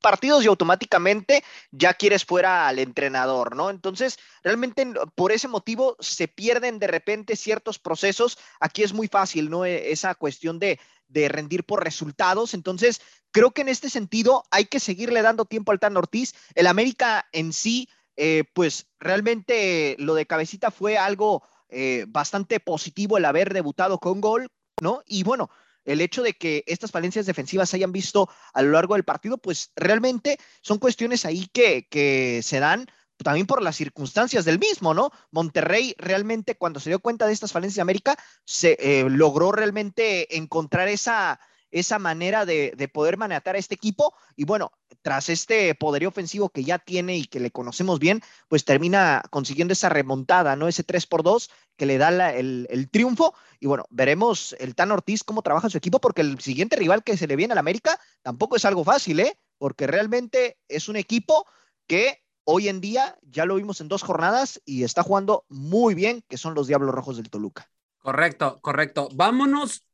partidos 0.00 0.44
y 0.44 0.48
automáticamente 0.48 1.44
ya 1.70 1.94
quieres 1.94 2.24
fuera 2.24 2.66
al 2.66 2.78
entrenador, 2.78 3.54
¿no? 3.54 3.70
Entonces, 3.70 4.18
realmente 4.42 4.86
por 5.14 5.32
ese 5.32 5.48
motivo 5.48 5.96
se 6.00 6.28
pierden 6.28 6.78
de 6.78 6.86
repente 6.86 7.36
ciertos 7.36 7.78
procesos. 7.78 8.38
Aquí 8.58 8.82
es 8.82 8.92
muy 8.92 9.08
fácil, 9.08 9.50
¿no? 9.50 9.64
E, 9.64 9.92
esa 9.92 10.14
cuestión 10.14 10.58
de, 10.58 10.78
rendir 11.12 11.64
por 11.64 11.82
resultados. 11.82 12.54
Entonces, 12.54 13.00
creo 13.32 13.50
que 13.50 13.62
en 13.62 13.68
este 13.68 13.90
sentido 13.90 14.44
hay 14.50 14.66
que 14.66 14.78
seguirle 14.78 15.22
dando 15.22 15.44
tiempo 15.44 15.72
al 15.72 15.80
Tan 15.80 15.96
Ortiz. 15.96 16.34
El 16.54 16.68
América 16.68 17.26
en 17.32 17.52
sí, 17.52 17.88
eh, 18.16 18.44
pues 18.54 18.86
realmente 19.00 19.96
lo 19.98 20.14
de 20.14 20.26
cabecita 20.26 20.70
fue 20.70 20.98
algo 20.98 21.42
eh, 21.68 22.04
bastante 22.08 22.60
positivo 22.60 23.16
el 23.16 23.24
haber 23.24 23.52
debutado 23.52 23.98
con 23.98 24.20
gol, 24.20 24.48
¿no? 24.80 25.02
Y 25.06 25.24
bueno, 25.24 25.50
el 25.84 26.00
hecho 26.00 26.22
de 26.22 26.34
que 26.34 26.64
estas 26.66 26.90
falencias 26.90 27.26
defensivas 27.26 27.70
se 27.70 27.76
hayan 27.76 27.92
visto 27.92 28.28
a 28.52 28.62
lo 28.62 28.72
largo 28.72 28.94
del 28.94 29.04
partido, 29.04 29.38
pues 29.38 29.72
realmente 29.76 30.38
son 30.62 30.78
cuestiones 30.78 31.24
ahí 31.24 31.48
que, 31.52 32.40
se 32.42 32.60
dan 32.60 32.86
también 33.22 33.46
por 33.46 33.62
las 33.62 33.76
circunstancias 33.76 34.44
del 34.44 34.58
mismo, 34.58 34.94
¿no? 34.94 35.10
Monterrey 35.30 35.94
realmente 35.98 36.56
cuando 36.56 36.80
se 36.80 36.88
dio 36.88 37.00
cuenta 37.00 37.26
de 37.26 37.34
estas 37.34 37.52
falencias 37.52 37.76
de 37.76 37.82
América, 37.82 38.16
se 38.44 38.78
eh, 38.80 39.04
logró 39.10 39.52
realmente 39.52 40.36
encontrar 40.38 40.88
esa, 40.88 41.38
esa 41.70 41.98
manera 41.98 42.44
de, 42.46 42.90
poder 42.92 43.16
manejar 43.16 43.56
a 43.56 43.58
este 43.58 43.74
equipo. 43.74 44.14
Y 44.36 44.44
bueno, 44.44 44.72
tras 45.02 45.28
este 45.28 45.74
poderío 45.74 46.08
ofensivo 46.08 46.50
que 46.50 46.64
ya 46.64 46.78
tiene 46.78 47.16
y 47.16 47.24
que 47.24 47.40
le 47.40 47.50
conocemos 47.50 47.98
bien, 47.98 48.22
pues 48.48 48.64
termina 48.64 49.22
consiguiendo 49.30 49.72
esa 49.72 49.88
remontada, 49.88 50.56
¿no? 50.56 50.68
Ese 50.68 50.82
3 50.82 51.06
por 51.06 51.22
2 51.22 51.50
que 51.76 51.86
le 51.86 51.98
da 51.98 52.34
el, 52.34 52.88
triunfo. 52.90 53.34
Y 53.58 53.66
bueno, 53.66 53.84
veremos 53.90 54.54
el 54.58 54.74
Tan 54.74 54.90
Ortiz 54.90 55.24
cómo 55.24 55.42
trabaja 55.42 55.70
su 55.70 55.78
equipo, 55.78 56.00
porque 56.00 56.22
el 56.22 56.40
siguiente 56.40 56.76
rival 56.76 57.02
que 57.02 57.16
se 57.16 57.26
le 57.26 57.36
viene 57.36 57.52
al 57.52 57.58
América 57.58 57.98
tampoco 58.22 58.56
es 58.56 58.64
algo 58.64 58.84
fácil, 58.84 59.20
¿eh? 59.20 59.38
Porque 59.58 59.86
realmente 59.86 60.58
es 60.68 60.88
un 60.88 60.96
equipo 60.96 61.46
que 61.86 62.22
hoy 62.44 62.68
en 62.68 62.80
día 62.80 63.18
ya 63.22 63.44
lo 63.44 63.56
vimos 63.56 63.80
en 63.80 63.88
dos 63.88 64.02
jornadas 64.02 64.60
y 64.64 64.84
está 64.84 65.02
jugando 65.02 65.44
muy 65.48 65.94
bien, 65.94 66.24
que 66.28 66.38
son 66.38 66.54
los 66.54 66.66
Diablos 66.66 66.94
Rojos 66.94 67.16
del 67.16 67.30
Toluca. 67.30 67.70
Correcto, 67.98 68.60
correcto. 68.62 69.08
Vámonos 69.14 69.84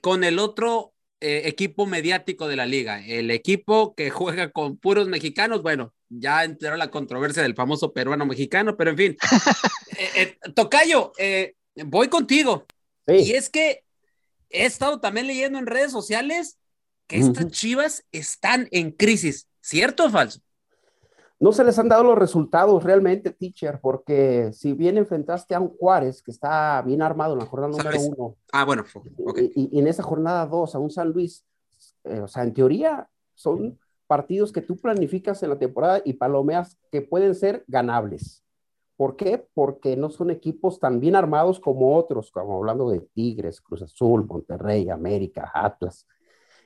con 0.00 0.24
el 0.24 0.38
otro 0.38 0.94
eh, 1.24 1.48
equipo 1.48 1.86
mediático 1.86 2.48
de 2.48 2.56
la 2.56 2.66
liga, 2.66 3.00
el 3.06 3.30
equipo 3.30 3.94
que 3.94 4.10
juega 4.10 4.50
con 4.50 4.76
puros 4.76 5.06
mexicanos. 5.06 5.62
Bueno, 5.62 5.94
ya 6.08 6.42
entró 6.42 6.76
la 6.76 6.90
controversia 6.90 7.44
del 7.44 7.54
famoso 7.54 7.92
peruano 7.92 8.26
mexicano, 8.26 8.76
pero 8.76 8.90
en 8.90 8.96
fin. 8.96 9.16
Eh, 9.98 10.10
eh, 10.42 10.50
Tocayo, 10.56 11.12
voy 11.84 12.08
contigo. 12.08 12.66
Y 13.06 13.34
es 13.34 13.50
que 13.50 13.84
he 14.48 14.64
estado 14.64 15.00
también 15.00 15.26
leyendo 15.26 15.58
en 15.58 15.66
redes 15.66 15.92
sociales 15.92 16.58
que 17.06 17.18
estas 17.18 17.50
chivas 17.50 18.04
están 18.10 18.68
en 18.72 18.90
crisis, 18.90 19.48
¿cierto 19.60 20.06
o 20.06 20.10
falso? 20.10 20.40
No 21.42 21.50
se 21.50 21.64
les 21.64 21.76
han 21.76 21.88
dado 21.88 22.04
los 22.04 22.16
resultados 22.16 22.84
realmente, 22.84 23.30
teacher, 23.30 23.80
porque 23.80 24.52
si 24.52 24.74
bien 24.74 24.96
enfrentaste 24.96 25.56
a 25.56 25.60
un 25.60 25.76
Juárez 25.76 26.22
que 26.22 26.30
está 26.30 26.80
bien 26.82 27.02
armado 27.02 27.32
en 27.32 27.40
la 27.40 27.46
jornada 27.46 27.72
número 27.72 28.00
uno. 28.00 28.36
Ah, 28.52 28.64
bueno, 28.64 28.84
y, 29.36 29.76
en 29.76 29.88
esa 29.88 30.04
jornada 30.04 30.46
dos 30.46 30.76
a 30.76 30.78
un 30.78 30.92
San 30.92 31.10
Luis, 31.10 31.44
eh, 32.04 32.20
o 32.20 32.28
sea, 32.28 32.44
en 32.44 32.54
teoría 32.54 33.08
son 33.34 33.76
partidos 34.06 34.52
que 34.52 34.60
tú 34.60 34.76
planificas 34.76 35.42
en 35.42 35.50
la 35.50 35.58
temporada 35.58 36.00
y 36.04 36.12
palomeas 36.12 36.78
que 36.92 37.02
pueden 37.02 37.34
ser 37.34 37.64
ganables. 37.66 38.44
¿Por 38.96 39.16
qué? 39.16 39.44
Porque 39.52 39.96
no 39.96 40.10
son 40.10 40.30
equipos 40.30 40.78
tan 40.78 41.00
bien 41.00 41.16
armados 41.16 41.58
como 41.58 41.96
otros, 41.96 42.30
como 42.30 42.58
hablando 42.58 42.88
de 42.88 43.00
Tigres, 43.00 43.60
Cruz 43.60 43.82
Azul, 43.82 44.24
Monterrey, 44.26 44.88
América, 44.90 45.50
Atlas. 45.52 46.06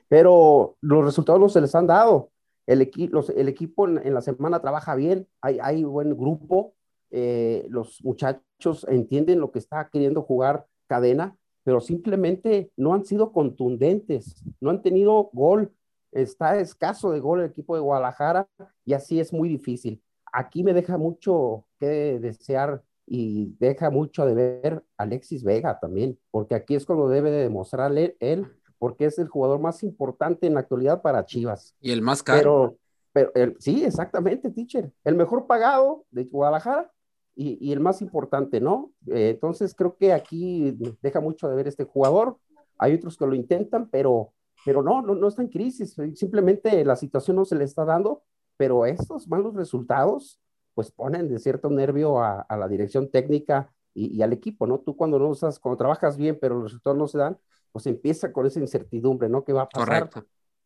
Pero 0.07 0.77
los 0.81 1.03
resultados 1.03 1.41
no 1.41 1.49
se 1.49 1.61
les 1.61 1.73
han 1.73 1.87
dado 1.87 2.29
el, 2.67 2.91
el 3.35 3.47
equipo 3.47 3.87
en, 3.87 4.13
la 4.13 4.21
semana 4.21 4.61
trabaja 4.61 4.93
bien, 4.93 5.27
hay, 5.41 5.57
hay 5.61 5.83
buen 5.83 6.15
grupo, 6.15 6.73
eh, 7.09 7.65
los 7.69 8.03
muchachos 8.03 8.85
entienden 8.89 9.39
lo 9.39 9.51
que 9.51 9.59
está 9.59 9.89
queriendo 9.89 10.21
jugar 10.21 10.67
cadena, 10.87 11.37
pero 11.63 11.79
simplemente 11.79 12.71
no 12.75 12.93
han 12.93 13.05
sido 13.05 13.31
contundentes, 13.31 14.43
no 14.59 14.69
han 14.69 14.81
tenido 14.81 15.29
gol, 15.33 15.73
está 16.11 16.59
escaso 16.59 17.11
de 17.11 17.21
gol 17.21 17.39
el 17.39 17.49
equipo 17.49 17.75
de 17.75 17.81
Guadalajara 17.81 18.47
y 18.85 18.93
así 18.93 19.19
es 19.19 19.33
muy 19.33 19.47
difícil. 19.49 20.01
Aquí 20.33 20.63
me 20.63 20.73
deja 20.73 20.97
mucho 20.97 21.65
que 21.79 22.19
desear 22.19 22.83
y 23.05 23.55
deja 23.59 23.89
mucho 23.89 24.25
de 24.25 24.33
ver 24.33 24.83
Alexis 24.97 25.43
Vega 25.43 25.79
también, 25.79 26.19
porque 26.31 26.55
aquí 26.55 26.75
es 26.75 26.85
cuando 26.85 27.07
debe 27.07 27.31
de 27.31 27.43
demostrarle 27.43 28.17
él 28.19 28.45
porque 28.79 29.05
es 29.05 29.17
el 29.19 29.27
jugador 29.27 29.59
más 29.59 29.83
importante 29.83 30.47
en 30.47 30.53
la 30.53 30.61
actualidad 30.61 31.01
para 31.01 31.25
Chivas. 31.25 31.75
Y 31.81 31.91
el 31.91 32.01
más 32.01 32.23
caro. 32.23 32.77
Pero, 33.13 33.31
pero 33.33 33.53
sí, 33.59 33.83
exactamente, 33.83 34.51
teacher. 34.51 34.91
El 35.03 35.15
mejor 35.15 35.47
pagado 35.47 36.05
de 36.11 36.25
Guadalajara 36.25 36.91
y, 37.35 37.57
y 37.59 37.71
el 37.71 37.79
más 37.79 38.01
importante, 38.01 38.59
¿no? 38.59 38.91
Eh, 39.07 39.31
entonces 39.31 39.73
creo 39.75 39.95
que 39.95 40.13
aquí 40.13 40.77
deja 41.01 41.19
mucho 41.19 41.47
de 41.47 41.55
ver 41.55 41.67
este 41.67 41.83
jugador. 41.83 42.37
Hay 42.77 42.93
otros 42.93 43.17
que 43.17 43.25
lo 43.25 43.33
intentan, 43.33 43.89
pero, 43.89 44.33
pero 44.65 44.83
no, 44.83 45.01
no, 45.01 45.15
no 45.15 45.27
está 45.27 45.41
en 45.41 45.49
crisis. 45.49 45.95
Simplemente 46.15 46.83
la 46.85 46.95
situación 46.95 47.37
no 47.37 47.45
se 47.45 47.55
le 47.55 47.63
está 47.63 47.85
dando, 47.85 48.23
pero 48.57 48.85
estos 48.85 49.27
malos 49.27 49.55
resultados 49.55 50.39
pues 50.73 50.91
ponen 50.91 51.27
de 51.27 51.39
cierto 51.39 51.71
nervio 51.71 52.19
a, 52.19 52.41
a 52.41 52.55
la 52.55 52.67
dirección 52.67 53.09
técnica 53.09 53.73
y, 53.95 54.15
y, 54.15 54.21
al 54.21 54.31
equipo, 54.31 54.67
¿no? 54.67 54.79
Tú 54.79 54.95
cuando 54.95 55.17
no 55.17 55.31
estás, 55.31 55.59
cuando 55.59 55.77
trabajas 55.77 56.17
bien, 56.17 56.37
pero 56.39 56.53
los 56.53 56.65
resultados 56.65 56.99
no 56.99 57.07
se 57.07 57.17
dan, 57.17 57.39
pues 57.77 57.85
empieza 57.85 58.33
con 58.33 58.47
esa 58.47 58.59
incertidumbre, 58.59 59.29
¿no? 59.29 59.43
¿Qué 59.43 59.53
va 59.53 59.61
a 59.61 59.69
pasar? 59.69 60.09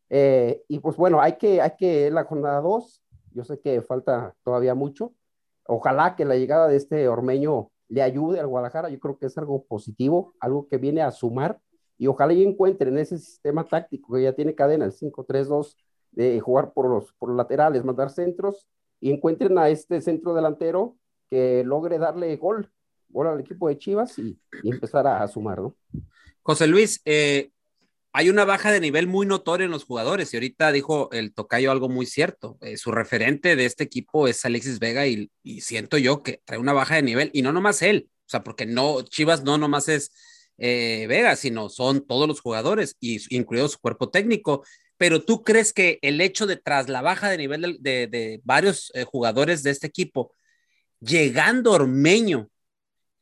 Eh, 0.08 0.64
y 0.66 0.78
pues 0.78 0.96
bueno, 0.96 1.20
hay 1.20 1.36
que, 1.36 1.60
hay 1.60 1.72
que 1.76 2.10
la 2.10 2.24
jornada 2.24 2.62
2, 2.62 3.02
yo 3.32 3.44
sé 3.44 3.60
que 3.60 3.82
falta 3.82 4.34
todavía 4.42 4.74
mucho. 4.74 5.12
Ojalá 5.66 6.16
que 6.16 6.24
la 6.24 6.36
llegada 6.36 6.68
de 6.68 6.76
este 6.76 7.08
ormeño 7.08 7.70
le 7.88 8.00
ayude 8.00 8.40
al 8.40 8.46
Guadalajara, 8.46 8.88
yo 8.88 8.98
creo 8.98 9.18
que 9.18 9.26
es 9.26 9.36
algo 9.36 9.62
positivo, 9.66 10.32
algo 10.40 10.68
que 10.68 10.78
viene 10.78 11.02
a 11.02 11.10
sumar 11.10 11.60
y 11.98 12.06
ojalá 12.06 12.32
y 12.32 12.44
encuentren 12.44 12.96
ese 12.96 13.18
sistema 13.18 13.68
táctico 13.68 14.14
que 14.14 14.22
ya 14.22 14.32
tiene 14.32 14.54
cadena, 14.54 14.86
el 14.86 14.92
5-3-2, 14.92 15.76
de 16.12 16.40
jugar 16.40 16.72
por 16.72 16.88
los, 16.88 17.12
por 17.12 17.28
los 17.28 17.36
laterales, 17.36 17.84
mandar 17.84 18.08
centros 18.08 18.66
y 19.00 19.12
encuentren 19.12 19.58
a 19.58 19.68
este 19.68 20.00
centro 20.00 20.32
delantero 20.32 20.96
que 21.28 21.62
logre 21.62 21.98
darle 21.98 22.34
gol, 22.36 22.72
gol 23.12 23.28
al 23.28 23.40
equipo 23.40 23.68
de 23.68 23.78
Chivas 23.78 24.18
y, 24.18 24.38
empezar 24.64 25.06
a, 25.06 25.26
sumar, 25.28 25.60
¿no? 25.60 25.76
José 26.42 26.66
Luis, 26.66 27.00
eh, 27.04 27.50
hay 28.12 28.28
una 28.28 28.44
baja 28.44 28.72
de 28.72 28.80
nivel 28.80 29.06
muy 29.06 29.26
notoria 29.26 29.64
en 29.64 29.70
los 29.70 29.84
jugadores 29.84 30.32
y 30.32 30.36
ahorita 30.36 30.72
dijo 30.72 31.10
el 31.12 31.32
tocayo 31.32 31.70
algo 31.70 31.88
muy 31.88 32.06
cierto. 32.06 32.58
Eh, 32.60 32.76
su 32.76 32.90
referente 32.90 33.56
de 33.56 33.64
este 33.64 33.84
equipo 33.84 34.28
es 34.28 34.44
Alexis 34.44 34.78
Vega 34.78 35.06
y, 35.06 35.30
siento 35.60 35.98
yo 35.98 36.22
que 36.22 36.42
trae 36.44 36.58
una 36.58 36.72
baja 36.72 36.96
de 36.96 37.02
nivel 37.02 37.30
y 37.32 37.42
no 37.42 37.52
nomás 37.52 37.82
él, 37.82 38.08
o 38.26 38.28
sea, 38.28 38.42
porque 38.42 38.66
no, 38.66 39.02
Chivas 39.02 39.44
no 39.44 39.56
nomás 39.56 39.88
es 39.88 40.10
eh, 40.58 41.06
Vega, 41.08 41.36
sino 41.36 41.68
son 41.68 42.06
todos 42.06 42.28
los 42.28 42.40
jugadores, 42.40 42.96
y, 43.00 43.20
incluido 43.34 43.68
su 43.68 43.78
cuerpo 43.78 44.10
técnico. 44.10 44.64
Pero 44.96 45.24
tú 45.24 45.42
crees 45.42 45.72
que 45.72 45.98
el 46.02 46.20
hecho 46.20 46.46
de 46.46 46.56
tras 46.56 46.88
la 46.88 47.02
baja 47.02 47.28
de 47.28 47.38
nivel 47.38 47.78
de, 47.80 48.40
varios 48.44 48.92
jugadores 49.10 49.62
de 49.64 49.70
este 49.70 49.88
equipo, 49.88 50.32
llegando 51.00 51.72
Ormeño, 51.72 52.51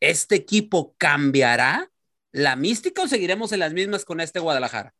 ¿este 0.00 0.34
equipo 0.34 0.94
cambiará 0.98 1.90
la 2.32 2.56
mística 2.56 3.02
o 3.02 3.08
seguiremos 3.08 3.52
en 3.52 3.60
las 3.60 3.72
mismas 3.72 4.04
con 4.04 4.20
este 4.20 4.40
Guadalajara? 4.40 4.94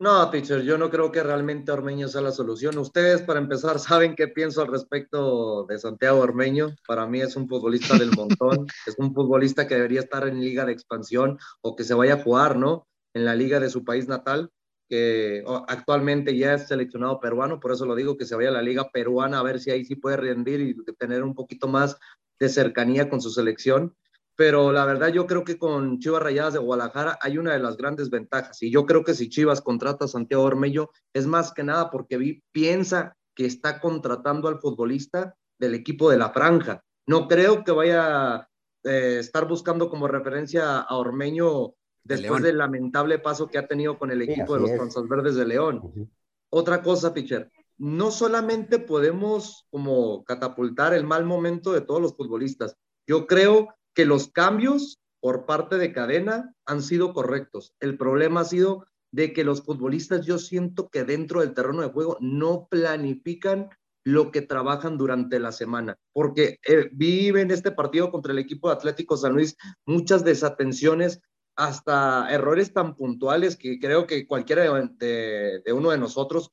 No, 0.00 0.30
teacher, 0.30 0.62
yo 0.62 0.78
no 0.78 0.88
creo 0.88 1.12
que 1.12 1.22
realmente 1.22 1.70
Ormeño 1.72 2.08
sea 2.08 2.22
la 2.22 2.32
solución. 2.32 2.78
Ustedes, 2.78 3.20
para 3.20 3.38
empezar, 3.38 3.78
saben 3.78 4.14
qué 4.16 4.28
pienso 4.28 4.62
al 4.62 4.68
respecto 4.68 5.66
de 5.66 5.78
Santiago 5.78 6.20
Ormeño. 6.20 6.74
Para 6.86 7.06
mí 7.06 7.20
es 7.20 7.36
un 7.36 7.46
futbolista 7.46 7.98
del 7.98 8.10
montón, 8.12 8.66
es 8.86 8.94
un 8.98 9.14
futbolista 9.14 9.66
que 9.66 9.74
debería 9.74 10.00
estar 10.00 10.26
en 10.26 10.40
liga 10.40 10.64
de 10.64 10.72
expansión 10.72 11.38
o 11.60 11.76
que 11.76 11.84
se 11.84 11.92
vaya 11.92 12.14
a 12.14 12.22
jugar, 12.22 12.56
¿no? 12.56 12.86
En 13.12 13.26
la 13.26 13.34
liga 13.34 13.60
de 13.60 13.68
su 13.68 13.84
país 13.84 14.08
natal, 14.08 14.50
que 14.88 15.44
actualmente 15.68 16.34
ya 16.34 16.54
es 16.54 16.66
seleccionado 16.68 17.20
peruano, 17.20 17.60
por 17.60 17.72
eso 17.72 17.84
lo 17.84 17.94
digo, 17.94 18.16
que 18.16 18.24
se 18.24 18.36
vaya 18.36 18.48
a 18.48 18.52
la 18.52 18.62
liga 18.62 18.88
peruana 18.90 19.38
a 19.38 19.42
ver 19.42 19.60
si 19.60 19.70
ahí 19.70 19.84
sí 19.84 19.96
puede 19.96 20.16
rendir 20.16 20.60
y 20.60 20.74
tener 20.94 21.22
un 21.22 21.34
poquito 21.34 21.68
más 21.68 21.98
de 22.40 22.48
cercanía 22.48 23.08
con 23.08 23.20
su 23.20 23.30
selección 23.30 23.94
pero 24.40 24.72
la 24.72 24.86
verdad 24.86 25.08
yo 25.08 25.26
creo 25.26 25.44
que 25.44 25.58
con 25.58 25.98
Chivas 25.98 26.22
Rayadas 26.22 26.54
de 26.54 26.60
Guadalajara 26.60 27.18
hay 27.20 27.36
una 27.36 27.52
de 27.52 27.58
las 27.58 27.76
grandes 27.76 28.08
ventajas 28.08 28.62
y 28.62 28.70
yo 28.70 28.86
creo 28.86 29.04
que 29.04 29.12
si 29.12 29.28
Chivas 29.28 29.60
contrata 29.60 30.06
a 30.06 30.08
Santiago 30.08 30.44
Ormello 30.44 30.92
es 31.12 31.26
más 31.26 31.52
que 31.52 31.62
nada 31.62 31.90
porque 31.90 32.16
vi, 32.16 32.42
piensa 32.50 33.18
que 33.34 33.44
está 33.44 33.80
contratando 33.80 34.48
al 34.48 34.58
futbolista 34.58 35.36
del 35.58 35.74
equipo 35.74 36.10
de 36.10 36.16
la 36.16 36.30
franja. 36.30 36.82
No 37.06 37.28
creo 37.28 37.64
que 37.64 37.72
vaya 37.72 38.36
a 38.36 38.48
eh, 38.84 39.18
estar 39.20 39.46
buscando 39.46 39.90
como 39.90 40.08
referencia 40.08 40.78
a 40.78 40.96
Ormeño 40.96 41.74
después 42.02 42.42
del 42.42 42.56
lamentable 42.56 43.18
paso 43.18 43.46
que 43.46 43.58
ha 43.58 43.66
tenido 43.66 43.98
con 43.98 44.10
el 44.10 44.22
equipo 44.22 44.54
de 44.54 44.60
los 44.60 44.70
Panzas 44.70 45.06
Verdes 45.06 45.34
de 45.34 45.44
León. 45.46 46.10
Otra 46.48 46.80
cosa, 46.80 47.12
Pitcher, 47.12 47.50
no 47.80 48.10
solamente 48.10 48.78
podemos 48.78 49.66
como 49.70 50.22
catapultar 50.24 50.92
el 50.92 51.04
mal 51.04 51.24
momento 51.24 51.72
de 51.72 51.80
todos 51.80 52.02
los 52.02 52.14
futbolistas. 52.14 52.76
Yo 53.06 53.26
creo 53.26 53.74
que 53.94 54.04
los 54.04 54.28
cambios 54.28 55.00
por 55.18 55.46
parte 55.46 55.78
de 55.78 55.90
cadena 55.90 56.54
han 56.66 56.82
sido 56.82 57.14
correctos. 57.14 57.72
El 57.80 57.96
problema 57.96 58.40
ha 58.40 58.44
sido 58.44 58.86
de 59.12 59.32
que 59.32 59.44
los 59.44 59.62
futbolistas 59.62 60.26
yo 60.26 60.38
siento 60.38 60.90
que 60.90 61.04
dentro 61.04 61.40
del 61.40 61.54
terreno 61.54 61.80
de 61.80 61.88
juego 61.88 62.18
no 62.20 62.68
planifican 62.70 63.70
lo 64.04 64.30
que 64.30 64.42
trabajan 64.42 64.98
durante 64.98 65.38
la 65.40 65.50
semana, 65.50 65.96
porque 66.12 66.58
eh, 66.66 66.90
viven 66.92 67.48
en 67.48 67.50
este 67.50 67.70
partido 67.70 68.10
contra 68.10 68.32
el 68.32 68.38
equipo 68.38 68.68
de 68.68 68.74
Atlético 68.74 69.16
San 69.16 69.32
Luis 69.32 69.56
muchas 69.86 70.22
desatenciones, 70.22 71.20
hasta 71.56 72.30
errores 72.30 72.72
tan 72.72 72.94
puntuales 72.94 73.56
que 73.56 73.78
creo 73.78 74.06
que 74.06 74.26
cualquiera 74.26 74.62
de 74.64 75.72
uno 75.72 75.90
de 75.90 75.98
nosotros 75.98 76.50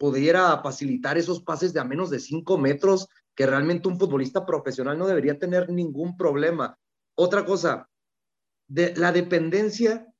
pudiera 0.00 0.62
facilitar 0.62 1.18
esos 1.18 1.42
pases 1.42 1.74
de 1.74 1.80
a 1.80 1.84
menos 1.84 2.08
de 2.08 2.20
cinco 2.20 2.56
metros 2.56 3.06
que 3.36 3.44
realmente 3.44 3.86
un 3.86 3.98
futbolista 3.98 4.46
profesional 4.46 4.98
no 4.98 5.06
debería 5.06 5.38
tener 5.38 5.68
ningún 5.68 6.16
problema. 6.16 6.78
Otra 7.14 7.44
cosa, 7.44 7.86
la 8.68 9.12
dependencia 9.12 10.10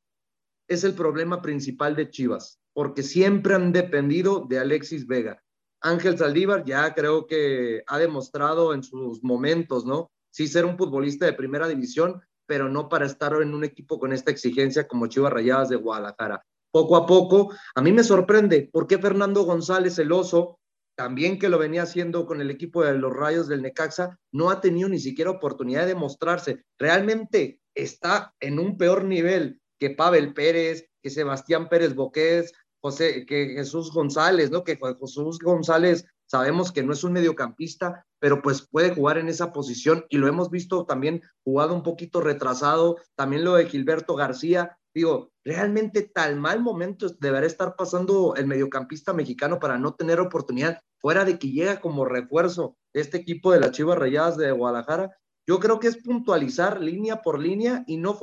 es 0.69 0.85
el 0.85 0.93
problema 0.93 1.41
principal 1.41 1.97
de 1.97 2.11
Chivas, 2.11 2.61
porque 2.75 3.03
siempre 3.03 3.55
han 3.55 3.73
dependido 3.73 4.45
de 4.47 4.59
Alexis 4.59 5.07
Vega. 5.07 5.43
Ángel 5.81 6.19
Saldívar 6.19 6.67
ya 6.67 6.93
creo 6.93 7.27
que 7.27 7.83
ha 7.87 7.99
demostrado 7.99 8.75
en 8.75 8.83
sus 8.83 9.25
momentos, 9.25 9.87
¿no? 9.87 10.11
Sí 10.31 10.47
ser 10.47 10.67
un 10.67 10.77
futbolista 10.77 11.25
de 11.25 11.33
primera 11.33 11.67
división, 11.67 12.21
pero 12.45 12.69
no 12.69 12.91
para 12.91 13.07
estar 13.07 13.33
en 13.41 13.55
un 13.55 13.65
equipo 13.65 13.99
con 13.99 14.13
esta 14.13 14.31
exigencia 14.31 14.87
como 14.87 15.07
Chivas 15.07 15.33
Rayadas 15.33 15.71
de 15.71 15.77
Guadalajara. 15.77 16.45
Poco 16.73 16.97
a 16.97 17.07
poco, 17.07 17.53
a 17.75 17.83
mí 17.83 17.93
me 17.93 18.05
sorprende 18.05 18.69
por 18.73 18.87
qué 18.87 18.99
Fernando 18.99 19.43
González, 19.43 19.99
el 19.99 20.13
oso, 20.13 20.61
también 20.97 21.39
que 21.39 21.49
lo 21.49 21.59
venía 21.59 21.83
haciendo 21.83 22.27
con 22.27 22.41
el 22.41 22.51
equipo 22.51 22.85
de 22.85 22.93
los 22.95 23.13
Rayos 23.13 23.49
del 23.49 23.63
Necaxa, 23.63 24.19
no 24.33 24.51
ha 24.51 24.61
tenido 24.61 24.89
ni 24.89 24.99
siquiera 24.99 25.31
oportunidad 25.31 25.87
de 25.87 25.95
mostrarse. 25.95 26.65
Realmente 26.79 27.61
está 27.75 28.35
en 28.39 28.59
un 28.59 28.77
peor 28.77 29.05
nivel 29.05 29.61
que 29.79 29.91
Pavel 29.91 30.35
Pérez, 30.35 30.87
que 31.03 31.11
Sebastián 31.11 31.69
Pérez 31.69 31.95
Boqués, 31.95 32.53
José, 32.83 33.25
que 33.27 33.55
Jesús 33.55 33.93
González, 33.93 34.51
¿no? 34.51 34.63
Que 34.63 34.79
Jesús 35.01 35.39
González 35.39 36.05
sabemos 36.27 36.71
que 36.71 36.83
no 36.83 36.93
es 36.93 37.03
un 37.03 37.13
mediocampista, 37.13 38.07
pero 38.19 38.41
pues 38.41 38.69
puede 38.71 38.95
jugar 38.95 39.19
en 39.19 39.29
esa 39.29 39.53
posición 39.53 40.05
y 40.09 40.19
lo 40.19 40.29
hemos 40.29 40.51
visto 40.51 40.85
también 40.85 41.23
jugado 41.43 41.75
un 41.75 41.83
poquito 41.83 42.21
retrasado, 42.21 42.99
también 43.17 43.45
lo 43.45 43.55
de 43.55 43.67
Gilberto 43.67 44.15
García, 44.15 44.79
digo, 44.95 45.31
realmente 45.45 46.03
tal 46.03 46.37
mal 46.37 46.61
momento 46.61 47.09
deberá 47.21 47.47
estar 47.47 47.77
pasando 47.77 48.35
el 48.37 48.47
mediocampista 48.47 49.13
mexicano 49.13 49.59
para 49.59 49.79
no 49.79 49.95
tener 49.95 50.21
oportunidad, 50.21 50.81
fuera 50.99 51.25
de 51.25 51.39
que 51.39 51.51
llega 51.51 51.81
como 51.81 52.05
refuerzo 52.05 52.77
este 52.93 53.19
equipo 53.19 53.53
de 53.53 53.61
las 53.61 53.73
Chivas 53.73 53.99
Rayadas 53.99 54.37
de 54.37 54.53
Guadalajara. 54.53 55.17
Yo 55.47 55.59
creo 55.59 55.81
que 55.81 55.89
es 55.89 56.03
puntualizar 56.03 56.81
línea 56.81 57.23
por 57.23 57.39
línea 57.39 57.85
y 57.87 57.97
no 57.97 58.19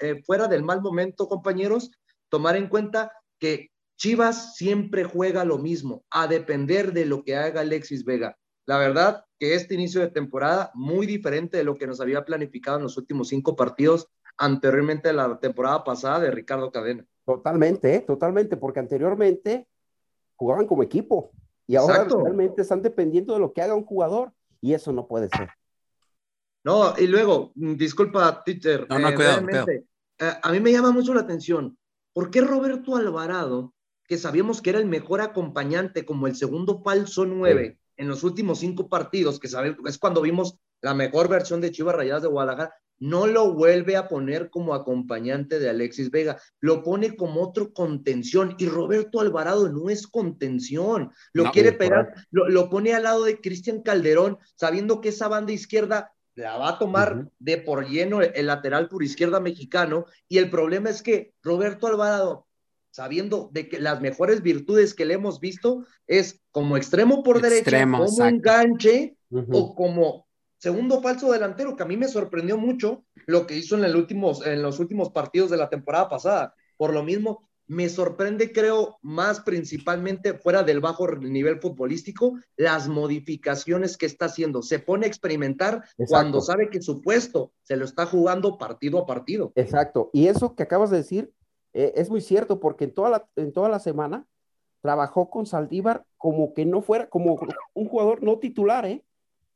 eh, 0.00 0.22
fuera 0.24 0.48
del 0.48 0.62
mal 0.62 0.82
momento, 0.82 1.28
compañeros, 1.28 1.90
tomar 2.28 2.56
en 2.56 2.68
cuenta 2.68 3.12
que 3.38 3.70
Chivas 3.96 4.54
siempre 4.54 5.04
juega 5.04 5.44
lo 5.44 5.58
mismo, 5.58 6.04
a 6.10 6.28
depender 6.28 6.92
de 6.92 7.04
lo 7.04 7.24
que 7.24 7.36
haga 7.36 7.62
Alexis 7.62 8.04
Vega. 8.04 8.36
La 8.64 8.78
verdad 8.78 9.24
que 9.38 9.54
este 9.54 9.74
inicio 9.74 10.00
de 10.00 10.10
temporada, 10.10 10.70
muy 10.74 11.06
diferente 11.06 11.56
de 11.56 11.64
lo 11.64 11.76
que 11.76 11.86
nos 11.86 12.00
había 12.00 12.24
planificado 12.24 12.76
en 12.76 12.82
los 12.84 12.96
últimos 12.96 13.28
cinco 13.28 13.56
partidos, 13.56 14.08
anteriormente 14.38 15.12
la 15.12 15.38
temporada 15.38 15.84
pasada 15.84 16.20
de 16.20 16.30
Ricardo 16.30 16.70
Cadena. 16.70 17.04
Totalmente, 17.24 17.96
¿eh? 17.96 18.00
totalmente, 18.00 18.56
porque 18.56 18.80
anteriormente 18.80 19.68
jugaban 20.36 20.66
como 20.66 20.82
equipo 20.82 21.32
y 21.66 21.76
ahora 21.76 22.04
realmente 22.04 22.62
están 22.62 22.80
dependiendo 22.80 23.34
de 23.34 23.40
lo 23.40 23.52
que 23.52 23.60
haga 23.60 23.74
un 23.74 23.84
jugador 23.84 24.32
y 24.60 24.72
eso 24.72 24.92
no 24.92 25.06
puede 25.06 25.28
ser. 25.28 25.50
No, 26.64 26.94
y 26.96 27.06
luego, 27.06 27.52
disculpa, 27.54 28.42
teacher, 28.44 28.86
no, 28.88 28.98
no, 28.98 29.08
eh, 29.10 29.84
eh, 30.18 30.32
a 30.42 30.50
mí 30.50 30.60
me 30.60 30.72
llama 30.72 30.90
mucho 30.90 31.14
la 31.14 31.20
atención, 31.20 31.78
¿por 32.12 32.30
qué 32.30 32.40
Roberto 32.40 32.96
Alvarado, 32.96 33.74
que 34.06 34.18
sabíamos 34.18 34.62
que 34.62 34.70
era 34.70 34.78
el 34.78 34.86
mejor 34.86 35.20
acompañante 35.20 36.04
como 36.04 36.26
el 36.26 36.34
segundo 36.34 36.82
falso 36.82 37.26
nueve 37.26 37.78
en 37.96 38.08
los 38.08 38.24
últimos 38.24 38.60
cinco 38.60 38.88
partidos, 38.88 39.38
que 39.38 39.48
sabemos, 39.48 39.78
es 39.86 39.98
cuando 39.98 40.22
vimos 40.22 40.56
la 40.80 40.94
mejor 40.94 41.28
versión 41.28 41.60
de 41.60 41.70
Chivas 41.70 41.94
Rayadas 41.94 42.22
de 42.22 42.28
Guadalajara, 42.28 42.74
no 42.98 43.26
lo 43.26 43.52
vuelve 43.52 43.96
a 43.96 44.08
poner 44.08 44.50
como 44.50 44.74
acompañante 44.74 45.58
de 45.58 45.70
Alexis 45.70 46.10
Vega, 46.10 46.40
lo 46.60 46.82
pone 46.82 47.16
como 47.16 47.42
otro 47.42 47.72
contención 47.72 48.54
y 48.58 48.66
Roberto 48.66 49.20
Alvarado 49.20 49.68
no 49.68 49.90
es 49.90 50.06
contención, 50.06 51.12
lo 51.32 51.50
quiere 51.50 51.72
pegar, 51.72 52.12
lo, 52.30 52.70
pone 52.70 52.94
al 52.94 53.04
lado 53.04 53.24
de 53.24 53.40
Cristian 53.40 53.82
Calderón, 53.82 54.38
sabiendo 54.54 55.00
que 55.00 55.10
esa 55.10 55.28
banda 55.28 55.52
izquierda 55.52 56.12
la 56.34 56.56
va 56.56 56.70
a 56.70 56.78
tomar 56.78 57.28
de 57.38 57.58
por 57.58 57.88
lleno 57.88 58.22
el, 58.22 58.46
lateral 58.46 58.88
por 58.88 59.02
izquierda 59.02 59.40
mexicano 59.40 60.06
y 60.28 60.38
el 60.38 60.50
problema 60.50 60.88
es 60.88 61.02
que 61.02 61.34
Roberto 61.42 61.86
Alvarado 61.86 62.46
sabiendo 62.90 63.50
de 63.52 63.68
que 63.68 63.80
las 63.80 64.00
mejores 64.00 64.42
virtudes 64.42 64.94
que 64.94 65.04
le 65.04 65.14
hemos 65.14 65.40
visto 65.40 65.84
es 66.06 66.40
como 66.50 66.76
extremo 66.76 67.22
por 67.22 67.40
derecha, 67.40 67.82
como 67.82 68.26
enganche 68.26 69.16
o 69.30 69.74
como 69.74 70.27
segundo 70.58 71.00
falso 71.00 71.32
delantero, 71.32 71.76
que 71.76 71.82
a 71.82 71.86
mí 71.86 71.96
me 71.96 72.08
sorprendió 72.08 72.58
mucho 72.58 73.04
lo 73.26 73.46
que 73.46 73.56
hizo 73.56 73.76
en, 73.76 73.84
el 73.84 73.96
últimos, 73.96 74.46
en 74.46 74.62
los 74.62 74.78
últimos 74.78 75.10
partidos 75.10 75.50
de 75.50 75.56
la 75.56 75.68
temporada 75.68 76.08
pasada. 76.08 76.54
Por 76.76 76.92
lo 76.92 77.02
mismo, 77.02 77.48
me 77.68 77.88
sorprende, 77.90 78.52
creo, 78.52 78.98
más 79.02 79.40
principalmente 79.40 80.34
fuera 80.34 80.62
del 80.62 80.80
bajo 80.80 81.06
nivel 81.16 81.60
futbolístico, 81.60 82.38
las 82.56 82.88
modificaciones 82.88 83.96
que 83.96 84.06
está 84.06 84.24
haciendo. 84.24 84.62
Se 84.62 84.78
pone 84.78 85.04
a 85.04 85.08
experimentar 85.08 85.84
cuando 86.08 86.40
sabe 86.40 86.70
que 86.70 86.80
su 86.80 87.02
puesto 87.02 87.52
se 87.62 87.76
lo 87.76 87.84
está 87.84 88.06
jugando 88.06 88.56
partido 88.56 88.98
a 88.98 89.06
partido. 89.06 89.52
Exacto. 89.54 90.10
Y 90.14 90.28
eso 90.28 90.54
que 90.54 90.62
acabas 90.62 90.90
de 90.90 90.96
decir 90.96 91.30
eh, 91.74 91.92
es 91.96 92.08
muy 92.08 92.22
cierto, 92.22 92.58
porque 92.58 92.84
en 92.84 92.94
toda 92.94 93.10
la, 93.10 93.28
en 93.36 93.52
toda 93.52 93.68
la 93.68 93.80
semana 93.80 94.26
trabajó 94.80 95.28
con 95.28 95.44
Saldívar 95.44 96.06
como 96.16 96.54
que 96.54 96.64
no 96.64 96.80
fuera, 96.80 97.08
como 97.10 97.38
un 97.74 97.88
jugador 97.88 98.22
no 98.22 98.38
titular, 98.38 98.86
¿eh? 98.86 99.04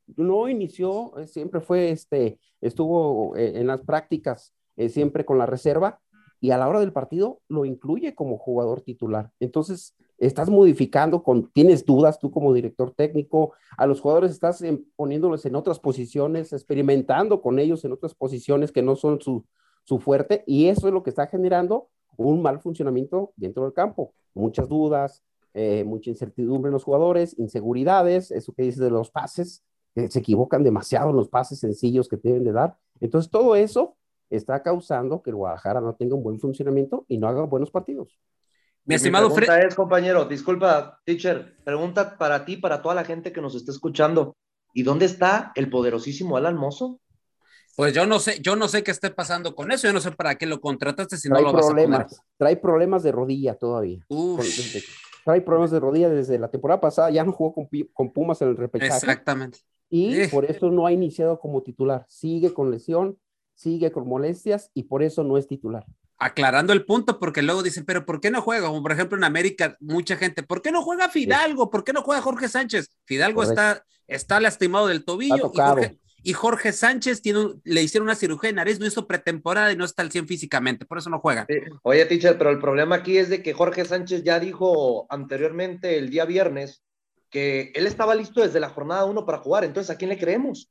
No 0.07 0.49
inició, 0.49 1.17
eh, 1.17 1.27
siempre 1.27 1.61
fue, 1.61 1.91
este, 1.91 2.39
estuvo 2.61 3.35
eh, 3.35 3.59
en 3.59 3.67
las 3.67 3.81
prácticas 3.81 4.53
eh, 4.75 4.89
siempre 4.89 5.25
con 5.25 5.37
la 5.37 5.45
reserva 5.45 5.99
y 6.39 6.51
a 6.51 6.57
la 6.57 6.67
hora 6.67 6.81
del 6.81 6.91
partido 6.91 7.41
lo 7.47 7.63
incluye 7.63 8.15
como 8.15 8.37
jugador 8.37 8.81
titular. 8.81 9.31
Entonces, 9.39 9.95
estás 10.17 10.49
modificando, 10.49 11.23
con, 11.23 11.49
tienes 11.51 11.85
dudas 11.85 12.19
tú 12.19 12.31
como 12.31 12.53
director 12.53 12.91
técnico, 12.91 13.53
a 13.77 13.85
los 13.85 14.01
jugadores 14.01 14.31
estás 14.31 14.63
poniéndolos 14.95 15.45
en 15.45 15.55
otras 15.55 15.79
posiciones, 15.79 16.51
experimentando 16.51 17.41
con 17.41 17.59
ellos 17.59 17.85
en 17.85 17.93
otras 17.93 18.13
posiciones 18.13 18.71
que 18.71 18.81
no 18.81 18.95
son 18.95 19.21
su, 19.21 19.45
su 19.85 19.99
fuerte 19.99 20.43
y 20.45 20.67
eso 20.67 20.87
es 20.87 20.93
lo 20.93 21.01
que 21.01 21.11
está 21.11 21.27
generando 21.27 21.89
un 22.17 22.41
mal 22.41 22.59
funcionamiento 22.59 23.31
dentro 23.37 23.63
del 23.63 23.73
campo. 23.73 24.13
Muchas 24.33 24.67
dudas, 24.67 25.23
mucha 25.85 26.09
incertidumbre 26.09 26.69
en 26.69 26.73
los 26.73 26.83
jugadores, 26.83 27.37
inseguridades, 27.39 28.31
eso 28.31 28.53
que 28.53 28.63
dices 28.63 28.81
de 28.81 28.89
los 28.89 29.11
pases, 29.11 29.63
que 29.93 30.09
se 30.09 30.19
equivocan 30.19 30.63
demasiado 30.63 31.09
en 31.11 31.15
los 31.15 31.29
pases 31.29 31.59
sencillos 31.59 32.07
que 32.07 32.17
deben 32.17 32.43
de 32.43 32.51
dar. 32.51 32.77
Entonces, 32.99 33.29
todo 33.29 33.55
eso 33.55 33.95
está 34.29 34.63
causando 34.63 35.21
que 35.21 35.29
el 35.29 35.35
Guadalajara 35.35 35.81
no 35.81 35.95
tenga 35.95 36.15
un 36.15 36.23
buen 36.23 36.39
funcionamiento 36.39 37.05
y 37.07 37.17
no 37.17 37.27
haga 37.27 37.43
buenos 37.43 37.71
partidos. 37.71 38.19
Mi 38.85 38.95
estimado 38.95 39.29
Fred. 39.31 39.49
es, 39.65 39.75
compañero, 39.75 40.25
disculpa, 40.25 40.99
teacher, 41.05 41.55
pregunta 41.63 42.17
para 42.17 42.43
ti, 42.43 42.57
para 42.57 42.81
toda 42.81 42.95
la 42.95 43.05
gente 43.05 43.31
que 43.31 43.41
nos 43.41 43.55
está 43.55 43.71
escuchando. 43.71 44.35
¿Y 44.73 44.83
dónde 44.83 45.05
está 45.05 45.51
el 45.55 45.69
poderosísimo 45.69 46.35
Alan 46.35 46.57
Mozo? 46.57 46.99
Pues 47.75 47.93
yo 47.93 48.05
no 48.05 48.19
sé, 48.19 48.39
yo 48.41 48.55
no 48.55 48.67
sé 48.67 48.83
qué 48.83 48.91
esté 48.91 49.09
pasando 49.09 49.55
con 49.55 49.71
eso, 49.71 49.87
yo 49.87 49.93
no 49.93 49.99
sé 49.99 50.11
para 50.11 50.35
qué 50.35 50.45
lo 50.45 50.59
contrataste 50.59 51.17
si 51.17 51.29
trae 51.29 51.41
no 51.41 51.51
lo 51.51 51.57
problemas, 51.57 51.99
vas 51.99 52.13
a 52.13 52.15
poner. 52.15 52.27
Trae 52.37 52.57
problemas 52.57 53.03
de 53.03 53.11
rodilla 53.11 53.55
todavía. 53.55 54.05
Trae 55.23 55.41
problemas 55.41 55.71
de 55.71 55.79
rodilla 55.79 56.09
desde 56.09 56.37
la 56.37 56.49
temporada 56.49 56.81
pasada, 56.81 57.09
ya 57.09 57.23
no 57.23 57.31
jugó 57.31 57.53
con, 57.53 57.69
con 57.93 58.11
Pumas 58.11 58.41
en 58.41 58.49
el 58.49 58.57
repechaje. 58.57 58.93
Exactamente. 58.93 59.59
Y 59.93 60.21
eh. 60.21 60.27
por 60.27 60.45
eso 60.45 60.71
no 60.71 60.87
ha 60.87 60.91
iniciado 60.91 61.39
como 61.39 61.61
titular. 61.61 62.03
Sigue 62.09 62.51
con 62.51 62.71
lesión, 62.71 63.19
sigue 63.53 63.91
con 63.91 64.07
molestias 64.07 64.71
y 64.73 64.85
por 64.85 65.03
eso 65.03 65.23
no 65.23 65.37
es 65.37 65.47
titular. 65.47 65.85
Aclarando 66.17 66.73
el 66.73 66.83
punto, 66.83 67.19
porque 67.19 67.43
luego 67.43 67.61
dicen, 67.61 67.85
pero 67.85 68.03
¿por 68.03 68.19
qué 68.19 68.31
no 68.31 68.41
juega? 68.41 68.69
Como 68.69 68.81
por 68.81 68.91
ejemplo 68.91 69.19
en 69.19 69.23
América, 69.23 69.77
mucha 69.79 70.15
gente, 70.15 70.41
¿por 70.41 70.63
qué 70.63 70.71
no 70.71 70.81
juega 70.81 71.09
Fidalgo? 71.09 71.69
¿Por 71.69 71.83
qué 71.83 71.93
no 71.93 72.01
juega 72.01 72.23
Jorge 72.23 72.47
Sánchez? 72.49 72.89
Fidalgo 73.05 73.43
está, 73.43 73.85
está 74.07 74.39
lastimado 74.39 74.87
del 74.87 75.05
tobillo 75.05 75.51
y 75.53 75.57
Jorge, 75.59 75.99
y 76.23 76.33
Jorge, 76.33 76.71
Sánchez 76.71 77.21
tiene 77.21 77.49
le 77.63 77.83
hicieron 77.83 78.07
una 78.07 78.15
cirugía 78.15 78.49
en 78.49 78.55
nariz, 78.55 78.79
no 78.79 78.87
hizo 78.87 79.05
pretemporada 79.05 79.73
y 79.73 79.75
no 79.75 79.85
está 79.85 80.01
al 80.01 80.11
100 80.11 80.25
físicamente, 80.25 80.85
por 80.85 80.97
eso 80.97 81.11
no 81.11 81.19
juega. 81.19 81.45
Oye, 81.83 82.03
teacher, 82.07 82.35
pero 82.39 82.49
el 82.49 82.57
problema 82.57 82.95
aquí 82.95 83.19
es 83.19 83.29
de 83.29 83.43
que 83.43 83.53
Jorge 83.53 83.85
Sánchez 83.85 84.23
ya 84.23 84.39
dijo 84.39 85.05
anteriormente 85.09 85.99
el 85.99 86.09
día 86.09 86.25
viernes 86.25 86.83
que 87.33 87.71
él 87.73 87.87
estaba 87.87 88.13
listo 88.13 88.41
desde 88.41 88.59
la 88.59 88.69
jornada 88.69 89.05
1 89.05 89.25
para 89.25 89.39
jugar, 89.39 89.63
entonces 89.63 89.89
¿a 89.89 89.97
quién 89.97 90.09
le 90.09 90.19
creemos? 90.19 90.69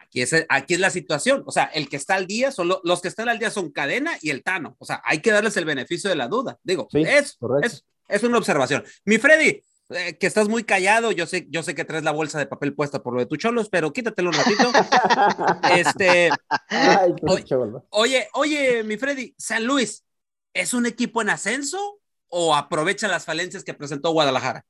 Aquí 0.00 0.22
es, 0.22 0.32
aquí 0.48 0.74
es 0.74 0.80
la 0.80 0.90
situación. 0.90 1.42
O 1.44 1.50
sea, 1.50 1.64
el 1.64 1.88
que 1.88 1.96
está 1.96 2.14
al 2.14 2.26
día, 2.26 2.52
son 2.52 2.72
los 2.82 3.02
que 3.02 3.08
están 3.08 3.28
al 3.28 3.40
día 3.40 3.50
son 3.50 3.72
Cadena 3.72 4.12
y 4.22 4.30
el 4.30 4.44
Tano. 4.44 4.76
O 4.78 4.86
sea, 4.86 5.02
hay 5.04 5.20
que 5.20 5.32
darles 5.32 5.56
el 5.56 5.64
beneficio 5.64 6.08
de 6.08 6.16
la 6.16 6.28
duda. 6.28 6.56
Digo, 6.62 6.88
es, 6.92 7.36
es, 7.62 7.84
es, 8.08 8.22
una 8.22 8.38
observación. 8.38 8.84
Mi 9.04 9.18
Freddy, 9.18 9.60
eh, 9.90 10.16
que 10.16 10.26
estás 10.28 10.48
muy 10.48 10.62
callado, 10.62 11.10
yo 11.10 11.26
sé, 11.26 11.46
yo 11.50 11.64
sé 11.64 11.74
que 11.74 11.84
traes 11.84 12.04
la 12.04 12.12
bolsa 12.12 12.38
de 12.38 12.46
papel 12.46 12.74
puesta 12.74 13.02
por 13.02 13.12
lo 13.12 13.20
de 13.20 13.26
tu 13.26 13.36
cholos, 13.36 13.68
pero 13.68 13.92
quítatelo 13.92 14.30
un 14.30 14.36
ratito. 14.36 14.70
este, 15.76 16.30
Ay, 16.68 17.14
oye, 17.90 18.28
oye, 18.34 18.84
mi 18.84 18.96
Freddy, 18.96 19.34
San 19.36 19.64
Luis, 19.64 20.04
¿es 20.54 20.74
un 20.74 20.86
equipo 20.86 21.20
en 21.22 21.30
ascenso 21.30 21.98
o 22.28 22.54
aprovecha 22.54 23.08
las 23.08 23.24
falencias 23.24 23.64
que 23.64 23.74
presentó 23.74 24.12
Guadalajara? 24.12 24.64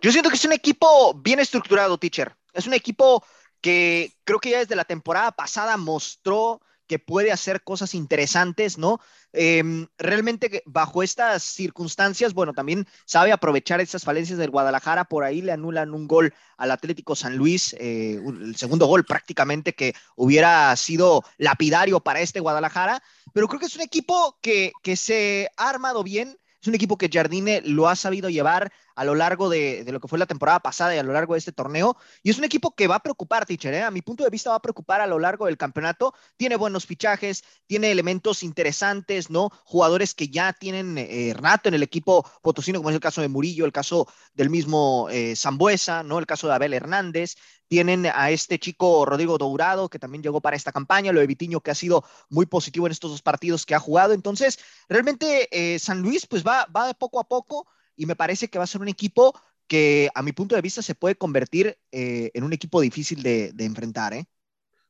Yo 0.00 0.12
siento 0.12 0.30
que 0.30 0.36
es 0.36 0.44
un 0.44 0.52
equipo 0.52 1.14
bien 1.14 1.40
estructurado, 1.40 1.98
teacher. 1.98 2.36
Es 2.52 2.66
un 2.66 2.74
equipo 2.74 3.24
que 3.60 4.12
creo 4.24 4.38
que 4.38 4.50
ya 4.50 4.58
desde 4.58 4.76
la 4.76 4.84
temporada 4.84 5.32
pasada 5.32 5.76
mostró 5.76 6.60
que 6.86 6.98
puede 6.98 7.32
hacer 7.32 7.62
cosas 7.62 7.94
interesantes, 7.94 8.78
¿no? 8.78 9.00
Eh, 9.32 9.62
realmente 9.98 10.62
bajo 10.66 11.02
estas 11.02 11.42
circunstancias, 11.42 12.32
bueno, 12.32 12.54
también 12.54 12.86
sabe 13.04 13.32
aprovechar 13.32 13.80
esas 13.80 14.04
falencias 14.04 14.38
del 14.38 14.50
Guadalajara, 14.50 15.04
por 15.04 15.24
ahí 15.24 15.42
le 15.42 15.52
anulan 15.52 15.92
un 15.92 16.06
gol 16.06 16.32
al 16.56 16.70
Atlético 16.70 17.16
San 17.16 17.36
Luis, 17.36 17.74
eh, 17.78 18.20
el 18.24 18.56
segundo 18.56 18.86
gol 18.86 19.04
prácticamente 19.04 19.74
que 19.74 19.94
hubiera 20.14 20.74
sido 20.76 21.24
lapidario 21.38 22.00
para 22.00 22.20
este 22.20 22.40
Guadalajara, 22.40 23.02
pero 23.32 23.48
creo 23.48 23.60
que 23.60 23.66
es 23.66 23.76
un 23.76 23.82
equipo 23.82 24.38
que, 24.40 24.72
que 24.82 24.96
se 24.96 25.50
ha 25.56 25.68
armado 25.68 26.02
bien, 26.02 26.38
es 26.62 26.68
un 26.68 26.74
equipo 26.74 26.96
que 26.96 27.10
Jardine 27.12 27.60
lo 27.62 27.88
ha 27.88 27.96
sabido 27.96 28.30
llevar, 28.30 28.72
a 28.96 29.04
lo 29.04 29.14
largo 29.14 29.48
de, 29.48 29.84
lo 29.86 30.00
que 30.00 30.08
fue 30.08 30.18
la 30.18 30.26
temporada 30.26 30.58
pasada 30.60 30.94
y 30.94 30.98
a 30.98 31.02
lo 31.02 31.12
largo 31.12 31.34
de 31.34 31.38
este 31.38 31.52
torneo. 31.52 31.96
Y 32.22 32.30
es 32.30 32.38
un 32.38 32.44
equipo 32.44 32.74
que 32.74 32.88
va 32.88 32.96
a 32.96 33.00
preocupar, 33.00 33.44
teacher, 33.44 33.74
¿eh? 33.74 33.82
a 33.82 33.90
mi 33.90 34.00
punto 34.00 34.24
de 34.24 34.30
vista 34.30 34.50
va 34.50 34.56
a 34.56 34.62
preocupar 34.62 35.02
a 35.02 35.06
lo 35.06 35.18
largo 35.18 35.46
del 35.46 35.58
campeonato. 35.58 36.14
Tiene 36.36 36.56
buenos 36.56 36.86
fichajes, 36.86 37.44
tiene 37.66 37.90
elementos 37.90 38.42
interesantes, 38.42 39.28
¿no? 39.30 39.50
Jugadores 39.64 40.14
que 40.14 40.28
ya 40.28 40.54
tienen 40.54 40.96
eh, 40.96 41.34
rato 41.36 41.68
en 41.68 41.74
el 41.74 41.82
equipo 41.82 42.28
potosino, 42.42 42.78
como 42.78 42.88
es 42.88 42.94
el 42.94 43.00
caso 43.00 43.20
de 43.20 43.28
Murillo, 43.28 43.66
el 43.66 43.72
caso 43.72 44.08
del 44.32 44.48
mismo 44.48 45.08
eh, 45.10 45.36
Zambuesa, 45.36 46.02
¿no? 46.02 46.18
El 46.18 46.26
caso 46.26 46.48
de 46.48 46.54
Abel 46.54 46.72
Hernández. 46.72 47.36
Tienen 47.68 48.06
a 48.06 48.30
este 48.30 48.58
chico 48.60 49.04
Rodrigo 49.04 49.38
Dourado, 49.38 49.88
que 49.90 49.98
también 49.98 50.22
llegó 50.22 50.40
para 50.40 50.56
esta 50.56 50.72
campaña, 50.72 51.12
lo 51.12 51.20
de 51.20 51.26
Vitiño, 51.26 51.60
que 51.60 51.72
ha 51.72 51.74
sido 51.74 52.04
muy 52.30 52.46
positivo 52.46 52.86
en 52.86 52.92
estos 52.92 53.10
dos 53.10 53.22
partidos 53.22 53.66
que 53.66 53.74
ha 53.74 53.80
jugado. 53.80 54.14
Entonces, 54.14 54.58
realmente 54.88 55.48
eh, 55.50 55.78
San 55.80 56.00
Luis, 56.00 56.26
pues 56.26 56.46
va, 56.46 56.66
va 56.66 56.94
poco 56.94 57.20
a 57.20 57.24
poco 57.24 57.66
y 57.96 58.06
me 58.06 58.16
parece 58.16 58.48
que 58.48 58.58
va 58.58 58.64
a 58.64 58.68
ser 58.68 58.80
un 58.80 58.88
equipo 58.88 59.38
que 59.66 60.10
a 60.14 60.22
mi 60.22 60.32
punto 60.32 60.54
de 60.54 60.62
vista 60.62 60.82
se 60.82 60.94
puede 60.94 61.16
convertir 61.16 61.78
eh, 61.90 62.30
en 62.34 62.44
un 62.44 62.52
equipo 62.52 62.80
difícil 62.80 63.22
de, 63.22 63.52
de 63.52 63.64
enfrentar. 63.64 64.14
¿eh? 64.14 64.26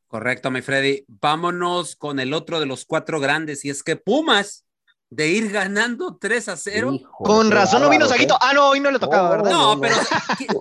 Correcto, 0.07 0.51
mi 0.51 0.63
Freddy. 0.63 1.05
Vámonos 1.09 1.97
con 1.97 2.21
el 2.21 2.35
otro 2.35 2.61
de 2.61 2.67
los 2.67 2.85
cuatro 2.85 3.21
grandes 3.21 3.65
y 3.65 3.71
es 3.71 3.83
que 3.83 3.97
Pumas 3.97 4.67
de 5.11 5.29
ir 5.29 5.51
ganando 5.51 6.17
3 6.17 6.49
a 6.49 6.57
0. 6.57 6.93
Hijo, 6.93 7.25
Con 7.25 7.51
razón 7.51 7.83
no 7.83 7.91
vino 7.91 8.07
Saguito. 8.07 8.37
Ah, 8.41 8.53
no, 8.53 8.71
hoy 8.71 8.81
no 8.81 8.91
le 8.91 8.99
tocaba, 8.99 9.31
¿verdad? 9.31 9.51
No, 9.51 9.81
pero 9.81 9.95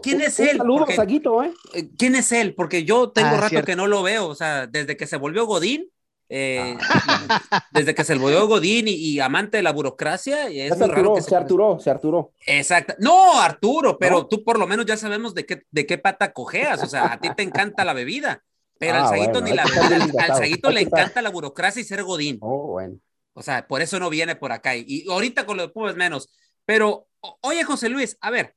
¿quién 0.03 0.21
es 0.21 0.39
él? 0.39 0.57
Saludos, 0.57 0.89
Saguito, 0.95 1.43
¿eh? 1.43 1.53
¿eh? 1.73 1.89
¿Quién 1.97 2.15
es 2.15 2.31
él? 2.31 2.53
Porque 2.53 2.83
yo 2.85 3.09
tengo 3.09 3.29
ah, 3.29 3.37
rato 3.37 3.49
cierto. 3.49 3.65
que 3.65 3.75
no 3.75 3.87
lo 3.87 4.03
veo. 4.03 4.27
O 4.27 4.35
sea, 4.35 4.67
desde 4.67 4.97
que 4.97 5.07
se 5.07 5.17
volvió 5.17 5.45
Godín, 5.45 5.89
eh, 6.29 6.77
ah. 6.81 7.67
desde 7.71 7.93
que 7.93 8.03
se 8.03 8.15
volvió 8.15 8.47
Godín 8.47 8.87
y, 8.87 8.93
y, 8.93 9.19
amante 9.19 9.57
de 9.57 9.63
la 9.63 9.71
burocracia. 9.71 10.47
Es 10.47 10.77
se, 10.77 10.83
Arturó, 10.83 11.21
se, 11.21 11.35
Arturó, 11.35 11.79
se 11.79 11.89
Arturó. 11.89 12.31
Exacto. 12.45 12.95
No, 12.99 13.39
Arturo, 13.39 13.97
pero 13.97 14.19
¿No? 14.19 14.27
tú 14.27 14.43
por 14.43 14.57
lo 14.57 14.67
menos 14.67 14.85
ya 14.85 14.97
sabemos 14.97 15.35
de 15.35 15.45
qué, 15.45 15.63
de 15.69 15.85
qué 15.85 15.97
pata 15.97 16.33
cojeas. 16.33 16.83
O 16.83 16.87
sea, 16.87 17.13
a 17.13 17.19
ti 17.19 17.29
te 17.35 17.43
encanta 17.43 17.85
la 17.85 17.93
bebida. 17.93 18.43
Pero 18.77 18.95
ah, 18.95 19.03
al 19.03 19.09
Saguito 19.09 19.41
bueno, 19.41 19.47
ni 19.47 19.53
la 19.53 19.63
al, 20.23 20.31
al 20.31 20.37
Saguito 20.37 20.71
le 20.71 20.81
encanta 20.81 21.21
la 21.21 21.29
burocracia 21.29 21.81
y 21.81 21.85
ser 21.85 22.03
Godín. 22.03 22.39
Oh, 22.41 22.67
bueno. 22.73 22.97
O 23.33 23.43
sea, 23.43 23.67
por 23.67 23.81
eso 23.81 23.99
no 23.99 24.09
viene 24.09 24.35
por 24.35 24.51
acá. 24.51 24.75
Y, 24.75 24.85
y 24.87 25.11
ahorita 25.11 25.45
con 25.45 25.57
lo 25.57 25.63
de 25.63 25.69
Pumas 25.69 25.95
menos. 25.95 26.29
Pero, 26.65 27.07
oye, 27.41 27.63
José 27.63 27.89
Luis, 27.89 28.17
a 28.21 28.31
ver, 28.31 28.55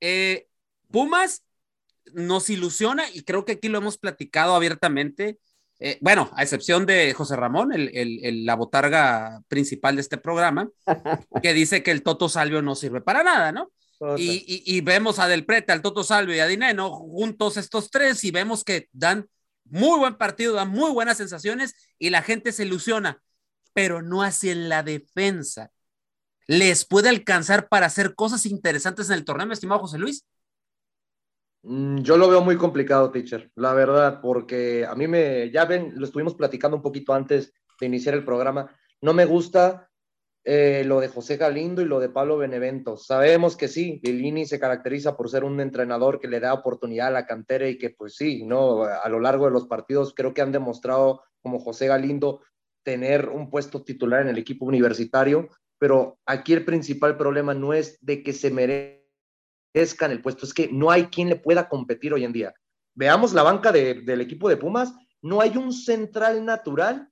eh, 0.00 0.48
Pumas 0.90 1.44
nos 2.12 2.50
ilusiona 2.50 3.08
y 3.10 3.22
creo 3.22 3.44
que 3.44 3.52
aquí 3.52 3.68
lo 3.68 3.78
hemos 3.78 3.98
platicado 3.98 4.54
abiertamente. 4.54 5.38
Eh, 5.84 5.98
bueno, 6.00 6.30
a 6.36 6.44
excepción 6.44 6.86
de 6.86 7.12
José 7.12 7.34
Ramón, 7.34 7.72
el, 7.72 7.90
el, 7.92 8.24
el, 8.24 8.46
la 8.46 8.54
botarga 8.54 9.42
principal 9.48 9.96
de 9.96 10.02
este 10.02 10.16
programa, 10.16 10.68
que 11.42 11.52
dice 11.52 11.82
que 11.82 11.90
el 11.90 12.04
Toto 12.04 12.28
Salvio 12.28 12.62
no 12.62 12.76
sirve 12.76 13.00
para 13.00 13.24
nada, 13.24 13.50
¿no? 13.50 13.72
Y, 14.16 14.44
y, 14.46 14.62
y, 14.64 14.80
vemos 14.80 15.18
a 15.18 15.26
Del 15.26 15.44
Prete, 15.44 15.72
al 15.72 15.82
Toto 15.82 16.04
Salvio 16.04 16.36
y 16.36 16.38
a 16.38 16.46
Dineno 16.46 16.90
juntos 16.90 17.56
estos 17.56 17.90
tres 17.90 18.22
y 18.22 18.30
vemos 18.30 18.62
que 18.62 18.88
dan 18.92 19.28
muy 19.64 19.98
buen 19.98 20.16
partido, 20.16 20.54
dan 20.54 20.70
muy 20.70 20.92
buenas 20.92 21.16
sensaciones 21.16 21.74
y 21.98 22.10
la 22.10 22.22
gente 22.22 22.52
se 22.52 22.64
ilusiona, 22.64 23.20
pero 23.72 24.02
no 24.02 24.22
así 24.22 24.50
en 24.50 24.68
la 24.68 24.84
defensa. 24.84 25.70
¿Les 26.46 26.84
puede 26.84 27.08
alcanzar 27.08 27.68
para 27.68 27.86
hacer 27.86 28.14
cosas 28.14 28.46
interesantes 28.46 29.08
en 29.08 29.14
el 29.14 29.24
torneo, 29.24 29.52
estimado 29.52 29.80
José 29.80 29.98
Luis? 29.98 30.26
Mm, 31.62 31.98
yo 31.98 32.16
lo 32.16 32.28
veo 32.28 32.42
muy 32.42 32.56
complicado, 32.56 33.10
teacher, 33.10 33.50
la 33.54 33.72
verdad, 33.72 34.20
porque 34.20 34.84
a 34.84 34.94
mí 34.94 35.06
me, 35.06 35.50
ya 35.50 35.64
ven, 35.64 35.92
lo 35.96 36.04
estuvimos 36.06 36.34
platicando 36.34 36.76
un 36.76 36.82
poquito 36.82 37.14
antes 37.14 37.52
de 37.80 37.86
iniciar 37.86 38.14
el 38.14 38.24
programa, 38.24 38.74
no 39.00 39.14
me 39.14 39.24
gusta 39.24 39.88
eh, 40.44 40.82
lo 40.84 40.98
de 40.98 41.06
José 41.06 41.36
Galindo 41.36 41.80
y 41.82 41.84
lo 41.84 42.00
de 42.00 42.08
Pablo 42.08 42.36
Benevento. 42.36 42.96
Sabemos 42.96 43.56
que 43.56 43.68
sí, 43.68 44.00
Lilini 44.02 44.44
se 44.44 44.58
caracteriza 44.58 45.16
por 45.16 45.30
ser 45.30 45.44
un 45.44 45.60
entrenador 45.60 46.18
que 46.18 46.26
le 46.26 46.40
da 46.40 46.52
oportunidad 46.52 47.08
a 47.08 47.12
la 47.12 47.26
cantera 47.26 47.68
y 47.68 47.78
que 47.78 47.90
pues 47.90 48.16
sí, 48.16 48.44
¿no? 48.44 48.82
A 48.82 49.08
lo 49.08 49.20
largo 49.20 49.44
de 49.44 49.52
los 49.52 49.66
partidos 49.66 50.14
creo 50.14 50.34
que 50.34 50.42
han 50.42 50.50
demostrado 50.50 51.22
como 51.42 51.60
José 51.60 51.86
Galindo 51.86 52.40
tener 52.82 53.28
un 53.28 53.50
puesto 53.50 53.84
titular 53.84 54.22
en 54.22 54.28
el 54.28 54.38
equipo 54.38 54.64
universitario, 54.64 55.48
pero 55.78 56.18
aquí 56.26 56.52
el 56.52 56.64
principal 56.64 57.16
problema 57.16 57.54
no 57.54 57.72
es 57.72 57.98
de 58.00 58.24
que 58.24 58.32
se 58.32 58.50
merezca 58.50 59.01
en 59.74 60.10
el 60.10 60.22
puesto, 60.22 60.46
es 60.46 60.54
que 60.54 60.68
no 60.70 60.90
hay 60.90 61.06
quien 61.06 61.28
le 61.28 61.36
pueda 61.36 61.68
competir 61.68 62.12
hoy 62.12 62.24
en 62.24 62.32
día. 62.32 62.54
Veamos 62.94 63.32
la 63.32 63.42
banca 63.42 63.72
de, 63.72 64.02
del 64.02 64.20
equipo 64.20 64.48
de 64.48 64.56
Pumas, 64.56 64.94
no 65.22 65.40
hay 65.40 65.56
un 65.56 65.72
central 65.72 66.44
natural 66.44 67.08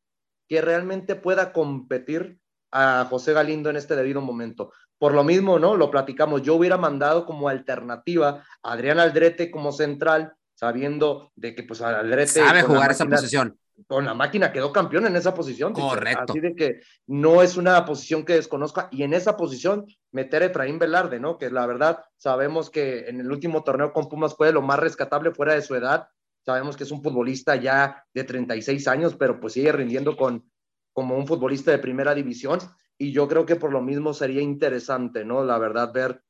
que 0.49 0.61
realmente 0.61 1.14
pueda 1.14 1.53
competir 1.53 2.38
a 2.73 3.07
José 3.09 3.33
Galindo 3.33 3.70
en 3.70 3.77
este 3.77 3.96
debido 3.96 4.20
momento. 4.20 4.73
Por 4.99 5.14
lo 5.14 5.25
mismo, 5.25 5.59
¿no? 5.59 5.77
Lo 5.77 5.90
platicamos. 5.90 6.42
Yo 6.42 6.57
hubiera 6.57 6.77
mandado 6.77 7.25
como 7.25 7.49
alternativa 7.49 8.44
a 8.62 8.73
Adrián 8.73 8.99
Aldrete 8.99 9.51
como 9.51 9.73
central, 9.73 10.35
sabiendo 10.55 11.33
de 11.37 11.55
que 11.55 11.62
pues 11.62 11.81
Aldrete... 11.81 12.27
Sabe 12.27 12.62
jugar 12.62 12.90
esa 12.90 13.07
posición. 13.07 13.59
Con 13.87 14.05
la 14.05 14.14
máquina 14.14 14.53
quedó 14.53 14.73
campeón 14.73 15.07
en 15.07 15.16
esa 15.16 15.35
posición. 15.35 15.73
Correcto. 15.73 16.33
Así 16.33 16.40
de 16.40 16.55
que 16.55 16.81
no 17.07 17.43
es 17.43 17.57
una 17.57 17.85
posición 17.85 18.25
que 18.25 18.35
desconozca. 18.35 18.88
Y 18.90 19.03
en 19.03 19.14
esa 19.14 19.37
posición 19.37 19.87
meter 20.12 20.43
a 20.43 20.47
Efraín 20.47 20.79
Velarde, 20.79 21.21
¿no? 21.21 21.38
Que 21.38 21.51
la 21.51 21.66
verdad 21.66 22.01
sabemos 22.16 22.71
que 22.71 23.09
en 23.09 23.21
el 23.21 23.31
último 23.31 23.62
torneo 23.62 23.93
con 23.93 24.09
Pumas 24.09 24.37
fue 24.37 24.53
lo 24.53 24.62
más 24.62 24.79
rescatable 24.79 25.33
fuera 25.33 25.55
de 25.55 25.62
su 25.62 25.75
edad. 25.75 26.09
Sabemos 26.45 26.77
que 26.77 26.85
es 26.85 26.90
un 26.90 27.03
futbolista 27.03 27.57
ya 27.57 28.05
de 28.14 28.25
36 28.25 28.88
años, 28.88 29.16
pero 29.16 29.40
pues 29.40 29.53
sigue 29.53 29.73
rindiendo 29.73 30.16
con, 30.16 30.51
como 30.93 31.16
un 31.16 31.27
futbolista 31.27 31.71
de 31.71 31.79
primera 31.79 32.14
división 32.14 32.61
y 32.99 33.12
yo 33.12 33.29
creo 33.29 33.47
que 33.47 33.57
por 33.57 33.73
lo 33.73 33.81
mismo 33.81 34.12
sería 34.12 34.43
interesante, 34.43 35.25
¿no? 35.25 35.43
La 35.43 35.59
verdad, 35.59 35.93
ver 35.93 36.23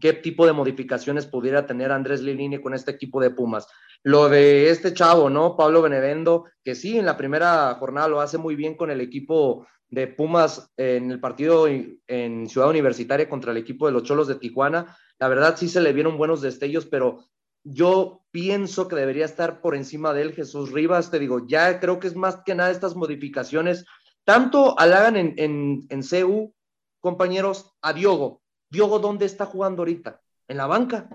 qué 0.00 0.12
tipo 0.12 0.46
de 0.46 0.52
modificaciones 0.52 1.26
pudiera 1.26 1.66
tener 1.66 1.92
Andrés 1.92 2.20
Lilini 2.22 2.60
con 2.60 2.74
este 2.74 2.90
equipo 2.90 3.20
de 3.20 3.30
Pumas. 3.30 3.66
Lo 4.02 4.28
de 4.28 4.70
este 4.70 4.94
chavo, 4.94 5.30
¿no? 5.30 5.56
Pablo 5.56 5.82
Benevendo, 5.82 6.44
que 6.64 6.74
sí, 6.74 6.98
en 6.98 7.06
la 7.06 7.16
primera 7.16 7.74
jornada 7.74 8.08
lo 8.08 8.20
hace 8.20 8.38
muy 8.38 8.56
bien 8.56 8.76
con 8.76 8.90
el 8.90 9.00
equipo 9.00 9.66
de 9.90 10.06
Pumas 10.06 10.70
en 10.76 11.10
el 11.10 11.20
partido 11.20 11.66
en 11.66 12.48
Ciudad 12.48 12.70
Universitaria 12.70 13.28
contra 13.28 13.52
el 13.52 13.56
equipo 13.56 13.86
de 13.86 13.92
los 13.92 14.02
Cholos 14.02 14.28
de 14.28 14.36
Tijuana. 14.36 14.96
La 15.18 15.28
verdad 15.28 15.56
sí 15.56 15.68
se 15.68 15.80
le 15.80 15.92
vieron 15.92 16.18
buenos 16.18 16.42
destellos, 16.42 16.86
pero 16.86 17.24
yo 17.64 18.22
pienso 18.30 18.86
que 18.86 18.96
debería 18.96 19.24
estar 19.24 19.60
por 19.60 19.74
encima 19.74 20.12
de 20.12 20.22
él 20.22 20.32
Jesús 20.34 20.72
Rivas. 20.72 21.10
Te 21.10 21.18
digo, 21.18 21.46
ya 21.46 21.80
creo 21.80 21.98
que 21.98 22.06
es 22.06 22.16
más 22.16 22.42
que 22.44 22.54
nada 22.54 22.70
estas 22.70 22.96
modificaciones 22.96 23.84
tanto 24.28 24.78
halagan 24.78 25.16
en, 25.16 25.34
en, 25.38 25.86
en 25.88 26.02
CEU, 26.02 26.54
compañeros, 27.00 27.72
a 27.80 27.94
Diogo. 27.94 28.42
Diogo, 28.70 28.98
¿dónde 28.98 29.26
está 29.26 29.46
jugando 29.46 29.82
ahorita? 29.82 30.20
En 30.46 30.56
la 30.56 30.66
banca. 30.66 31.08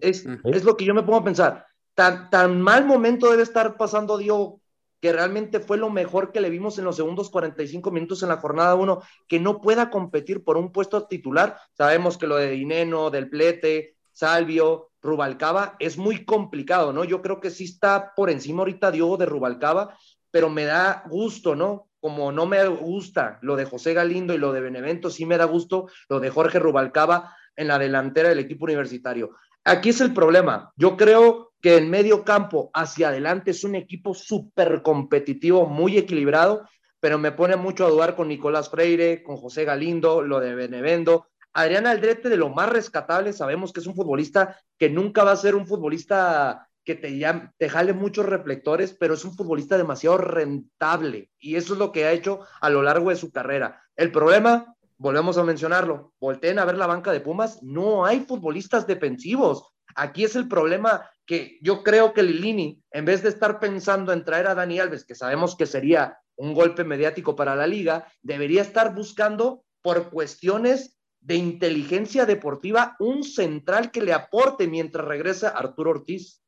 es, 0.00 0.26
es, 0.44 0.64
lo 0.64 0.76
que 0.76 0.84
yo 0.84 0.94
me 0.94 1.02
pongo 1.02 1.18
a 1.18 1.24
pensar. 1.24 1.66
Tan, 1.94 2.30
tan 2.30 2.60
mal 2.60 2.86
momento 2.86 3.30
debe 3.30 3.42
estar 3.42 3.76
pasando 3.76 4.18
Diogo, 4.18 4.60
que 5.00 5.12
realmente 5.12 5.60
fue 5.60 5.78
lo 5.78 5.90
mejor 5.90 6.32
que 6.32 6.40
le 6.40 6.50
vimos 6.50 6.78
en 6.78 6.84
los 6.84 6.96
segundos 6.96 7.30
45 7.30 7.90
minutos 7.90 8.22
en 8.22 8.28
la 8.28 8.36
jornada 8.36 8.74
1, 8.74 9.00
que 9.26 9.40
no 9.40 9.60
pueda 9.60 9.90
competir 9.90 10.44
por 10.44 10.56
un 10.56 10.72
puesto 10.72 11.06
titular. 11.06 11.58
Sabemos 11.72 12.18
que 12.18 12.26
lo 12.26 12.36
de 12.36 12.50
Dineno, 12.50 13.10
del 13.10 13.28
Plete, 13.28 13.96
Salvio, 14.12 14.90
Rubalcaba, 15.02 15.76
es 15.78 15.96
muy 15.96 16.24
complicado, 16.24 16.92
¿no? 16.92 17.04
Yo 17.04 17.22
creo 17.22 17.40
que 17.40 17.50
sí 17.50 17.64
está 17.64 18.12
por 18.14 18.28
encima 18.28 18.60
ahorita 18.60 18.90
Diogo 18.90 19.16
de 19.16 19.26
Rubalcaba, 19.26 19.96
pero 20.30 20.48
me 20.48 20.64
da 20.64 21.04
gusto, 21.08 21.54
¿no? 21.54 21.90
como 22.00 22.32
no 22.32 22.46
me 22.46 22.66
gusta 22.66 23.38
lo 23.42 23.56
de 23.56 23.66
José 23.66 23.92
Galindo 23.94 24.34
y 24.34 24.38
lo 24.38 24.52
de 24.52 24.60
Benevento, 24.60 25.10
sí 25.10 25.26
me 25.26 25.36
da 25.36 25.44
gusto 25.44 25.88
lo 26.08 26.18
de 26.18 26.30
Jorge 26.30 26.58
Rubalcaba 26.58 27.36
en 27.54 27.68
la 27.68 27.78
delantera 27.78 28.30
del 28.30 28.38
equipo 28.38 28.64
universitario. 28.64 29.36
Aquí 29.64 29.90
es 29.90 30.00
el 30.00 30.14
problema. 30.14 30.72
Yo 30.76 30.96
creo 30.96 31.52
que 31.60 31.76
en 31.76 31.90
medio 31.90 32.24
campo 32.24 32.70
hacia 32.72 33.08
adelante 33.08 33.50
es 33.50 33.64
un 33.64 33.74
equipo 33.74 34.14
súper 34.14 34.80
competitivo, 34.80 35.66
muy 35.66 35.98
equilibrado, 35.98 36.66
pero 36.98 37.18
me 37.18 37.32
pone 37.32 37.56
mucho 37.56 37.84
a 37.84 37.90
dudar 37.90 38.16
con 38.16 38.28
Nicolás 38.28 38.70
Freire, 38.70 39.22
con 39.22 39.36
José 39.36 39.64
Galindo, 39.64 40.22
lo 40.22 40.40
de 40.40 40.54
Benevendo. 40.54 41.26
Adrián 41.52 41.86
Aldrete, 41.86 42.30
de 42.30 42.36
lo 42.36 42.48
más 42.48 42.70
rescatable, 42.70 43.32
sabemos 43.34 43.72
que 43.72 43.80
es 43.80 43.86
un 43.86 43.94
futbolista 43.94 44.58
que 44.78 44.88
nunca 44.88 45.24
va 45.24 45.32
a 45.32 45.36
ser 45.36 45.54
un 45.54 45.66
futbolista 45.66 46.69
que 46.84 46.94
te, 46.94 47.20
te 47.58 47.68
jale 47.68 47.92
muchos 47.92 48.26
reflectores, 48.26 48.92
pero 48.92 49.14
es 49.14 49.24
un 49.24 49.34
futbolista 49.36 49.76
demasiado 49.76 50.18
rentable 50.18 51.30
y 51.38 51.56
eso 51.56 51.74
es 51.74 51.78
lo 51.78 51.92
que 51.92 52.04
ha 52.04 52.12
hecho 52.12 52.40
a 52.60 52.70
lo 52.70 52.82
largo 52.82 53.10
de 53.10 53.16
su 53.16 53.30
carrera. 53.30 53.82
El 53.96 54.12
problema, 54.12 54.74
volvemos 54.96 55.38
a 55.38 55.44
mencionarlo, 55.44 56.12
volteen 56.20 56.58
a 56.58 56.64
ver 56.64 56.76
la 56.76 56.86
banca 56.86 57.12
de 57.12 57.20
Pumas, 57.20 57.62
no 57.62 58.04
hay 58.04 58.20
futbolistas 58.20 58.86
defensivos. 58.86 59.66
Aquí 59.94 60.24
es 60.24 60.36
el 60.36 60.48
problema 60.48 61.10
que 61.26 61.58
yo 61.62 61.82
creo 61.82 62.12
que 62.12 62.22
Lilini, 62.22 62.82
en 62.90 63.04
vez 63.04 63.22
de 63.22 63.28
estar 63.28 63.60
pensando 63.60 64.12
en 64.12 64.24
traer 64.24 64.46
a 64.46 64.54
Dani 64.54 64.78
Alves, 64.80 65.04
que 65.04 65.14
sabemos 65.14 65.56
que 65.56 65.66
sería 65.66 66.18
un 66.36 66.54
golpe 66.54 66.84
mediático 66.84 67.36
para 67.36 67.54
la 67.54 67.66
liga, 67.66 68.06
debería 68.22 68.62
estar 68.62 68.94
buscando 68.94 69.64
por 69.82 70.10
cuestiones 70.10 70.98
de 71.20 71.36
inteligencia 71.36 72.24
deportiva 72.24 72.96
un 72.98 73.22
central 73.24 73.90
que 73.90 74.02
le 74.02 74.12
aporte 74.12 74.66
mientras 74.66 75.06
regresa 75.06 75.50
Arturo 75.50 75.90
Ortiz. 75.90 76.42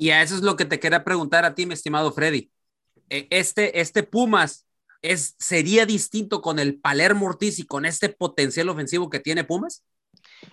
Y 0.00 0.12
a 0.12 0.22
eso 0.22 0.34
es 0.34 0.40
lo 0.40 0.56
que 0.56 0.64
te 0.64 0.80
quería 0.80 1.04
preguntar 1.04 1.44
a 1.44 1.54
ti, 1.54 1.66
mi 1.66 1.74
estimado 1.74 2.10
Freddy. 2.10 2.50
E, 3.10 3.28
este, 3.28 3.82
este 3.82 4.02
Pumas 4.02 4.64
es, 5.02 5.34
sería 5.38 5.84
distinto 5.84 6.40
con 6.40 6.58
el 6.58 6.80
Palermo 6.80 7.26
Ortiz 7.26 7.58
y 7.58 7.66
con 7.66 7.84
este 7.84 8.08
potencial 8.08 8.70
ofensivo 8.70 9.10
que 9.10 9.20
tiene 9.20 9.44
Pumas? 9.44 9.84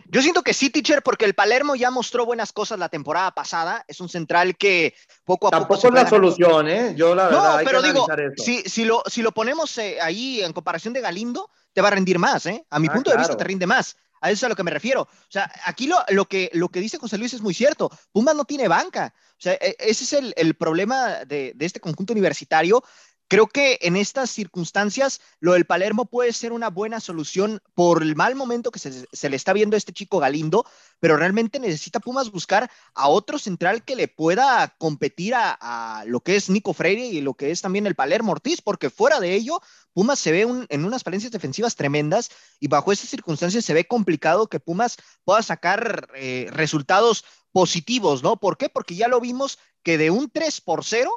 Yo 0.10 0.22
siento 0.22 0.44
que 0.44 0.54
sí, 0.54 0.70
teacher, 0.70 1.02
porque 1.02 1.24
el 1.24 1.34
Palermo 1.34 1.78
ya 1.78 1.92
mostró 1.92 2.26
buenas 2.26 2.52
cosas 2.52 2.78
la 2.78 2.90
temporada 2.90 3.32
pasada. 3.32 3.86
Es 3.88 4.02
un 4.02 4.10
central 4.10 4.58
que 4.58 4.94
poco 5.24 5.48
a 5.48 5.52
poco. 5.52 5.62
Tampoco 5.62 5.88
es 5.88 5.94
la 5.94 6.10
solución, 6.10 6.68
¿eh? 6.68 6.94
Yo 6.98 7.16
la 7.16 7.28
verdad. 7.28 7.58
No, 7.60 7.64
pero 7.64 7.82
digo, 7.82 8.06
si, 8.36 8.64
si, 8.64 8.84
lo, 8.84 9.02
si 9.06 9.22
lo 9.22 9.32
ponemos 9.32 9.78
eh, 9.78 9.98
ahí 10.02 10.42
en 10.42 10.52
comparación 10.52 10.94
de 10.94 11.00
Galindo, 11.00 11.50
te 11.72 11.80
va 11.80 11.88
a 11.88 11.92
rendir 11.92 12.20
más, 12.20 12.46
¿eh? 12.48 12.66
A 12.70 12.80
mi 12.80 12.88
ah, 12.90 12.94
punto 12.94 13.12
de 13.12 13.18
vista, 13.18 13.38
te 13.38 13.46
rinde 13.46 13.66
más. 13.66 13.96
A 14.22 14.32
eso 14.32 14.40
es 14.40 14.44
a 14.44 14.50
lo 14.50 14.56
que 14.56 14.64
me 14.64 14.72
refiero. 14.72 15.02
O 15.02 15.30
sea, 15.30 15.52
aquí 15.66 15.88
lo, 15.88 15.98
lo, 16.10 16.26
que, 16.26 16.50
lo 16.54 16.70
que 16.70 16.80
dice 16.80 16.98
José 16.98 17.18
Luis 17.18 17.34
es 17.34 17.42
muy 17.42 17.54
cierto. 17.54 17.92
Pumas 18.12 18.36
no 18.36 18.46
tiene 18.46 18.68
banca. 18.68 19.14
O 19.32 19.42
sea, 19.42 19.54
e, 19.54 19.76
ese 19.80 20.04
es 20.04 20.14
el, 20.14 20.34
el 20.38 20.56
problema 20.56 21.26
de, 21.26 21.54
de, 21.56 21.66
este 21.66 21.80
conjunto 21.80 22.14
universitario. 22.14 22.84
Creo 23.30 23.48
que 23.48 23.78
en 23.82 23.98
estas 23.98 24.30
circunstancias 24.30 25.20
lo 25.42 25.54
del 25.54 25.66
Palermo 25.66 26.06
puede 26.06 26.32
ser 26.32 26.54
una 26.54 26.70
buena 26.70 27.02
solución 27.02 27.62
por 27.74 28.02
el 28.02 28.16
mal 28.16 28.36
momento 28.36 28.72
que 28.72 28.80
se, 28.80 29.30
le 29.30 29.36
está 29.36 29.52
viendo 29.52 29.76
a 29.76 29.78
este 29.78 29.92
chico 29.92 30.20
Galindo, 30.20 30.66
pero 31.02 31.18
realmente 31.18 31.60
necesita 31.60 32.00
Pumas 32.00 32.32
buscar 32.32 32.72
a 32.94 33.10
otro 33.10 33.38
central 33.38 33.84
que 33.84 33.98
le 33.98 34.08
pueda 34.08 34.74
competir 34.78 35.34
a, 35.36 36.06
lo 36.08 36.22
que 36.22 36.38
es 36.38 36.50
Nico 36.50 36.74
Freire 36.74 37.06
y 37.06 37.20
lo 37.20 37.34
que 37.34 37.52
es 37.52 37.62
también 37.62 37.86
el 37.86 37.96
Palermo 37.96 38.32
Ortiz, 38.32 38.62
porque 38.62 38.90
fuera 38.90 39.20
de 39.20 39.34
ello, 39.34 39.62
Pumas 39.92 40.20
se 40.20 40.32
ve 40.32 40.66
en 40.70 40.86
unas 40.86 41.04
falencias 41.04 41.34
defensivas 41.34 41.76
tremendas 41.76 42.32
y 42.62 42.70
bajo 42.70 42.94
estas 42.94 43.10
circunstancias 43.10 43.66
se 43.66 43.74
ve 43.74 43.86
complicado 43.86 44.48
que 44.48 44.62
Pumas 44.62 44.96
pueda 45.26 45.44
sacar 45.44 46.08
eh, 46.16 46.48
resultados 46.52 47.26
positivos, 47.52 48.24
¿no? 48.24 48.38
¿Por 48.38 48.58
qué? 48.58 48.70
Porque 48.70 48.96
ya 48.96 49.10
lo 49.10 49.20
vimos 49.20 49.60
que 49.84 49.98
de 49.98 50.12
un 50.12 50.30
3 50.30 50.62
por 50.62 50.86
0 50.86 51.12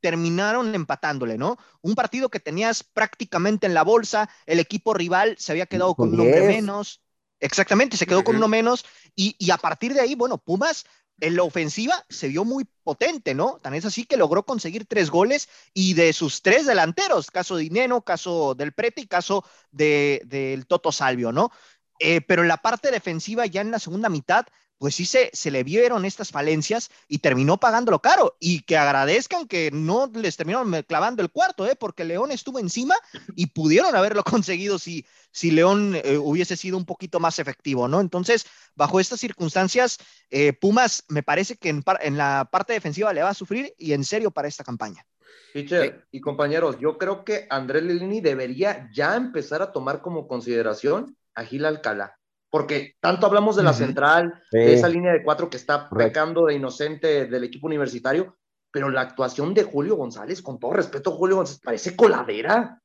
terminaron 0.00 0.74
empatándole, 0.74 1.38
¿no? 1.38 1.56
Un 1.80 1.94
partido 1.94 2.28
que 2.28 2.40
tenías 2.40 2.84
prácticamente 2.84 3.66
en 3.66 3.74
la 3.74 3.82
bolsa, 3.82 4.28
el 4.46 4.60
equipo 4.60 4.94
rival 4.94 5.36
se 5.38 5.52
había 5.52 5.66
quedado 5.66 5.94
con 5.94 6.12
un 6.14 6.20
hombre 6.20 6.46
menos. 6.46 7.02
Exactamente, 7.40 7.96
se 7.96 8.06
quedó 8.06 8.24
con 8.24 8.36
uno 8.36 8.48
menos 8.48 8.84
y, 9.14 9.36
y, 9.38 9.50
a 9.50 9.58
partir 9.58 9.92
de 9.92 10.00
ahí, 10.00 10.14
bueno, 10.14 10.38
Pumas 10.38 10.86
en 11.20 11.36
la 11.36 11.42
ofensiva 11.42 12.04
se 12.08 12.28
vio 12.28 12.44
muy 12.44 12.66
potente, 12.82 13.34
¿no? 13.34 13.58
Tan 13.62 13.74
es 13.74 13.84
así 13.84 14.04
que 14.04 14.16
logró 14.16 14.44
conseguir 14.44 14.86
tres 14.86 15.10
goles 15.10 15.48
y 15.72 15.94
de 15.94 16.12
sus 16.12 16.42
tres 16.42 16.66
delanteros, 16.66 17.30
caso 17.30 17.56
de 17.56 17.64
Ineno, 17.64 18.02
caso 18.02 18.54
del 18.54 18.72
Prete 18.72 19.02
y 19.02 19.06
caso 19.06 19.44
del 19.70 20.28
de, 20.28 20.64
Toto 20.68 20.92
Salvio, 20.92 21.32
¿no? 21.32 21.50
Eh, 21.98 22.20
pero 22.20 22.42
en 22.42 22.48
la 22.48 22.58
parte 22.58 22.90
defensiva, 22.90 23.46
ya 23.46 23.62
en 23.62 23.70
la 23.70 23.78
segunda 23.78 24.08
mitad, 24.08 24.46
pues 24.78 24.94
sí 24.94 25.06
se, 25.06 25.30
se 25.32 25.50
le 25.50 25.64
vieron 25.64 26.04
estas 26.04 26.30
falencias 26.30 26.90
y 27.08 27.18
terminó 27.18 27.58
pagándolo 27.58 28.00
caro. 28.00 28.36
Y 28.40 28.60
que 28.62 28.76
agradezcan 28.76 29.46
que 29.46 29.70
no 29.72 30.10
les 30.14 30.36
terminaron 30.36 30.82
clavando 30.82 31.22
el 31.22 31.30
cuarto, 31.30 31.66
¿eh? 31.66 31.76
porque 31.78 32.04
León 32.04 32.30
estuvo 32.30 32.58
encima 32.58 32.94
y 33.34 33.46
pudieron 33.46 33.94
haberlo 33.94 34.22
conseguido 34.24 34.78
si, 34.78 35.06
si 35.30 35.50
León 35.50 35.94
eh, 35.94 36.18
hubiese 36.18 36.56
sido 36.56 36.76
un 36.76 36.84
poquito 36.84 37.20
más 37.20 37.38
efectivo, 37.38 37.88
¿no? 37.88 38.00
Entonces, 38.00 38.46
bajo 38.74 39.00
estas 39.00 39.20
circunstancias, 39.20 39.98
eh, 40.30 40.52
Pumas 40.52 41.04
me 41.08 41.22
parece 41.22 41.56
que 41.56 41.70
en, 41.70 41.82
en, 42.00 42.16
la 42.16 42.48
parte 42.50 42.72
defensiva 42.72 43.12
le 43.12 43.22
va 43.22 43.30
a 43.30 43.34
sufrir 43.34 43.74
y 43.78 43.92
en 43.92 44.04
serio 44.04 44.30
para 44.30 44.48
esta 44.48 44.64
campaña. 44.64 45.06
Teacher, 45.52 46.06
y 46.10 46.20
compañeros, 46.20 46.76
yo 46.80 46.98
creo 46.98 47.24
que 47.24 47.46
Andrés 47.48 47.82
Lilini 47.82 48.20
debería 48.20 48.90
ya 48.92 49.16
empezar 49.16 49.62
a 49.62 49.72
tomar 49.72 50.02
como 50.02 50.28
consideración 50.28 51.16
a 51.34 51.44
Gil 51.44 51.64
Alcalá 51.64 52.18
porque 52.56 52.94
tanto 53.00 53.26
hablamos 53.26 53.54
de 53.54 53.62
la 53.62 53.74
central, 53.74 54.42
de 54.50 54.72
esa 54.72 54.88
línea 54.88 55.12
de 55.12 55.22
cuatro 55.22 55.50
que 55.50 55.58
está 55.58 55.90
pecando 55.90 56.46
de 56.46 56.54
inocente 56.54 57.26
del 57.26 57.44
equipo 57.44 57.66
universitario, 57.66 58.34
pero 58.70 58.88
la 58.88 59.02
actuación 59.02 59.52
de 59.52 59.62
Julio 59.62 59.96
González, 59.96 60.40
con 60.40 60.58
todo 60.58 60.72
respeto, 60.72 61.10
Julio 61.10 61.36
González, 61.36 61.60
parece 61.62 61.94
coladera. 61.94 62.80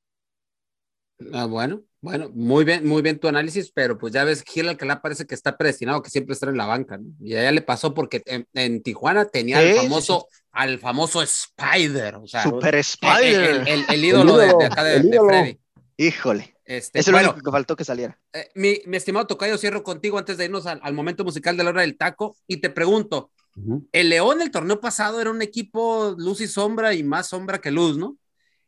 Ah, 1.32 1.46
bueno, 1.46 1.84
bueno, 2.02 2.30
muy 2.34 2.66
bien, 2.66 2.86
muy 2.86 3.02
bien 3.02 3.18
tu 3.18 3.30
análisis, 3.30 3.72
pero 3.72 3.98
pues 3.98 4.12
ya 4.12 4.26
ves, 4.26 4.44
Gil 4.44 4.68
Alcalá 4.68 5.02
parece 5.02 5.26
que 5.26 5.36
está 5.36 5.56
predestinado 5.56 6.02
que 6.02 6.10
siempre 6.10 6.34
estar 6.34 6.50
en 6.50 6.58
la 6.58 6.66
banca, 6.66 6.98
¿no? 6.98 7.06
Y 7.22 7.36
a 7.36 7.44
ella 7.44 7.54
le 7.54 7.62
pasó 7.62 7.94
porque 7.94 8.22
en, 8.26 8.84
Tijuana 8.84 9.24
tenía 9.24 9.60
al 9.60 9.76
famoso, 9.76 10.28
al 10.52 10.80
famoso 10.80 11.22
Spider, 11.22 12.18
o 12.18 12.28
sea, 12.28 12.44
Super 12.44 12.76
Spider, 12.76 13.64
el, 13.88 14.04
ídolo, 14.04 14.36
de, 14.36 14.66
acá 14.66 14.84
de, 14.84 15.00
de 15.00 15.18
Freddy. 15.18 15.60
Híjole. 15.96 16.58
Este, 16.72 17.00
es 17.00 17.08
lo 17.10 17.18
único 17.18 17.42
que 17.42 17.52
faltó 17.52 17.76
que 17.76 17.84
saliera. 17.84 18.18
Eh, 18.32 18.50
mi, 18.56 18.80
mi, 18.86 18.96
estimado 18.96 19.28
Tocayo, 19.28 19.58
cierro 19.58 19.84
contigo 19.84 20.18
antes 20.18 20.38
de 20.38 20.46
irnos 20.46 20.66
al, 20.66 20.80
al, 20.82 20.94
momento 20.94 21.26
musical 21.26 21.58
de 21.58 21.66
la 21.66 21.72
hora 21.72 21.82
del 21.82 21.98
taco 21.98 22.38
y 22.48 22.62
te 22.62 22.70
pregunto, 22.70 23.30
uh 23.58 23.62
-huh. 23.62 23.88
el 23.92 24.08
León 24.08 24.42
el 24.42 24.52
torneo 24.52 24.80
pasado 24.80 25.20
era 25.20 25.32
un 25.32 25.42
equipo 25.42 26.16
luz 26.18 26.40
y 26.40 26.48
sombra 26.48 26.94
y 26.94 27.04
más 27.04 27.28
sombra 27.28 27.60
que 27.60 27.72
luz, 27.72 27.98
¿no? 27.98 28.18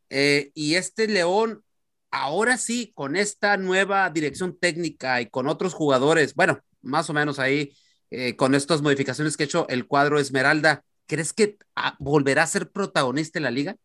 Eh, 0.09 0.51
y 0.53 0.75
este 0.75 1.07
León 1.07 1.63
ahora 2.11 2.57
sí, 2.57 2.91
con 2.93 3.15
esta 3.15 3.55
nueva 3.55 4.09
dirección 4.09 4.57
técnica 4.59 5.21
y 5.21 5.27
con 5.27 5.47
otros 5.47 5.73
jugadores, 5.73 6.35
bueno, 6.35 6.59
más 6.81 7.09
o 7.09 7.13
menos 7.13 7.39
ahí, 7.39 7.71
eh, 8.11 8.35
con 8.35 8.53
estas 8.53 8.81
modificaciones 8.81 9.37
que 9.37 9.43
ha 9.43 9.45
hecho 9.45 9.65
el 9.69 9.87
cuadro 9.87 10.19
Esmeralda, 10.19 10.83
¿crees 11.07 11.31
que 11.31 11.57
ah, 11.77 11.95
volverá 11.99 12.43
a 12.43 12.47
ser 12.47 12.69
protagonista 12.69 13.39
en 13.39 13.43
la 13.43 13.51
liga? 13.51 13.77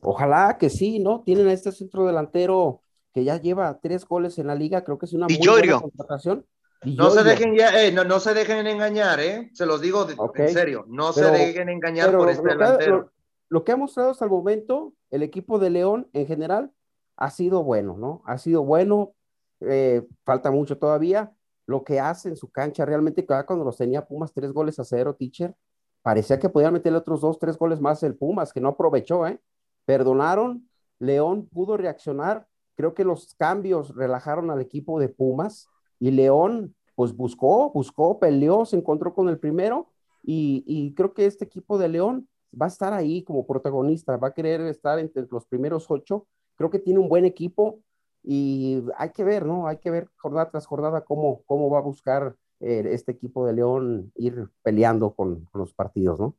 Ojalá 0.00 0.58
que 0.60 0.70
sí, 0.70 1.00
¿no? 1.00 1.24
Tienen 1.26 1.48
a 1.48 1.52
este 1.52 1.72
centro 1.72 2.06
delantero 2.06 2.82
que 3.16 3.24
ya 3.24 3.40
lleva 3.40 3.80
tres 3.80 4.04
goles 4.04 4.38
en 4.38 4.46
la 4.46 4.54
liga, 4.54 4.84
creo 4.84 4.98
que 4.98 5.06
es 5.06 5.14
una 5.14 5.26
muy 5.26 5.38
buena 5.38 5.80
contratación. 5.80 6.44
No 6.84 7.08
se, 7.08 7.24
dejen 7.24 7.56
ya, 7.56 7.82
eh, 7.82 7.90
no, 7.90 8.20
se 8.20 8.34
dejen 8.34 8.66
engañar, 8.66 9.20
¿eh? 9.20 9.48
Se 9.54 9.64
los 9.64 9.80
digo 9.80 10.06
en 10.34 10.48
serio, 10.50 10.84
no 10.86 11.14
se 11.14 11.24
dejen 11.30 11.70
engañar 11.70 12.14
por 12.14 12.28
este 12.28 12.46
delantero. 12.46 13.10
lo, 13.48 13.64
que 13.64 13.72
ha 13.72 13.76
mostrado 13.78 14.10
hasta 14.10 14.26
el 14.26 14.30
momento 14.30 14.92
el 15.08 15.22
equipo 15.22 15.58
de 15.58 15.70
León 15.70 16.10
en 16.12 16.26
general 16.26 16.70
ha 17.16 17.30
sido 17.30 17.64
bueno, 17.64 17.96
¿no? 17.96 18.20
Ha 18.26 18.36
sido 18.36 18.62
bueno, 18.64 19.14
eh, 19.60 20.06
falta 20.22 20.50
mucho 20.50 20.76
todavía. 20.76 21.32
Lo 21.64 21.84
que 21.84 22.00
hace 22.00 22.28
en 22.28 22.36
su 22.36 22.50
cancha, 22.50 22.84
realmente, 22.84 23.24
cuando 23.24 23.64
los 23.64 23.78
tenía 23.78 24.04
Pumas 24.04 24.34
tres 24.34 24.52
goles 24.52 24.78
a 24.78 24.84
cero, 24.84 25.16
teacher, 25.18 25.54
parecía 26.02 26.38
que 26.38 26.50
podían 26.50 26.74
meterle 26.74 26.98
otros 26.98 27.22
dos, 27.22 27.38
tres 27.38 27.56
goles 27.56 27.80
más 27.80 28.02
el 28.02 28.14
Pumas, 28.14 28.52
que 28.52 28.60
no 28.60 28.68
aprovechó, 28.68 29.26
¿eh? 29.26 29.40
Perdonaron, 29.86 30.68
León 30.98 31.48
pudo 31.50 31.78
reaccionar, 31.78 32.46
creo 32.76 32.94
que 32.94 33.04
los 33.04 33.34
cambios 33.34 33.94
relajaron 33.94 34.50
al 34.50 34.60
equipo 34.60 35.00
de 35.00 35.08
Pumas 35.08 35.68
y 35.98 36.10
León, 36.10 36.74
pues 36.94 37.14
buscó, 37.14 37.70
buscó, 37.72 38.18
peleó, 38.18 38.64
se 38.64 38.76
encontró 38.76 39.14
con 39.14 39.28
el 39.28 39.38
primero 39.38 39.90
y, 40.22 40.92
creo 40.96 41.14
que 41.14 41.26
este 41.26 41.44
equipo 41.44 41.78
de 41.78 41.88
León 41.88 42.28
va 42.60 42.66
a 42.66 42.68
estar 42.68 42.92
ahí 42.92 43.22
como 43.22 43.46
protagonista, 43.46 44.16
va 44.16 44.28
a 44.28 44.34
querer 44.34 44.60
estar 44.62 44.98
entre 44.98 45.26
los 45.30 45.46
primeros 45.46 45.86
ocho 45.90 46.26
creo 46.56 46.70
que 46.70 46.78
tiene 46.78 46.98
un 46.98 47.08
buen 47.08 47.24
equipo 47.24 47.80
y 48.22 48.82
hay 48.96 49.10
que 49.10 49.22
ver, 49.22 49.46
¿no? 49.46 49.68
Hay 49.68 49.76
que 49.78 49.90
ver 49.90 50.08
jornada 50.16 50.50
tras 50.50 50.66
jornada 50.66 51.02
cómo, 51.02 51.42
cómo 51.44 51.70
va 51.70 51.78
a 51.78 51.82
buscar 51.82 52.34
eh, 52.60 52.82
este 52.90 53.12
equipo 53.12 53.46
de 53.46 53.52
León 53.52 54.12
ir 54.16 54.48
peleando 54.62 55.14
con, 55.14 55.48
los 55.54 55.72
partidos, 55.74 56.18
¿no? 56.18 56.36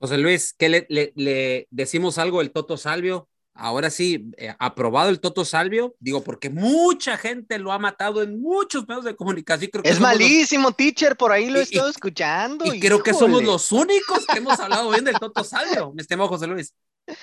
José 0.00 0.16
Luis, 0.16 0.54
¿qué 0.54 0.68
le, 0.68 0.86
le, 0.88 1.66
decimos 1.70 2.18
algo 2.18 2.38
del 2.38 2.52
Toto 2.52 2.76
Salvio? 2.76 3.28
Ahora 3.60 3.90
sí, 3.90 4.30
eh, 4.36 4.54
aprobado 4.60 5.10
el 5.10 5.18
Toto 5.18 5.44
Salvio, 5.44 5.96
digo, 5.98 6.22
porque 6.22 6.48
mucha 6.48 7.16
gente 7.16 7.58
lo 7.58 7.72
ha 7.72 7.78
matado 7.80 8.22
en 8.22 8.40
muchos 8.40 8.86
medios 8.86 9.04
de 9.04 9.16
comunicación. 9.16 9.72
es 9.82 9.98
malísimo, 9.98 10.70
teacher, 10.70 11.16
por 11.16 11.32
ahí 11.32 11.50
lo 11.50 11.58
he 11.58 11.62
estado 11.62 11.88
escuchando. 11.88 12.72
Y 12.72 12.78
creo 12.78 13.02
que 13.02 13.12
somos 13.12 13.42
los 13.42 13.72
únicos 13.72 14.24
que 14.26 14.38
hemos 14.38 14.60
hablado 14.60 14.88
bien 14.90 15.04
del 15.04 15.18
Toto 15.18 15.42
Salvio, 15.42 15.92
mi 15.92 16.02
estimado 16.02 16.28
José 16.28 16.46
Luis. 16.46 16.72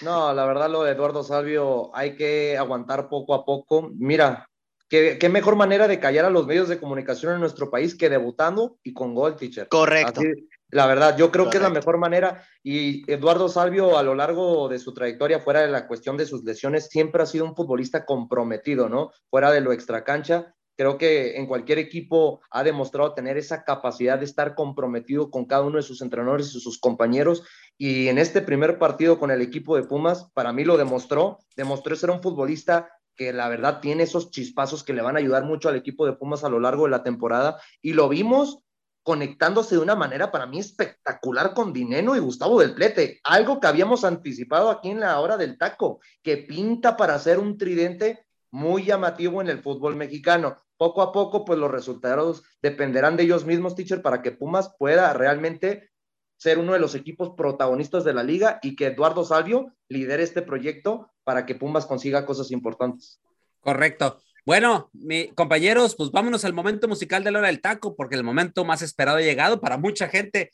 No, 0.01 0.33
la 0.33 0.45
verdad 0.45 0.69
lo 0.69 0.83
de 0.83 0.91
Eduardo 0.91 1.23
Salvio 1.23 1.95
hay 1.95 2.17
que 2.17 2.57
aguantar 2.57 3.07
poco 3.07 3.33
a 3.33 3.45
poco. 3.45 3.91
Mira, 3.95 4.49
qué, 4.89 5.29
mejor 5.29 5.55
manera 5.55 5.88
de 5.88 6.01
callar 6.01 6.25
a 6.25 6.29
los 6.29 6.47
medios 6.47 6.67
de 6.67 6.79
comunicación 6.79 7.33
en 7.33 7.39
nuestro 7.39 7.69
país 7.69 7.95
que 7.95 8.09
debutando 8.09 8.77
y 8.83 8.93
con 8.93 9.15
gol, 9.15 9.38
teacher. 9.38 9.69
Correcto. 9.69 10.21
La 10.70 10.88
verdad, 10.88 11.18
yo 11.18 11.32
creo 11.32 11.49
que 11.49 11.57
es 11.57 11.63
la 11.63 11.70
mejor 11.70 11.97
manera. 11.97 12.43
Y 12.63 13.09
Eduardo 13.11 13.49
Salvio, 13.49 13.97
a 13.97 14.03
lo 14.03 14.16
largo 14.16 14.68
de 14.68 14.80
su 14.80 14.93
trayectoria, 14.93 15.39
fuera 15.39 15.61
de 15.61 15.70
la 15.70 15.88
cuestión 15.88 16.18
de 16.18 16.26
sus 16.26 16.43
lesiones, 16.43 16.88
siempre 16.89 17.24
ha 17.24 17.26
sido 17.26 17.45
un 17.45 17.55
futbolista 17.55 18.05
comprometido, 18.05 18.89
¿no? 18.89 19.11
Fuera 19.30 19.51
de 19.51 19.61
lo 19.61 19.72
extracancha. 19.72 20.53
Creo 20.78 20.97
que 20.97 21.38
en 21.38 21.47
cualquier 21.47 21.80
equipo 21.80 22.41
ha 22.51 22.63
demostrado 22.63 23.13
tener 23.13 23.38
esa 23.38 23.63
capacidad 23.63 24.20
de 24.20 24.26
estar 24.26 24.55
comprometido 24.55 25.32
con 25.32 25.45
cada 25.45 25.63
uno 25.63 25.78
de 25.78 25.84
sus 25.84 26.01
entrenadores 26.01 26.53
y 26.53 26.59
sus 26.59 26.80
compañeros 26.80 27.43
y 27.78 28.09
en 28.09 28.18
este 28.18 28.41
primer 28.41 28.78
partido 28.78 29.18
con 29.18 29.32
el 29.32 29.41
equipo 29.41 29.78
de 29.78 29.84
Pumas, 29.84 30.30
para 30.34 30.51
mí 30.51 30.66
lo 30.66 30.76
demostró, 30.76 31.39
demostró 31.55 31.95
ser 31.95 32.09
un 32.09 32.22
futbolista 32.22 32.89
que 33.16 33.32
la 33.32 33.47
verdad 33.47 33.80
tiene 33.80 34.03
esos 34.03 34.32
chispazos 34.32 34.84
que 34.84 34.93
le 34.93 35.01
van 35.01 35.16
a 35.16 35.20
ayudar 35.20 35.45
mucho 35.45 35.70
al 35.70 35.78
equipo 35.78 36.05
de 36.05 36.13
Pumas 36.13 36.43
a 36.43 36.49
lo 36.49 36.59
largo 36.59 36.84
de 36.84 36.91
la 36.91 37.03
temporada 37.03 37.61
y 37.82 37.93
lo 37.93 38.09
vimos 38.09 38.64
conectándose 39.05 39.75
de 39.75 39.81
una 39.81 39.95
manera 39.95 40.31
para 40.31 40.47
mí 40.47 40.57
espectacular 40.57 41.53
con 41.53 41.71
Dineno 41.71 42.15
y 42.15 42.19
Gustavo 42.19 42.59
del 42.59 42.73
Plete, 42.73 43.19
algo 43.23 43.59
que 43.59 43.67
habíamos 43.67 44.03
anticipado 44.03 44.71
aquí 44.71 44.89
en 44.89 44.99
la 44.99 45.19
hora 45.19 45.37
del 45.37 45.59
taco, 45.59 45.99
que 46.23 46.37
pinta 46.37 46.97
para 46.97 47.19
ser 47.19 47.37
un 47.37 47.55
tridente 47.55 48.25
muy 48.49 48.83
llamativo 48.83 49.41
en 49.41 49.49
el 49.49 49.61
fútbol 49.61 49.95
mexicano. 49.95 50.57
Poco 50.75 51.03
a 51.03 51.11
poco, 51.11 51.45
pues 51.45 51.59
los 51.59 51.69
resultados 51.69 52.41
dependerán 52.63 53.15
de 53.15 53.23
ellos 53.23 53.45
mismos, 53.45 53.75
teacher, 53.75 54.01
para 54.01 54.23
que 54.23 54.31
Pumas 54.31 54.73
pueda 54.79 55.13
realmente 55.13 55.91
ser 56.37 56.57
uno 56.57 56.73
de 56.73 56.79
los 56.79 56.95
equipos 56.95 57.35
protagonistas 57.37 58.05
de 58.05 58.13
la 58.15 58.23
liga 58.23 58.57
y 58.63 58.75
que 58.75 58.87
Eduardo 58.87 59.23
Salvio 59.23 59.71
lidere 59.87 60.23
este 60.23 60.41
proyecto 60.41 61.11
para 61.23 61.45
que 61.45 61.53
Pumas 61.53 61.85
consiga 61.85 62.25
cosas 62.25 62.49
importantes. 62.49 63.21
Correcto. 63.59 64.19
Bueno, 64.45 64.91
mi, 64.93 65.29
compañeros, 65.29 65.95
pues 65.95 66.11
vámonos 66.11 66.45
al 66.45 66.53
momento 66.53 66.87
musical 66.87 67.23
de 67.23 67.31
la 67.31 67.39
hora 67.39 67.47
del 67.47 67.61
taco, 67.61 67.95
porque 67.95 68.15
el 68.15 68.23
momento 68.23 68.63
más 68.63 68.83
esperado 68.83 69.17
ha 69.17 69.21
llegado 69.21 69.59
para 69.59 69.77
mucha 69.77 70.07
gente. 70.07 70.51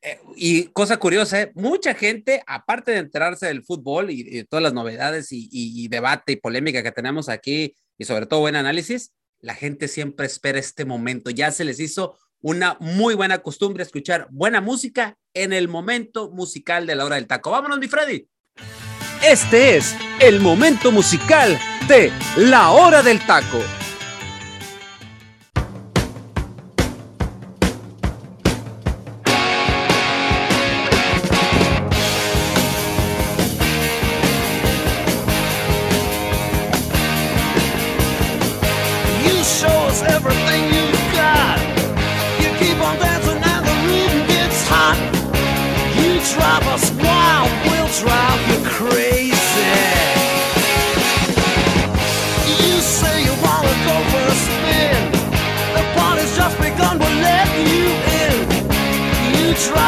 Eh, 0.00 0.18
y 0.34 0.64
cosa 0.68 0.96
curiosa, 0.96 1.42
¿eh? 1.42 1.52
mucha 1.54 1.94
gente, 1.94 2.42
aparte 2.46 2.92
de 2.92 2.98
enterarse 2.98 3.46
del 3.46 3.62
fútbol 3.62 4.10
y, 4.10 4.44
todas 4.44 4.62
las 4.62 4.72
novedades 4.72 5.30
y, 5.30 5.48
y, 5.52 5.88
debate 5.88 6.32
y 6.32 6.36
polémica 6.36 6.82
que 6.82 6.90
tenemos 6.90 7.28
aquí, 7.28 7.74
y 7.98 8.04
sobre 8.06 8.24
todo 8.24 8.40
buen 8.40 8.56
análisis, 8.56 9.12
la 9.40 9.54
gente 9.54 9.88
siempre 9.88 10.24
espera 10.24 10.58
este 10.58 10.86
momento. 10.86 11.28
Ya 11.28 11.50
se 11.50 11.64
les 11.64 11.80
hizo 11.80 12.18
una 12.40 12.78
muy 12.80 13.14
buena 13.14 13.38
costumbre 13.38 13.82
escuchar 13.82 14.26
buena 14.30 14.62
música 14.62 15.18
en 15.34 15.52
el 15.52 15.68
momento 15.68 16.30
musical 16.30 16.86
de 16.86 16.94
la 16.94 17.04
hora 17.04 17.16
del 17.16 17.26
taco. 17.26 17.50
Vámonos, 17.50 17.78
mi 17.78 17.88
Freddy. 17.88 18.26
Este 19.22 19.76
es 19.76 19.94
el 20.20 20.40
momento 20.40 20.92
musical 20.92 21.58
la 22.36 22.70
hora 22.70 23.02
del 23.02 23.20
taco. 23.26 23.83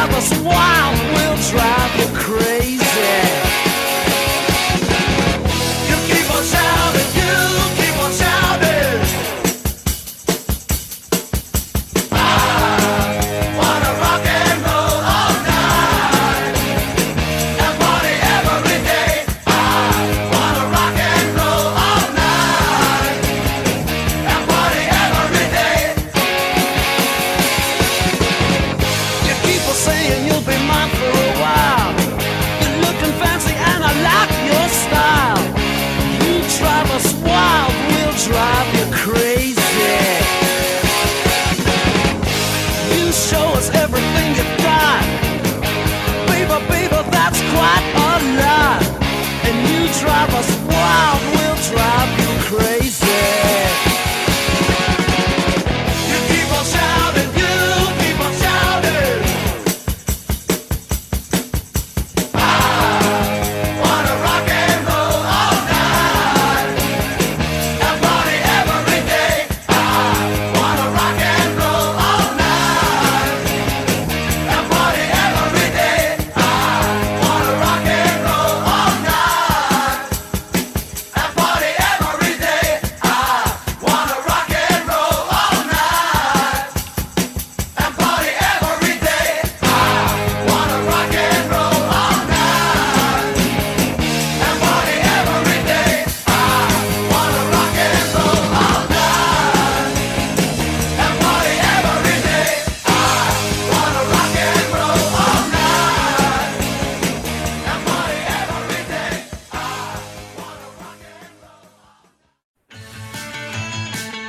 drive 0.07 0.17
us 0.17 0.39
wild, 0.39 0.97
we'll 1.13 1.35
drive 1.51 1.99
you 1.99 2.16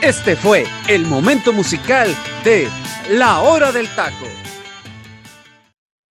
Este 0.09 0.37
fue 0.37 0.65
el 0.89 1.05
momento 1.05 1.53
musical 1.53 2.09
de 2.43 2.67
La 3.11 3.43
Hora 3.43 3.73
del 3.73 3.95
Taco. 3.95 4.25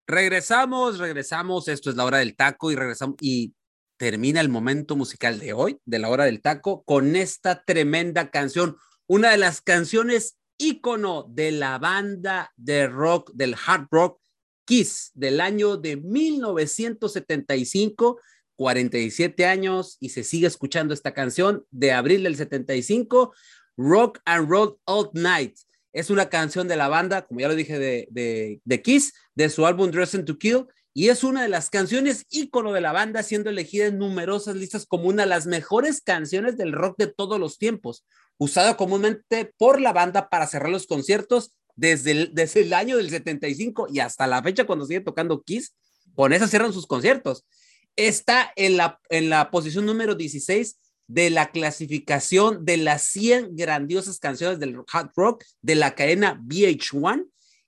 Regresamos, 0.05 0.99
regresamos. 0.99 1.67
Esto 1.67 1.89
es 1.89 1.95
la 1.95 2.05
hora 2.05 2.19
del 2.19 2.35
taco 2.35 2.71
y 2.71 2.75
regresamos 2.75 3.15
y 3.21 3.55
termina 3.97 4.39
el 4.39 4.49
momento 4.49 4.95
musical 4.95 5.39
de 5.39 5.53
hoy, 5.53 5.79
de 5.83 5.97
la 5.97 6.09
hora 6.09 6.25
del 6.25 6.43
taco, 6.43 6.83
con 6.83 7.15
esta 7.15 7.63
tremenda 7.63 8.29
canción, 8.29 8.77
una 9.07 9.31
de 9.31 9.37
las 9.37 9.61
canciones 9.61 10.37
ícono 10.59 11.25
de 11.27 11.53
la 11.53 11.79
banda 11.79 12.53
de 12.55 12.85
rock, 12.85 13.31
del 13.33 13.55
hard 13.55 13.87
rock 13.89 14.21
Kiss, 14.65 15.09
del 15.15 15.41
año 15.41 15.75
de 15.75 15.97
1975, 15.97 18.21
47 18.57 19.47
años, 19.47 19.97
y 19.99 20.09
se 20.09 20.23
sigue 20.23 20.45
escuchando 20.45 20.93
esta 20.93 21.15
canción 21.15 21.65
de 21.71 21.93
abril 21.93 22.21
del 22.21 22.35
75, 22.35 23.33
Rock 23.77 24.19
and 24.25 24.49
Roll 24.49 24.77
All 24.85 25.09
Night. 25.13 25.55
Es 25.93 26.09
una 26.09 26.29
canción 26.29 26.67
de 26.67 26.75
la 26.75 26.89
banda, 26.89 27.25
como 27.25 27.39
ya 27.39 27.47
lo 27.47 27.55
dije, 27.55 27.79
de, 27.79 28.07
de, 28.11 28.59
de 28.63 28.81
Kiss, 28.81 29.13
de 29.35 29.49
su 29.49 29.65
álbum 29.65 29.89
Dressing 29.89 30.25
to 30.25 30.37
Kill, 30.37 30.65
y 30.93 31.09
es 31.09 31.23
una 31.23 31.43
de 31.43 31.49
las 31.49 31.69
canciones 31.69 32.25
ícono 32.29 32.73
de 32.73 32.81
la 32.81 32.91
banda, 32.91 33.21
siendo 33.21 33.51
elegida 33.51 33.85
en 33.85 33.99
numerosas 33.99 34.55
listas 34.55 34.87
como 34.87 35.09
una 35.09 35.23
de 35.23 35.29
las 35.29 35.45
mejores 35.45 36.01
canciones 36.01 36.57
del 36.57 36.73
rock 36.73 36.97
de 36.97 37.05
todos 37.05 37.39
los 37.39 37.59
tiempos, 37.59 38.03
usada 38.39 38.75
comúnmente 38.77 39.53
por 39.57 39.79
la 39.79 39.93
banda 39.93 40.27
para 40.29 40.47
cerrar 40.47 40.71
los 40.71 40.87
conciertos 40.87 41.53
desde 41.75 42.11
el, 42.11 42.33
desde 42.33 42.61
el 42.61 42.73
año 42.73 42.97
del 42.97 43.11
75 43.11 43.87
y 43.93 43.99
hasta 43.99 44.25
la 44.25 44.41
fecha 44.41 44.65
cuando 44.65 44.85
sigue 44.85 45.01
tocando 45.01 45.43
Kiss, 45.43 45.75
con 46.15 46.33
esa 46.33 46.47
cierran 46.47 46.73
sus 46.73 46.87
conciertos. 46.87 47.45
Está 47.95 48.51
en 48.55 48.77
la, 48.77 48.99
en 49.09 49.29
la 49.29 49.51
posición 49.51 49.85
número 49.85 50.15
16 50.15 50.77
de 51.07 51.29
la 51.29 51.51
clasificación 51.51 52.65
de 52.65 52.77
las 52.77 53.03
100 53.03 53.55
grandiosas 53.55 54.19
canciones 54.19 54.59
del 54.59 54.77
hard 54.91 55.11
rock 55.15 55.43
de 55.61 55.75
la 55.75 55.95
cadena 55.95 56.39
VH1 56.45 57.25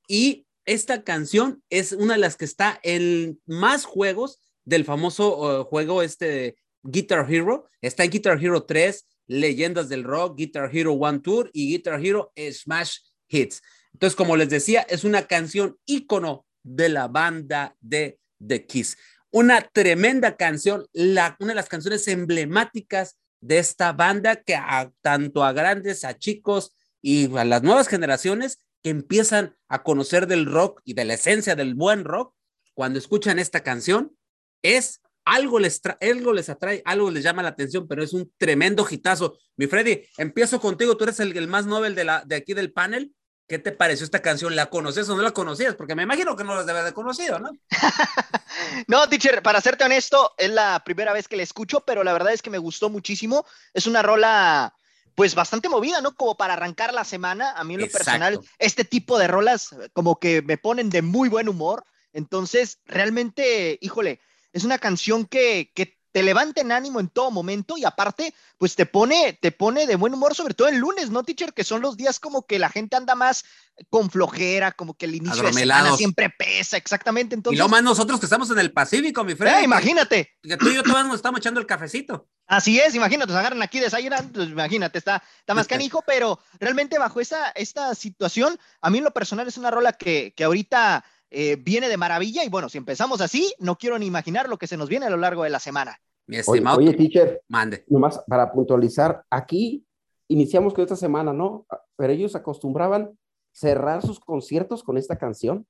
y 0.07 0.45
esta 0.65 1.03
canción 1.03 1.63
es 1.69 1.93
una 1.93 2.13
de 2.13 2.19
las 2.19 2.35
que 2.35 2.45
está 2.45 2.79
en 2.83 3.41
más 3.47 3.85
juegos 3.85 4.39
del 4.65 4.85
famoso 4.85 5.61
uh, 5.61 5.63
juego 5.63 6.03
este 6.03 6.57
Guitar 6.83 7.25
Hero. 7.31 7.67
Está 7.81 8.03
en 8.03 8.11
Guitar 8.11 8.43
Hero 8.43 8.63
3, 8.63 9.05
Leyendas 9.27 9.89
del 9.89 10.03
Rock, 10.03 10.37
Guitar 10.37 10.69
Hero 10.71 10.93
One 10.93 11.19
Tour 11.19 11.49
y 11.53 11.69
Guitar 11.69 12.03
Hero 12.05 12.31
Smash 12.37 12.97
Hits. 13.27 13.61
Entonces, 13.93 14.15
como 14.15 14.37
les 14.37 14.49
decía, 14.49 14.81
es 14.81 15.03
una 15.03 15.27
canción 15.27 15.77
ícono 15.85 16.45
de 16.63 16.89
la 16.89 17.07
banda 17.07 17.75
de 17.79 18.19
The 18.45 18.65
Kiss. 18.65 18.97
Una 19.31 19.61
tremenda 19.61 20.37
canción, 20.37 20.85
la, 20.93 21.35
una 21.39 21.49
de 21.49 21.55
las 21.55 21.69
canciones 21.69 22.07
emblemáticas 22.07 23.17
de 23.41 23.59
esta 23.59 23.93
banda 23.93 24.37
que 24.37 24.55
a, 24.55 24.91
tanto 25.01 25.43
a 25.43 25.53
grandes, 25.53 26.03
a 26.03 26.17
chicos 26.17 26.75
y 27.01 27.35
a 27.37 27.45
las 27.45 27.63
nuevas 27.63 27.87
generaciones 27.87 28.63
que 28.81 28.89
empiezan 28.89 29.55
a 29.67 29.83
conocer 29.83 30.27
del 30.27 30.45
rock 30.45 30.81
y 30.83 30.93
de 30.93 31.05
la 31.05 31.15
esencia 31.15 31.55
del 31.55 31.75
buen 31.75 32.03
rock, 32.03 32.33
cuando 32.73 32.99
escuchan 32.99 33.39
esta 33.39 33.61
canción, 33.61 34.15
es 34.61 35.01
algo 35.25 35.59
les, 35.59 35.81
algo 36.01 36.33
les 36.33 36.49
atrae, 36.49 36.81
algo 36.85 37.11
les 37.11 37.23
llama 37.23 37.43
la 37.43 37.49
atención, 37.49 37.87
pero 37.87 38.03
es 38.03 38.13
un 38.13 38.31
tremendo 38.37 38.85
hitazo. 38.89 39.37
Mi 39.57 39.67
Freddy, 39.67 40.01
empiezo 40.17 40.59
contigo, 40.59 40.97
tú 40.97 41.03
eres 41.03 41.19
el, 41.19 41.35
el 41.37 41.47
más 41.47 41.65
novel 41.65 41.93
de, 41.93 42.03
la, 42.05 42.23
de 42.25 42.35
aquí 42.35 42.53
del 42.53 42.71
panel. 42.71 43.13
¿Qué 43.49 43.57
te 43.57 43.71
pareció 43.71 44.05
esta 44.05 44.21
canción? 44.21 44.55
¿La 44.55 44.67
conoces 44.67 45.09
o 45.09 45.15
no 45.15 45.23
la 45.23 45.31
conocías? 45.31 45.73
Porque 45.73 45.95
me 45.95 46.03
imagino 46.03 46.35
que 46.35 46.43
no 46.43 46.53
las 46.53 46.67
debes 46.67 46.85
de 46.85 46.93
conocido, 46.93 47.39
¿no? 47.39 47.49
no, 48.87 49.09
teacher, 49.09 49.41
para 49.41 49.59
serte 49.59 49.83
honesto, 49.83 50.35
es 50.37 50.51
la 50.51 50.83
primera 50.85 51.13
vez 51.13 51.27
que 51.27 51.35
la 51.35 51.41
escucho, 51.41 51.79
pero 51.79 52.03
la 52.03 52.13
verdad 52.13 52.31
es 52.31 52.43
que 52.43 52.51
me 52.51 52.59
gustó 52.59 52.91
muchísimo. 52.91 53.47
Es 53.73 53.87
una 53.87 54.03
rola 54.03 54.75
pues 55.15 55.33
bastante 55.33 55.67
movida, 55.67 55.99
¿no? 55.99 56.13
Como 56.13 56.37
para 56.37 56.53
arrancar 56.53 56.93
la 56.93 57.03
semana. 57.03 57.53
A 57.53 57.63
mí 57.63 57.73
en 57.73 57.79
lo 57.79 57.87
Exacto. 57.87 58.05
personal, 58.05 58.39
este 58.59 58.85
tipo 58.85 59.17
de 59.17 59.27
rolas 59.27 59.75
como 59.93 60.19
que 60.19 60.43
me 60.43 60.59
ponen 60.59 60.91
de 60.91 61.01
muy 61.01 61.27
buen 61.27 61.49
humor. 61.49 61.83
Entonces, 62.13 62.77
realmente, 62.85 63.79
híjole, 63.81 64.21
es 64.53 64.63
una 64.63 64.77
canción 64.77 65.25
que, 65.25 65.71
que 65.73 65.98
te 66.11 66.23
levanta 66.23 66.61
en 66.61 66.71
ánimo 66.71 66.99
en 66.99 67.09
todo 67.09 67.31
momento 67.31 67.77
y 67.77 67.85
aparte, 67.85 68.33
pues 68.57 68.75
te 68.75 68.85
pone, 68.85 69.37
te 69.41 69.51
pone 69.51 69.85
de 69.85 69.95
buen 69.95 70.13
humor, 70.13 70.35
sobre 70.35 70.53
todo 70.53 70.67
el 70.67 70.77
lunes, 70.77 71.09
¿no, 71.09 71.23
teacher? 71.23 71.53
Que 71.53 71.63
son 71.63 71.81
los 71.81 71.97
días 71.97 72.19
como 72.19 72.45
que 72.45 72.59
la 72.59 72.69
gente 72.69 72.95
anda 72.95 73.15
más 73.15 73.45
con 73.89 74.09
flojera, 74.09 74.71
como 74.71 74.95
que 74.95 75.05
el 75.05 75.15
inicio 75.15 75.43
de 75.43 75.53
semana 75.53 75.95
siempre 75.95 76.29
pesa, 76.29 76.77
exactamente. 76.77 77.35
Entonces, 77.35 77.57
y 77.57 77.59
lo 77.59 77.69
más 77.69 77.83
nosotros 77.83 78.19
que 78.19 78.25
estamos 78.25 78.49
en 78.51 78.59
el 78.59 78.71
Pacífico, 78.71 79.23
mi 79.23 79.35
Fred. 79.35 79.59
Eh, 79.59 79.63
imagínate. 79.63 80.35
Que, 80.41 80.49
que, 80.49 80.57
tú 80.57 80.69
y 80.69 80.75
yo 80.75 80.83
todos 80.83 81.05
nos 81.05 81.15
estamos 81.15 81.39
echando 81.39 81.59
el 81.59 81.65
cafecito. 81.65 82.27
Así 82.47 82.79
es, 82.79 82.95
imagínate, 82.95 83.31
nos 83.31 83.39
agarran 83.39 83.61
aquí 83.61 83.79
desayunando, 83.79 84.39
pues 84.39 84.49
imagínate, 84.49 84.97
está, 84.97 85.21
está 85.37 85.53
más 85.53 85.67
canijo, 85.67 86.03
pero 86.05 86.39
realmente 86.59 86.97
bajo 86.97 87.21
esta, 87.21 87.49
esta 87.51 87.93
situación, 87.93 88.59
a 88.81 88.89
mí 88.89 88.97
en 88.97 89.03
lo 89.03 89.11
personal 89.11 89.47
es 89.47 89.57
una 89.57 89.69
rola 89.69 89.93
que, 89.93 90.33
que 90.35 90.45
ahorita 90.45 91.05
eh, 91.31 91.57
viene 91.57 91.89
de 91.89 91.97
maravilla 91.97 92.43
y 92.43 92.49
bueno, 92.49 92.69
si 92.69 92.77
empezamos 92.77 93.21
así, 93.21 93.53
no 93.59 93.77
quiero 93.77 93.99
ni 93.99 94.05
imaginar 94.05 94.49
lo 94.49 94.57
que 94.57 94.67
se 94.67 94.77
nos 94.77 94.89
viene 94.89 95.05
a 95.05 95.09
lo 95.09 95.17
largo 95.17 95.43
de 95.43 95.49
la 95.49 95.59
semana. 95.59 95.99
Mi 96.25 96.37
estimado. 96.37 96.77
Oye, 96.77 96.89
oye 96.89 96.97
teacher, 96.97 97.41
mande. 97.47 97.83
Nomás 97.87 98.21
para 98.27 98.51
puntualizar, 98.51 99.23
aquí 99.29 99.85
iniciamos 100.27 100.73
con 100.73 100.83
esta 100.83 100.95
semana, 100.95 101.33
¿no? 101.33 101.65
Pero 101.95 102.13
ellos 102.13 102.35
acostumbraban 102.35 103.17
cerrar 103.51 104.01
sus 104.01 104.19
conciertos 104.19 104.83
con 104.83 104.97
esta 104.97 105.17
canción. 105.17 105.65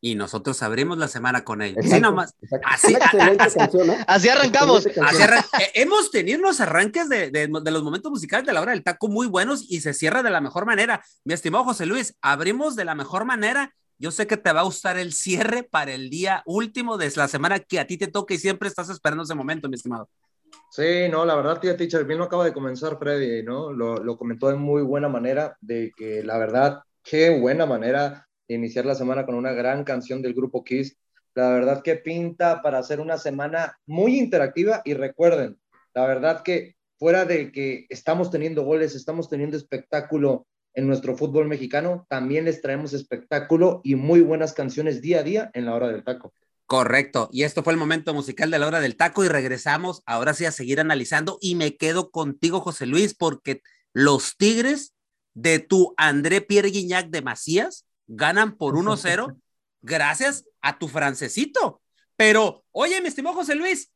Y 0.00 0.16
nosotros 0.16 0.62
abrimos 0.62 0.98
la 0.98 1.08
semana 1.08 1.44
con 1.44 1.62
ellos. 1.62 1.82
Sí, 1.82 1.98
nomás. 1.98 2.34
Así, 2.66 2.94
canción, 2.94 3.86
¿no? 3.86 3.94
así 4.06 4.28
arrancamos. 4.28 4.86
Así 4.86 5.22
arran 5.22 5.42
hemos 5.72 6.10
tenido 6.10 6.40
unos 6.40 6.60
arranques 6.60 7.08
de, 7.08 7.30
de, 7.30 7.48
de, 7.48 7.70
los 7.70 7.82
momentos 7.82 8.10
musicales 8.10 8.46
de 8.46 8.52
la 8.52 8.60
hora 8.60 8.72
del 8.72 8.84
taco 8.84 9.08
muy 9.08 9.26
buenos 9.26 9.64
y 9.66 9.80
se 9.80 9.94
cierra 9.94 10.22
de 10.22 10.28
la 10.28 10.42
mejor 10.42 10.66
manera. 10.66 11.02
Mi 11.24 11.32
estimado 11.32 11.64
José 11.64 11.86
Luis, 11.86 12.18
abrimos 12.20 12.76
de 12.76 12.84
la 12.84 12.94
mejor 12.94 13.24
manera 13.24 13.74
yo 14.04 14.10
sé 14.10 14.26
que 14.26 14.36
te 14.36 14.52
va 14.52 14.60
a 14.60 14.64
gustar 14.64 14.98
el 14.98 15.14
cierre 15.14 15.62
para 15.62 15.94
el 15.94 16.10
día 16.10 16.42
último 16.44 16.98
de 16.98 17.10
la 17.16 17.26
semana 17.26 17.58
que 17.58 17.80
a 17.80 17.86
ti 17.86 17.96
te 17.96 18.06
toca 18.06 18.34
y 18.34 18.38
siempre 18.38 18.68
estás 18.68 18.90
esperando 18.90 19.24
ese 19.24 19.34
momento, 19.34 19.66
mi 19.66 19.76
estimado. 19.76 20.10
Sí, 20.70 21.08
no, 21.10 21.24
la 21.24 21.34
verdad, 21.34 21.58
tía 21.58 21.74
Teacher, 21.74 22.04
bien 22.04 22.18
lo 22.18 22.26
acaba 22.26 22.44
de 22.44 22.52
comenzar 22.52 22.98
Freddy, 22.98 23.42
¿no? 23.42 23.72
Lo, 23.72 23.96
lo, 23.96 24.18
comentó 24.18 24.48
de 24.50 24.56
muy 24.56 24.82
buena 24.82 25.08
manera, 25.08 25.56
de 25.62 25.90
que 25.96 26.22
la 26.22 26.36
verdad, 26.36 26.82
qué 27.02 27.40
buena 27.40 27.64
manera 27.64 28.28
de 28.46 28.56
iniciar 28.56 28.84
la 28.84 28.94
semana 28.94 29.24
con 29.24 29.36
una 29.36 29.52
gran 29.52 29.84
canción 29.84 30.20
del 30.20 30.34
grupo 30.34 30.62
Kiss. 30.64 30.98
La 31.34 31.48
verdad 31.48 31.82
que 31.82 31.96
pinta 31.96 32.60
para 32.60 32.80
hacer 32.80 33.00
una 33.00 33.16
semana 33.16 33.78
muy 33.86 34.18
interactiva 34.18 34.82
y 34.84 34.92
recuerden, 34.92 35.58
la 35.94 36.06
verdad 36.06 36.42
que 36.42 36.76
fuera 36.98 37.24
de 37.24 37.50
que 37.52 37.86
estamos 37.88 38.30
teniendo 38.30 38.64
goles, 38.64 38.94
estamos 38.94 39.30
teniendo 39.30 39.56
espectáculo, 39.56 40.46
en 40.74 40.86
nuestro 40.86 41.16
fútbol 41.16 41.48
mexicano, 41.48 42.06
también 42.08 42.44
les 42.44 42.60
traemos 42.60 42.92
espectáculo 42.92 43.80
y 43.84 43.94
muy 43.94 44.20
buenas 44.20 44.52
canciones 44.52 45.00
día 45.00 45.20
a 45.20 45.22
día 45.22 45.50
en 45.54 45.66
la 45.66 45.74
hora 45.74 45.88
del 45.88 46.04
taco. 46.04 46.34
Correcto. 46.66 47.28
Y 47.32 47.42
esto 47.42 47.62
fue 47.62 47.72
el 47.72 47.78
momento 47.78 48.14
musical 48.14 48.50
de 48.50 48.58
la 48.58 48.66
hora 48.66 48.80
del 48.80 48.96
taco 48.96 49.24
y 49.24 49.28
regresamos 49.28 50.02
ahora 50.06 50.34
sí 50.34 50.46
a 50.46 50.52
seguir 50.52 50.80
analizando 50.80 51.38
y 51.40 51.54
me 51.54 51.76
quedo 51.76 52.10
contigo, 52.10 52.60
José 52.60 52.86
Luis, 52.86 53.14
porque 53.14 53.62
los 53.92 54.36
Tigres 54.36 54.94
de 55.34 55.58
tu 55.58 55.94
André 55.96 56.40
Pierre 56.40 56.70
Guignac 56.70 57.08
de 57.08 57.22
Macías 57.22 57.86
ganan 58.06 58.56
por 58.56 58.74
1-0 58.76 59.36
gracias 59.82 60.44
a 60.62 60.78
tu 60.78 60.88
francesito. 60.88 61.82
Pero, 62.16 62.64
oye, 62.72 63.00
mi 63.00 63.08
estimado 63.08 63.36
José 63.36 63.54
Luis, 63.54 63.90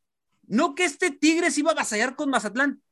¿no 0.47 0.75
que 0.75 0.85
este 0.85 1.11
Tigres 1.11 1.57
iba 1.57 1.71
a 1.71 1.75
batallar 1.75 2.17
con 2.17 2.31
Mazatlán? 2.31 2.83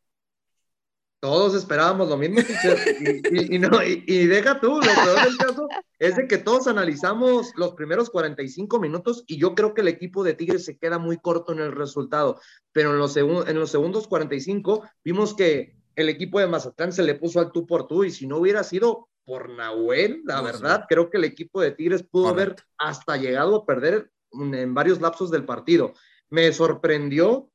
Todos 1.27 1.57
esperábamos 1.57 2.09
lo 2.09 2.17
mismo, 2.17 2.37
teacher. 2.41 2.79
Y, 3.01 3.37
y, 3.37 3.57
y, 3.57 3.59
no, 3.59 3.83
y, 3.83 4.05
y, 4.07 4.27
deja 4.27 4.61
tú, 4.61 4.77
lo 4.77 4.81
peor 4.81 5.25
del 5.25 5.37
caso 5.37 5.69
es 5.99 6.15
de 6.15 6.29
que 6.29 6.39
todos 6.39 6.69
analizamos 6.69 7.53
los 7.57 7.75
primeros 7.75 8.11
45 8.11 8.79
minutos 8.79 9.25
y 9.27 9.37
yo 9.37 9.57
creo 9.57 9.75
que 9.75 9.81
el 9.81 9.89
equipo 9.89 10.23
de 10.23 10.35
Tigres 10.35 10.65
se 10.65 10.79
queda 10.79 11.01
muy 11.01 11.19
corto 11.19 11.53
en 11.53 11.59
el 11.59 11.73
resultado, 11.73 12.41
pero 12.71 12.93
en 12.93 12.99
los, 12.99 13.17
en 13.17 13.59
los 13.59 13.73
segundos 13.73 14.07
45 14.07 14.85
vimos 15.03 15.35
que 15.35 15.75
el 15.97 16.09
equipo 16.11 16.39
de 16.39 16.47
Mazatlán 16.47 16.93
se 16.93 17.03
le 17.03 17.17
puso 17.17 17.41
al 17.41 17.51
tú 17.51 17.67
por 17.67 17.89
tú 17.89 18.05
y 18.05 18.13
si 18.13 18.29
no 18.29 18.37
hubiera 18.37 18.63
sido 18.63 19.09
por 19.25 19.51
Nahuel, 19.51 20.23
la 20.27 20.43
verdad, 20.43 20.85
creo 20.89 21.11
que 21.11 21.17
el 21.17 21.25
equipo 21.25 21.61
de 21.61 21.73
Tigres 21.73 22.05
pudo 22.05 22.29
haber 22.29 22.55
hasta 22.79 23.17
llegado 23.17 23.57
a 23.57 23.67
perder 23.67 24.13
en 24.31 24.75
varios 24.75 25.01
lapsos 25.01 25.33
del 25.33 25.45
partido. 25.45 25.93
Me 26.31 26.53
sorprendió 26.53 27.51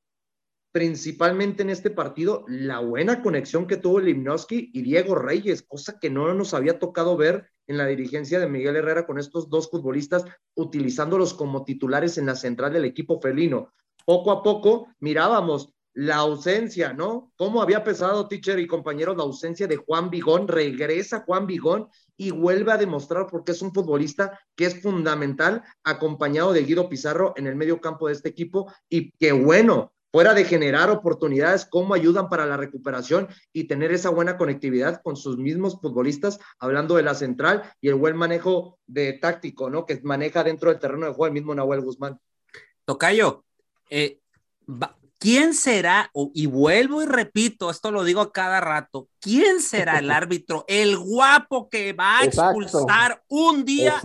principalmente 0.71 1.63
en 1.63 1.69
este 1.69 1.89
partido, 1.89 2.45
la 2.47 2.79
buena 2.79 3.21
conexión 3.21 3.67
que 3.67 3.77
tuvo 3.77 3.99
Limnowski 3.99 4.71
y 4.73 4.81
Diego 4.81 5.15
Reyes, 5.15 5.63
cosa 5.63 5.99
que 5.99 6.09
no 6.09 6.33
nos 6.33 6.53
había 6.53 6.79
tocado 6.79 7.17
ver 7.17 7.49
en 7.67 7.77
la 7.77 7.87
dirigencia 7.87 8.39
de 8.39 8.47
Miguel 8.47 8.77
Herrera 8.77 9.05
con 9.05 9.19
estos 9.19 9.49
dos 9.49 9.69
futbolistas, 9.69 10.23
utilizándolos 10.55 11.33
como 11.33 11.65
titulares 11.65 12.17
en 12.17 12.25
la 12.25 12.35
central 12.35 12.73
del 12.73 12.85
equipo 12.85 13.19
felino. 13.19 13.73
Poco 14.05 14.31
a 14.31 14.43
poco 14.43 14.87
mirábamos 14.99 15.73
la 15.93 16.17
ausencia, 16.17 16.93
¿no? 16.93 17.33
¿Cómo 17.35 17.61
había 17.61 17.83
pesado, 17.83 18.27
teacher 18.27 18.57
y 18.59 18.67
compañeros, 18.67 19.17
la 19.17 19.23
ausencia 19.23 19.67
de 19.67 19.75
Juan 19.75 20.09
Vigón? 20.09 20.47
Regresa 20.47 21.23
Juan 21.25 21.45
Vigón 21.45 21.89
y 22.15 22.31
vuelve 22.31 22.71
a 22.71 22.77
demostrar 22.77 23.27
porque 23.29 23.51
es 23.51 23.61
un 23.61 23.73
futbolista 23.73 24.39
que 24.55 24.67
es 24.67 24.81
fundamental, 24.81 25.63
acompañado 25.83 26.53
de 26.53 26.63
Guido 26.63 26.87
Pizarro 26.87 27.33
en 27.35 27.47
el 27.47 27.55
medio 27.55 27.81
campo 27.81 28.07
de 28.07 28.13
este 28.13 28.29
equipo. 28.29 28.71
Y 28.87 29.11
qué 29.19 29.33
bueno, 29.33 29.91
fuera 30.11 30.33
de 30.33 30.43
generar 30.43 30.89
oportunidades, 30.89 31.65
cómo 31.65 31.93
ayudan 31.93 32.29
para 32.29 32.45
la 32.45 32.57
recuperación 32.57 33.29
y 33.53 33.63
tener 33.63 33.91
esa 33.91 34.09
buena 34.09 34.37
conectividad 34.37 35.01
con 35.01 35.15
sus 35.15 35.37
mismos 35.37 35.79
futbolistas, 35.79 36.39
hablando 36.59 36.95
de 36.95 37.03
la 37.03 37.15
central 37.15 37.63
y 37.79 37.87
el 37.87 37.95
buen 37.95 38.17
manejo 38.17 38.77
de 38.87 39.13
táctico, 39.13 39.69
¿no? 39.69 39.85
Que 39.85 40.01
maneja 40.03 40.43
dentro 40.43 40.69
del 40.69 40.79
terreno 40.79 41.05
de 41.05 41.13
juego 41.13 41.27
el 41.27 41.33
mismo 41.33 41.55
Nahuel 41.55 41.81
Guzmán. 41.81 42.19
Tocayo, 42.83 43.45
eh, 43.89 44.19
¿quién 45.17 45.53
será? 45.53 46.11
y 46.33 46.45
vuelvo 46.45 47.01
y 47.01 47.05
repito, 47.05 47.69
esto 47.69 47.91
lo 47.91 48.03
digo 48.03 48.31
cada 48.31 48.59
rato, 48.59 49.07
¿quién 49.21 49.61
será 49.61 49.99
el 49.99 50.11
árbitro? 50.11 50.65
El 50.67 50.97
guapo 50.97 51.69
que 51.69 51.93
va 51.93 52.19
a 52.19 52.25
expulsar 52.25 53.23
un 53.29 53.63
día 53.63 54.01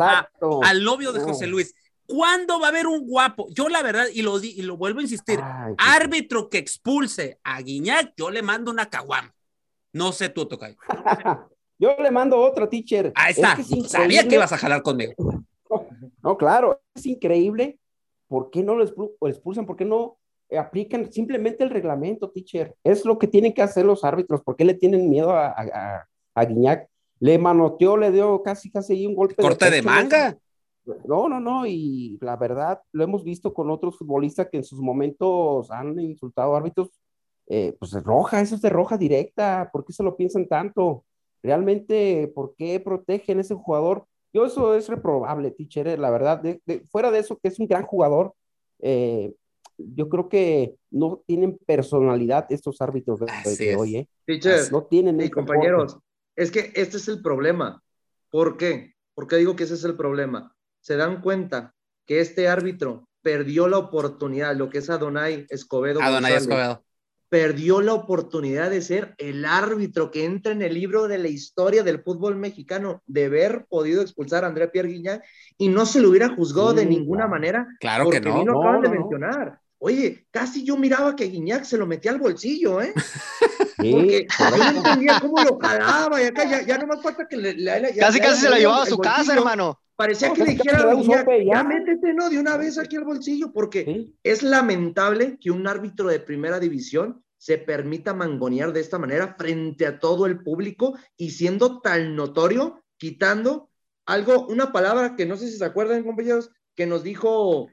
al 0.63 0.85
novio 0.85 1.13
de 1.13 1.21
José 1.21 1.49
Luis. 1.49 1.75
¿Cuándo 2.07 2.61
va 2.61 2.67
a 2.67 2.71
haber 2.71 2.87
un 2.87 3.07
guapo? 3.07 3.49
Yo 3.51 3.69
la 3.69 3.83
verdad, 3.83 4.07
y 4.13 4.23
lo, 4.23 4.43
y 4.43 4.63
lo 4.63 4.77
vuelvo 4.77 5.01
a 5.01 5.03
insistir, 5.03 5.41
árbitro 5.79 6.49
que 6.49 6.59
expulse 6.59 7.39
a 7.43 7.61
Guiñac, 7.61 8.15
yo 8.17 8.31
le 8.31 8.43
mando 8.43 8.71
una 8.71 8.89
caguama. 8.89 9.35
No 9.93 10.13
sé 10.13 10.29
tú, 10.29 10.47
Tocayo. 10.47 10.77
yo 11.79 11.97
le 11.99 12.11
mando 12.11 12.39
otro, 12.39 12.69
teacher. 12.69 13.13
Ahí 13.15 13.33
está, 13.33 13.57
sabía 13.89 14.29
que 14.29 14.35
ibas 14.35 14.53
a 14.53 14.59
jalar 14.59 14.83
conmigo. 14.83 15.15
No, 16.23 16.37
claro, 16.37 16.81
es 16.95 17.07
increíble. 17.07 17.79
¿Por 18.29 18.51
qué 18.51 18.63
no 18.63 18.75
lo 18.75 18.85
expulsan? 19.29 19.67
¿Por 19.67 19.77
qué 19.77 19.85
no 19.85 20.17
aplican 20.57 21.13
simplemente 21.13 21.63
el 21.63 21.71
reglamento, 21.71 22.31
teacher? 22.31 22.75
Es 22.83 23.05
lo 23.05 23.19
que 23.19 23.29
tienen 23.29 23.53
que 23.53 23.63
hacer 23.63 23.85
los 23.85 24.03
árbitros. 24.03 24.43
¿Por 24.43 24.57
qué 24.57 24.65
le 24.65 24.75
tienen 24.75 25.09
miedo 25.09 25.33
a, 25.33 25.55
a, 26.35 26.45
Guiñac? 26.45 26.89
Le 27.21 27.39
manoteó, 27.39 27.97
le 27.97 28.11
dio 28.11 28.43
casi, 28.43 28.71
casi 28.71 29.07
un 29.07 29.15
golpe. 29.15 29.41
Corte 29.41 29.67
de, 29.67 29.77
de 29.77 29.83
manga. 29.83 30.37
No, 31.05 31.29
no, 31.29 31.41
no, 31.41 31.67
y 31.67 32.19
la 32.21 32.37
verdad 32.37 32.81
lo 32.93 33.05
hemos 33.05 33.25
visto 33.25 33.53
con 33.53 33.71
otros 33.71 33.99
futbolistas 33.99 34.49
que 34.51 34.59
en 34.59 34.65
sus 34.65 34.81
momentos 34.81 35.71
han 35.71 35.99
insultado 35.99 36.55
a 36.55 36.59
árbitros, 36.59 36.91
eh, 37.49 37.75
pues 37.79 37.93
roja, 38.05 38.41
eso 38.41 38.55
es 38.55 38.63
de 38.63 38.71
roja 38.71 38.97
directa, 38.97 39.69
¿por 39.73 39.85
qué 39.85 39.93
se 39.93 40.03
lo 40.03 40.17
piensan 40.17 40.47
tanto? 40.47 41.05
Realmente, 41.43 42.31
¿por 42.35 42.55
qué 42.57 42.79
protegen 42.81 43.39
a 43.39 43.41
ese 43.41 43.55
jugador? 43.55 44.07
Yo 44.33 44.47
eso 44.47 44.75
es 44.75 44.89
reprobable, 44.89 45.51
teacher, 45.51 45.99
la 45.99 46.11
verdad, 46.11 46.43
fuera 46.91 47.11
de 47.11 47.21
eso 47.21 47.37
que 47.37 47.49
es 47.49 47.59
un 47.59 47.67
gran 47.67 47.85
jugador, 47.85 48.35
eh, 48.81 49.33
yo 49.79 50.09
creo 50.09 50.29
que 50.29 50.77
no 50.91 51.23
tienen 51.27 51.59
personalidad 51.67 52.47
estos 52.51 52.81
árbitros 52.81 53.21
de, 53.21 53.77
hoy, 53.77 53.97
¿eh? 53.97 54.09
Teacher, 54.25 54.73
no 54.73 54.85
tienen... 54.85 55.21
Y 55.21 55.31
compañeros, 55.31 55.99
es 56.35 56.51
que 56.51 56.73
este 56.75 56.97
es 56.97 57.09
el 57.09 57.23
problema. 57.23 57.83
¿Por 58.31 58.57
qué? 58.57 58.95
¿Por 59.15 59.27
qué 59.27 59.37
digo 59.37 59.57
que 59.57 59.65
ese 59.65 59.75
es 59.75 59.85
el 59.85 59.97
problema? 59.97 60.56
Se 60.87 60.97
dan 60.97 61.21
cuenta 61.21 61.75
que 62.07 62.21
este 62.21 62.47
árbitro 62.47 63.09
perdió 63.21 63.67
la 63.67 63.77
oportunidad, 63.77 64.55
lo 64.55 64.71
que 64.71 64.79
es 64.79 64.89
Adonai 64.89 65.45
Escobedo. 65.49 66.01
Adonai 66.01 66.35
Escobedo. 66.35 66.85
Perdió 67.29 67.81
la 67.81 67.93
oportunidad 67.93 68.71
de 68.71 68.81
ser 68.81 69.17
el 69.19 69.45
árbitro 69.47 70.13
que 70.13 70.25
entra 70.25 70.53
en 70.53 70.63
el 70.63 70.75
libro 70.75 71.09
de 71.09 71.19
la 71.19 71.27
historia 71.27 71.83
del 71.83 72.05
fútbol 72.05 72.37
mexicano, 72.37 73.03
de 73.05 73.25
haber 73.25 73.67
podido 73.69 74.01
expulsar 74.01 74.45
a 74.45 74.47
André 74.47 74.69
Pierre 74.69 74.91
Guignac 74.91 75.25
y 75.59 75.67
no 75.71 75.87
se 75.87 76.01
lo 76.01 76.11
hubiera 76.11 76.29
juzgado 76.29 76.73
de 76.73 76.87
ninguna 76.87 77.27
manera. 77.27 77.67
Claro 77.81 78.09
que 78.09 78.21
no. 78.21 78.45
no, 78.45 78.61
acaban 78.61 78.83
de 78.83 78.89
mencionar. 78.91 79.59
Oye, 79.79 80.25
casi 80.31 80.65
yo 80.65 80.77
miraba 80.77 81.17
que 81.17 81.27
Guiñac 81.27 81.65
se 81.65 81.77
lo 81.77 81.87
metía 81.87 82.13
al 82.13 82.19
bolsillo, 82.19 82.81
¿eh? 82.81 82.95
Porque 83.93 84.27
yo 84.39 84.57
no 84.57 84.79
entendía 84.79 85.21
cómo 85.21 85.43
lo 85.43 85.59
jalaba 85.59 86.23
y 86.23 86.27
acá 86.27 86.45
ya, 86.45 86.63
ya 86.67 86.79
no 86.79 86.87
más 86.87 87.03
falta 87.03 87.27
que 87.29 87.37
le, 87.37 87.55
Casi, 87.97 88.21
casi 88.21 88.43
se 88.43 88.51
lo 88.51 88.57
llevaba 88.57 88.83
a 88.83 88.87
su 88.87 88.99
casa, 88.99 89.35
hermano. 89.35 89.81
Parecía 89.97 90.33
que 90.33 90.45
le 90.45 90.51
dijera, 90.53 90.95
ya, 91.03 91.25
ya 91.43 91.65
métete, 91.65 92.13
¿no? 92.13 92.29
De 92.29 92.39
una 92.39 92.57
vez 92.57 92.79
aquí 92.79 92.97
al 92.97 93.05
bolsillo, 93.05 93.53
porque 93.53 94.13
es 94.23 94.43
lamentable 94.43 95.39
que 95.41 95.51
un 95.51 95.67
árbitro 95.67 96.09
de 96.09 96.21
primera 96.21 96.61
división 96.61 97.25
se 97.39 97.59
permita 97.59 98.13
mangonear 98.13 98.73
de 98.73 98.81
esta 98.81 98.99
manera 98.99 99.37
frente 99.39 99.87
a 99.87 99.99
todo 99.99 100.27
el 100.27 100.43
público 100.43 100.99
y 101.17 101.31
siendo 101.31 101.81
tan 101.81 102.15
notorio, 102.15 102.83
quitando 102.99 103.71
algo, 104.05 104.47
una 104.49 104.73
palabra 104.73 105.17
que 105.17 105.27
no 105.27 105.37
sé 105.37 105.49
si 105.49 105.57
se 105.57 105.65
acuerdan, 105.65 106.05
compañeros, 106.05 106.51
que 106.75 106.87
nos 106.87 107.03
dijo 107.03 107.69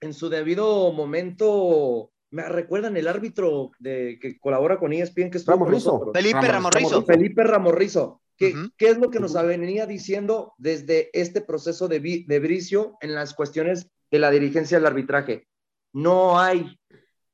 en 0.00 0.14
su 0.14 0.28
debido 0.28 0.92
momento, 0.92 2.10
me 2.30 2.48
recuerdan 2.48 2.96
el 2.96 3.08
árbitro 3.08 3.70
de, 3.78 4.18
que 4.20 4.38
colabora 4.38 4.78
con 4.78 4.92
ESPN, 4.92 5.30
que 5.30 5.38
es 5.38 5.44
Felipe 5.44 6.46
Ramorrizo. 6.46 7.04
Felipe 7.04 7.44
Ramorrizo 7.44 8.20
¿Qué, 8.38 8.54
es 8.78 8.98
lo 8.98 9.10
que 9.10 9.18
nos 9.18 9.34
venía 9.34 9.84
diciendo 9.86 10.54
desde 10.58 11.10
este 11.12 11.40
proceso 11.40 11.88
de, 11.88 12.24
de 12.26 12.38
Bricio 12.38 12.96
en 13.00 13.14
las 13.14 13.34
cuestiones 13.34 13.90
de 14.12 14.18
la 14.20 14.30
dirigencia 14.30 14.78
del 14.78 14.86
arbitraje? 14.86 15.48
No 15.92 16.38
hay, 16.38 16.78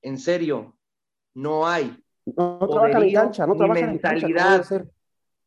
en 0.01 0.19
serio, 0.19 0.79
no 1.35 1.69
hay. 1.69 2.03
No, 2.25 2.59
trabaja 2.59 3.05
en 3.05 3.13
cancha, 3.13 3.47
no 3.47 3.55
trabaja 3.55 3.87
mentalidad. 3.87 4.67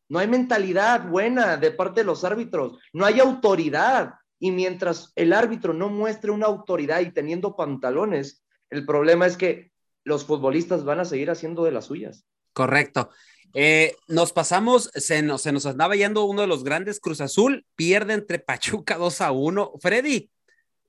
no 0.10 0.20
hay 0.20 0.28
mentalidad 0.28 1.10
buena 1.10 1.58
de 1.58 1.72
parte 1.72 2.02
de 2.02 2.06
los 2.06 2.24
árbitros, 2.24 2.78
no 2.94 3.06
hay 3.06 3.20
autoridad. 3.20 4.14
Y 4.40 4.52
mientras 4.52 5.12
el 5.16 5.34
árbitro 5.34 5.74
no 5.74 5.90
muestre 5.90 6.30
una 6.30 6.46
autoridad 6.46 7.00
y 7.00 7.12
teniendo 7.12 7.56
pantalones, 7.56 8.46
el 8.70 8.86
problema 8.86 9.26
es 9.26 9.38
que 9.38 9.72
los 10.04 10.26
futbolistas 10.26 10.84
van 10.84 11.00
a 11.00 11.06
seguir 11.06 11.30
haciendo 11.30 11.64
de 11.64 11.72
las 11.72 11.86
suyas. 11.86 12.26
Correcto. 12.54 13.10
Eh, 13.54 13.96
nos 14.08 14.34
pasamos, 14.34 14.90
se 14.94 15.22
nos, 15.22 15.42
se 15.42 15.52
nos 15.52 15.66
andaba 15.66 15.96
yendo 15.96 16.26
uno 16.26 16.42
de 16.42 16.48
los 16.48 16.64
grandes 16.64 17.00
Cruz 17.00 17.22
Azul, 17.22 17.66
pierde 17.76 18.14
entre 18.14 18.40
Pachuca 18.40 18.96
2 18.98 19.22
a 19.22 19.32
1. 19.32 19.74
Freddy, 19.80 20.30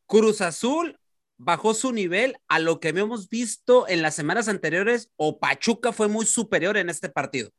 Cruz 0.06 0.40
Azul 0.40 0.98
bajó 1.36 1.72
su 1.72 1.92
nivel 1.92 2.36
a 2.48 2.58
lo 2.58 2.80
que 2.80 2.88
habíamos 2.88 3.28
visto 3.28 3.88
en 3.88 4.02
las 4.02 4.14
semanas 4.14 4.48
anteriores 4.48 5.10
o 5.16 5.38
Pachuca 5.38 5.92
fue 5.92 6.08
muy 6.08 6.26
superior 6.26 6.76
en 6.76 6.90
este 6.90 7.08
partido. 7.08 7.50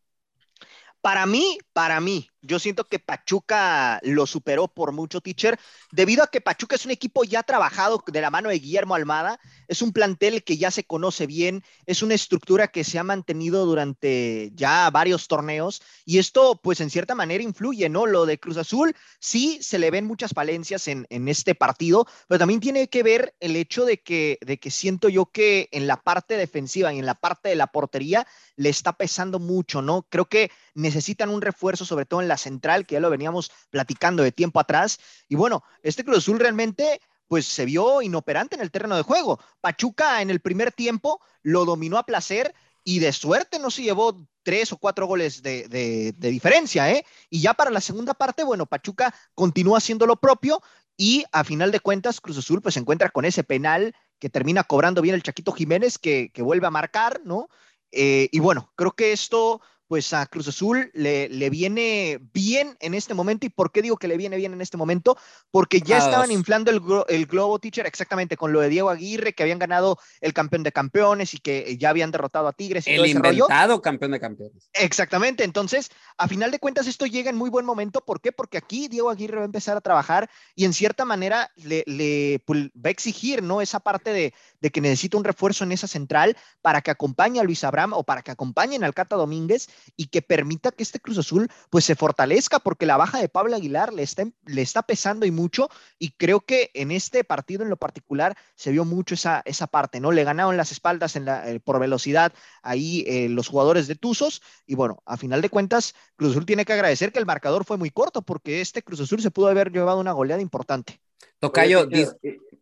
Para 1.01 1.25
mí, 1.25 1.57
para 1.71 2.01
mí, 2.01 2.27
yo 2.41 2.59
siento 2.59 2.85
que 2.85 2.99
Pachuca 2.99 3.99
lo 4.03 4.25
superó 4.25 4.67
por 4.67 4.91
mucho, 4.91 5.21
teacher, 5.21 5.59
debido 5.91 6.23
a 6.23 6.27
que 6.27 6.41
Pachuca 6.41 6.75
es 6.75 6.85
un 6.85 6.91
equipo 6.91 7.23
ya 7.23 7.43
trabajado 7.43 8.03
de 8.05 8.21
la 8.21 8.29
mano 8.29 8.49
de 8.49 8.59
Guillermo 8.59 8.95
Almada, 8.95 9.39
es 9.67 9.81
un 9.81 9.91
plantel 9.91 10.43
que 10.43 10.57
ya 10.57 10.71
se 10.71 10.83
conoce 10.83 11.27
bien, 11.27 11.63
es 11.85 12.01
una 12.01 12.13
estructura 12.13 12.67
que 12.67 12.83
se 12.83 12.99
ha 12.99 13.03
mantenido 13.03 13.65
durante 13.65 14.51
ya 14.55 14.89
varios 14.89 15.27
torneos 15.27 15.81
y 16.05 16.19
esto 16.19 16.59
pues 16.61 16.79
en 16.81 16.89
cierta 16.89 17.15
manera 17.15 17.43
influye, 17.43 17.89
¿no? 17.89 18.05
Lo 18.05 18.25
de 18.25 18.39
Cruz 18.39 18.57
Azul 18.57 18.95
sí 19.19 19.59
se 19.61 19.79
le 19.79 19.91
ven 19.91 20.05
muchas 20.05 20.31
falencias 20.31 20.87
en, 20.87 21.07
este 21.29 21.53
partido, 21.53 22.07
pero 22.27 22.39
también 22.39 22.59
tiene 22.59 22.87
que 22.87 23.03
ver 23.03 23.35
el 23.39 23.55
hecho 23.55 23.85
de 23.85 24.01
que, 24.01 24.39
de 24.41 24.57
que 24.57 24.71
siento 24.71 25.09
yo 25.09 25.27
que 25.27 25.67
en 25.71 25.85
la 25.85 26.01
parte 26.01 26.37
defensiva 26.37 26.91
y 26.93 26.99
en 26.99 27.05
la 27.05 27.15
parte 27.15 27.49
de 27.49 27.55
la 27.55 27.67
portería 27.67 28.25
le 28.55 28.69
está 28.69 28.93
pesando 28.93 29.39
mucho, 29.39 29.81
¿no? 29.81 30.07
Creo 30.09 30.25
que 30.25 30.49
necesitan 30.73 31.29
un 31.29 31.41
refuerzo, 31.41 31.85
sobre 31.85 32.05
todo 32.05 32.21
en 32.21 32.27
la 32.29 32.37
central, 32.37 32.85
que 32.85 32.93
ya 32.93 33.01
lo 33.01 33.09
veníamos 33.09 33.51
platicando 33.69 34.23
de 34.23 34.31
tiempo 34.31 34.59
atrás. 34.59 34.99
Y 35.27 35.35
bueno, 35.35 35.63
este 35.83 36.05
Cruz 36.05 36.19
Azul 36.19 36.39
realmente 36.39 37.01
pues 37.27 37.45
se 37.45 37.65
vio 37.65 38.01
inoperante 38.01 38.55
en 38.55 38.61
el 38.61 38.71
terreno 38.71 38.95
de 38.95 39.03
juego. 39.03 39.39
Pachuca 39.61 40.21
en 40.21 40.29
el 40.29 40.39
primer 40.39 40.71
tiempo 40.71 41.21
lo 41.43 41.63
dominó 41.63 41.97
a 41.97 42.05
placer 42.05 42.55
y 42.83 42.99
de 42.99 43.13
suerte 43.13 43.59
no 43.59 43.69
se 43.69 43.83
llevó 43.83 44.27
tres 44.41 44.73
o 44.73 44.77
cuatro 44.77 45.05
goles 45.05 45.43
de, 45.43 46.13
diferencia, 46.17 46.91
¿eh? 46.91 47.05
Y 47.29 47.39
ya 47.39 47.53
para 47.53 47.69
la 47.69 47.81
segunda 47.81 48.15
parte, 48.15 48.43
bueno, 48.43 48.65
Pachuca 48.65 49.13
continúa 49.35 49.77
haciendo 49.77 50.07
lo 50.07 50.15
propio 50.15 50.61
y 50.97 51.23
a 51.31 51.43
final 51.43 51.71
de 51.71 51.79
cuentas 51.79 52.19
Cruz 52.19 52.39
Azul 52.39 52.61
pues 52.61 52.73
se 52.73 52.79
encuentra 52.79 53.09
con 53.09 53.25
ese 53.25 53.43
penal 53.43 53.95
que 54.17 54.29
termina 54.29 54.63
cobrando 54.63 55.03
bien 55.03 55.13
el 55.13 55.23
Chaquito 55.23 55.51
Jiménez 55.51 55.99
que, 55.99 56.31
vuelve 56.37 56.65
a 56.65 56.71
marcar, 56.71 57.21
¿no? 57.23 57.47
Eh, 57.91 58.27
y 58.31 58.39
bueno, 58.39 58.71
creo 58.75 58.93
que 58.93 59.11
esto 59.11 59.61
pues 59.89 60.13
a 60.13 60.27
Cruz 60.27 60.47
Azul 60.47 60.91
le, 60.93 61.27
le, 61.29 61.49
viene 61.49 62.19
bien 62.31 62.77
en 62.79 62.93
este 62.93 63.15
momento. 63.15 63.47
¿Y 63.47 63.49
por 63.49 63.71
qué 63.71 63.81
digo 63.81 63.97
que 63.97 64.07
le 64.07 64.17
viene 64.17 64.37
bien 64.37 64.53
en 64.53 64.61
este 64.61 64.77
momento? 64.77 65.17
Porque 65.49 65.81
ya 65.81 65.97
estaban 65.97 66.31
inflando 66.31 66.69
el, 66.69 66.79
el, 67.07 67.25
globo 67.25 67.57
teacher 67.57 67.87
exactamente 67.87 68.37
con 68.37 68.53
lo 68.53 68.59
de 68.59 68.69
Diego 68.69 68.91
Aguirre, 68.91 69.33
que 69.33 69.41
habían 69.41 69.57
ganado 69.57 69.97
el 70.21 70.31
campeón 70.31 70.61
de 70.61 70.71
campeones 70.71 71.33
y 71.33 71.39
que 71.39 71.75
ya 71.79 71.89
habían 71.89 72.11
derrotado 72.11 72.47
a 72.47 72.53
Tigres. 72.53 72.85
Y 72.85 72.91
el 72.91 73.07
inventado 73.07 73.81
campeón 73.81 74.11
de 74.11 74.19
campeones. 74.19 74.69
Exactamente. 74.73 75.43
Entonces, 75.43 75.89
a 76.19 76.27
final 76.27 76.51
de 76.51 76.59
cuentas, 76.59 76.85
esto 76.85 77.07
llega 77.07 77.31
en 77.31 77.35
muy 77.35 77.49
buen 77.49 77.65
momento. 77.65 78.01
¿Por 78.01 78.21
qué? 78.21 78.31
Porque 78.31 78.59
aquí 78.59 78.89
Diego 78.89 79.09
Aguirre 79.09 79.37
va 79.37 79.41
a 79.41 79.45
empezar 79.45 79.75
a 79.75 79.81
trabajar 79.81 80.29
y 80.53 80.65
en 80.65 80.73
cierta 80.73 81.03
manera 81.03 81.49
le, 81.55 81.83
le 81.87 82.43
pues, 82.45 82.65
va 82.75 82.89
a 82.89 82.91
exigir, 82.91 83.41
¿no? 83.41 83.59
Esa 83.59 83.79
parte 83.79 84.13
de, 84.13 84.35
de 84.61 84.69
que 84.69 84.81
necesita 84.81 85.17
un 85.17 85.23
refuerzo 85.23 85.63
en 85.63 85.71
esa 85.71 85.87
central 85.87 86.37
para 86.61 86.81
que 86.81 86.91
acompañe 86.91 87.39
a 87.39 87.43
Luis 87.43 87.63
Abraham 87.63 87.93
o 87.93 88.03
para 88.03 88.21
que 88.21 88.29
acompañen 88.29 88.83
al 88.83 88.93
Cata 88.93 89.15
Domínguez 89.15 89.67
y 89.95 90.07
que 90.07 90.21
permita 90.21 90.71
que 90.71 90.83
este 90.83 90.99
Cruz 90.99 91.17
Azul 91.17 91.49
pues 91.69 91.85
se 91.85 91.95
fortalezca 91.95 92.59
porque 92.59 92.85
la 92.85 92.97
baja 92.97 93.19
de 93.19 93.29
Pablo 93.29 93.55
Aguilar 93.55 93.93
le 93.93 94.03
está, 94.03 94.23
le 94.45 94.61
está 94.61 94.83
pesando 94.83 95.25
y 95.25 95.31
mucho 95.31 95.69
y 95.97 96.11
creo 96.11 96.41
que 96.41 96.71
en 96.73 96.91
este 96.91 97.23
partido 97.23 97.63
en 97.63 97.69
lo 97.69 97.77
particular 97.77 98.37
se 98.55 98.71
vio 98.71 98.85
mucho 98.85 99.13
esa, 99.15 99.41
esa 99.45 99.67
parte, 99.67 99.99
¿no? 99.99 100.11
Le 100.11 100.23
ganaron 100.23 100.57
las 100.57 100.71
espaldas 100.71 101.15
en 101.15 101.25
la, 101.25 101.49
eh, 101.49 101.59
por 101.59 101.79
velocidad 101.79 102.33
ahí 102.61 103.03
eh, 103.07 103.29
los 103.29 103.47
jugadores 103.47 103.87
de 103.87 103.95
Tuzos 103.95 104.41
y 104.65 104.75
bueno, 104.75 105.01
a 105.05 105.17
final 105.17 105.41
de 105.41 105.49
cuentas 105.49 105.95
Cruz 106.15 106.31
Azul 106.31 106.45
tiene 106.45 106.65
que 106.65 106.73
agradecer 106.73 107.11
que 107.11 107.19
el 107.19 107.25
marcador 107.25 107.65
fue 107.65 107.77
muy 107.77 107.89
corto 107.89 108.21
porque 108.21 108.61
este 108.61 108.83
Cruz 108.83 109.01
Azul 109.01 109.21
se 109.21 109.31
pudo 109.31 109.47
haber 109.47 109.71
llevado 109.71 109.99
una 109.99 110.11
goleada 110.11 110.41
importante. 110.41 110.99
Tocayo, 111.39 111.87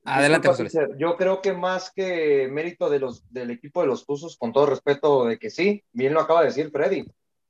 adelante, 0.04 0.48
José. 0.48 0.70
Yo 0.98 1.18
creo 1.18 1.42
que 1.42 1.54
más 1.54 1.92
que 1.92 2.48
mérito 2.52 2.90
de 2.90 3.00
los, 3.00 3.32
del 3.32 3.52
equipo 3.52 3.82
de 3.82 3.88
los 3.88 4.06
Tuzos, 4.06 4.38
con 4.38 4.54
todo 4.54 4.68
respeto 4.68 5.26
de 5.26 5.40
que 5.40 5.50
sí, 5.50 5.84
bien 5.92 6.14
lo 6.14 6.22
acaba 6.22 6.42
de 6.42 6.48
decir 6.48 6.72
Freddy, 6.72 7.06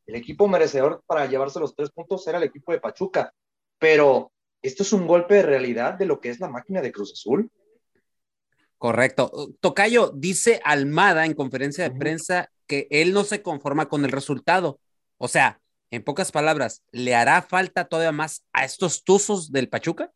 el 0.06 0.16
equipo 0.16 0.48
merecedor 0.48 1.04
para 1.06 1.26
llevarse 1.26 1.60
los 1.60 1.76
tres 1.76 1.90
puntos 1.92 2.26
era 2.28 2.38
el 2.38 2.46
equipo 2.46 2.72
de 2.72 2.80
Pachuca, 2.80 3.34
pero 3.78 4.32
esto 4.62 4.84
es 4.84 4.94
un 4.94 5.06
golpe 5.06 5.36
de 5.36 5.44
realidad 5.44 5.96
de 5.96 6.06
lo 6.06 6.20
que 6.20 6.30
es 6.30 6.40
la 6.40 6.50
máquina 6.50 6.82
de 6.82 6.92
Cruz 6.92 7.14
Azul. 7.14 7.52
Correcto. 8.78 9.32
Tocayo 9.60 10.12
dice 10.16 10.62
Almada 10.64 11.26
en 11.26 11.34
conferencia 11.34 11.84
de 11.84 11.96
prensa 11.96 12.52
que 12.68 12.88
él 12.92 13.12
no 13.14 13.24
se 13.24 13.42
conforma 13.42 13.90
con 13.90 14.06
el 14.06 14.12
resultado. 14.12 14.80
O 15.18 15.28
sea, 15.28 15.60
en 15.90 16.04
pocas 16.04 16.32
palabras, 16.32 16.84
¿le 16.92 17.16
hará 17.16 17.42
falta 17.42 17.86
todavía 17.86 18.12
más 18.12 18.46
a 18.54 18.66
estos 18.66 19.04
tuzos 19.04 19.52
del 19.52 19.70
Pachuca? 19.70 20.12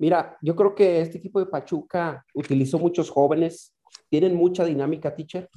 Mira, 0.00 0.38
yo 0.40 0.56
creo 0.56 0.74
que 0.74 1.02
este 1.02 1.18
equipo 1.18 1.40
de 1.40 1.46
Pachuca 1.46 2.24
utilizó 2.32 2.78
muchos 2.78 3.10
jóvenes, 3.10 3.74
tienen 4.08 4.34
mucha 4.34 4.64
dinámica, 4.64 5.14
teacher, 5.14 5.50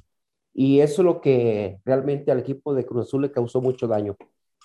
y 0.53 0.81
eso 0.81 1.01
es 1.01 1.05
lo 1.05 1.21
que 1.21 1.79
realmente 1.85 2.29
al 2.29 2.39
equipo 2.39 2.73
de 2.73 2.85
Cruz 2.85 3.07
Azul 3.07 3.21
le 3.21 3.31
causó 3.31 3.61
mucho 3.61 3.87
daño. 3.87 4.17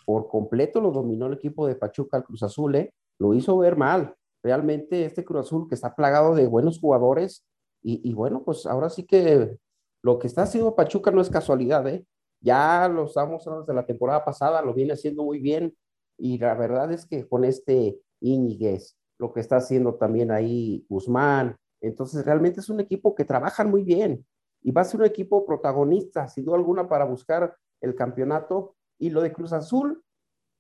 Por 0.05 0.27
completo 0.27 0.81
lo 0.81 0.91
dominó 0.91 1.27
el 1.27 1.35
equipo 1.35 1.65
de 1.65 1.77
Pachuca 1.77 2.17
al 2.17 2.25
Cruz 2.25 2.43
Azul, 2.43 2.75
¿eh? 2.75 2.93
lo 3.21 3.35
hizo 3.35 3.57
ver 3.57 3.77
mal. 3.77 4.17
Realmente 4.43 5.05
este 5.05 5.25
Cruz 5.25 5.47
Azul 5.47 5.69
que 5.69 5.77
está 5.77 5.95
plagado 5.95 6.35
de 6.35 6.49
buenos 6.49 6.81
jugadores, 6.81 7.47
y, 7.81 8.13
bueno, 8.15 8.43
pues 8.45 8.67
ahora 8.67 8.91
sí 8.91 9.05
que 9.05 9.59
lo 10.03 10.19
que 10.19 10.27
está 10.27 10.43
haciendo 10.43 10.75
Pachuca 10.75 11.13
no 11.13 11.21
es 11.21 11.31
casualidad, 11.31 11.87
¿eh? 11.87 12.05
Ya 12.41 12.89
lo 12.89 13.05
estamos 13.05 13.45
desde 13.45 13.73
la 13.73 13.87
temporada 13.87 14.25
pasada, 14.25 14.61
lo 14.61 14.75
viene 14.75 14.95
haciendo 14.95 15.23
muy 15.23 15.39
bien, 15.39 15.73
y 16.19 16.37
la 16.37 16.57
verdad 16.57 16.91
es 16.91 17.07
que 17.07 17.29
con 17.29 17.45
este 17.45 17.97
Íñiguez, 18.21 18.99
lo 19.19 19.33
que 19.33 19.41
está 19.41 19.57
haciendo 19.57 19.95
también 19.95 20.31
ahí 20.31 20.85
Guzmán. 20.89 21.57
Entonces, 21.81 22.25
realmente 22.25 22.61
es 22.61 22.69
un 22.69 22.81
equipo 22.81 23.15
que 23.15 23.25
trabajan 23.25 23.71
muy 23.71 23.83
bien 23.83 24.25
y 24.63 24.73
va 24.73 24.83
a 24.83 24.85
ser 24.85 25.01
un 25.01 25.07
equipo 25.07 25.47
protagonista, 25.47 26.29
sin 26.29 26.45
duda 26.45 26.57
alguna, 26.57 26.89
para 26.89 27.05
buscar 27.05 27.57
el 27.81 27.95
campeonato. 27.95 28.75
Y 28.99 29.11
lo 29.11 29.23
de 29.23 29.33
Cruz 29.33 29.53
Azul 29.53 30.03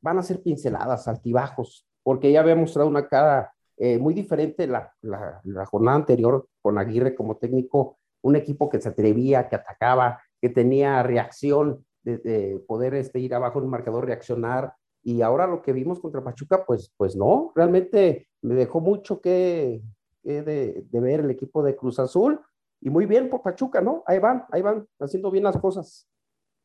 van 0.01 0.19
a 0.19 0.23
ser 0.23 0.43
pinceladas, 0.43 1.09
altibajos, 1.09 1.87
porque 2.03 2.31
ya 2.31 2.41
había 2.41 2.55
mostrado 2.55 2.89
una 2.89 3.09
cara 3.09 3.53
eh, 3.77 3.99
muy 3.99 4.15
diferente 4.15 4.67
la, 4.67 4.93
la, 5.03 5.67
jornada 5.67 5.97
anterior 5.97 6.49
con 6.61 6.79
Aguirre 6.79 7.15
como 7.15 7.37
técnico, 7.37 7.99
un 8.23 8.37
equipo 8.37 8.69
que 8.69 8.81
se 8.81 8.89
atrevía, 8.89 9.49
que 9.49 9.57
atacaba, 9.57 10.21
que 10.41 10.49
tenía 10.49 11.03
reacción 11.03 11.85
de, 12.03 12.63
poder 12.67 12.95
este, 12.95 13.21
ir 13.21 13.35
abajo 13.35 13.59
en 13.59 13.67
un 13.67 13.71
marcador, 13.71 14.07
reaccionar, 14.07 14.75
y 15.03 15.23
ahora 15.23 15.47
lo 15.47 15.63
que 15.63 15.73
vimos 15.73 16.01
contra 16.01 16.25
Pachuca, 16.25 16.65
pues, 16.67 16.93
pues 16.97 17.17
no, 17.17 17.53
realmente 17.55 18.28
me 18.43 18.55
dejó 18.55 18.81
mucho 18.81 19.21
que, 19.21 19.83
de, 20.23 20.85
ver 20.91 21.21
el 21.21 21.31
equipo 21.31 21.63
de 21.63 21.77
Cruz 21.77 21.99
Azul 21.99 22.41
y 22.81 22.91
muy 22.91 23.07
bien 23.07 23.29
por 23.29 23.43
Pachuca, 23.43 23.81
¿no? 23.81 24.05
Ahí 24.07 24.19
van, 24.19 24.45
ahí 24.53 24.63
van, 24.63 24.87
haciendo 25.01 25.31
bien 25.31 25.45
las 25.45 25.59
cosas. 25.59 26.09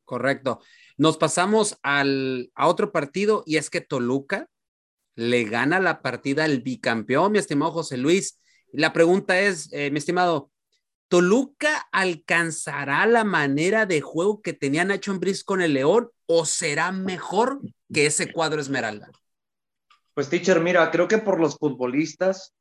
Correcto. 0.06 0.60
Nos 0.98 1.18
pasamos 1.18 1.78
al, 1.82 2.52
a 2.56 2.68
otro 2.68 2.92
partido 2.92 3.44
y 3.46 3.58
es 3.58 3.70
que 3.70 3.82
Toluca 3.82 4.50
le 5.16 5.44
gana 5.46 5.80
la 5.80 6.02
partida 6.02 6.44
al 6.44 6.62
bicampeón, 6.62 7.32
mi 7.32 7.40
estimado 7.40 7.72
José 7.72 7.98
Luis. 7.98 8.40
La 8.72 8.94
pregunta 8.94 9.40
es, 9.40 9.72
eh, 9.72 9.92
mi 9.92 10.00
estimado, 10.00 10.52
¿Toluca 11.08 11.88
alcanzará 11.92 13.06
la 13.06 13.24
manera 13.24 13.86
de 13.86 14.02
juego 14.02 14.42
que 14.42 14.54
tenía 14.54 14.84
Nacho 14.84 15.12
Ambriz 15.12 15.44
con 15.44 15.62
el 15.62 15.74
León 15.74 16.10
o 16.26 16.46
será 16.46 16.92
mejor 16.92 17.62
que 17.94 18.08
ese 18.08 18.32
cuadro 18.32 18.60
Esmeralda? 18.60 19.12
Pues, 20.14 20.30
teacher, 20.30 20.60
mira, 20.60 20.90
creo 20.92 21.08
que 21.08 21.18
por 21.18 21.40
los 21.40 21.58
futbolistas, 21.58 22.54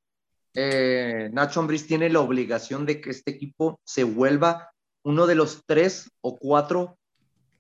eh, 0.54 1.30
Nacho 1.32 1.60
Ambriz 1.60 1.86
tiene 1.86 2.08
la 2.08 2.20
obligación 2.20 2.86
de 2.86 3.00
que 3.00 3.10
este 3.10 3.30
equipo 3.30 3.80
se 3.84 4.04
vuelva 4.04 4.70
uno 5.02 5.26
de 5.26 5.34
los 5.34 5.64
tres 5.66 6.10
o 6.20 6.38
cuatro 6.38 6.98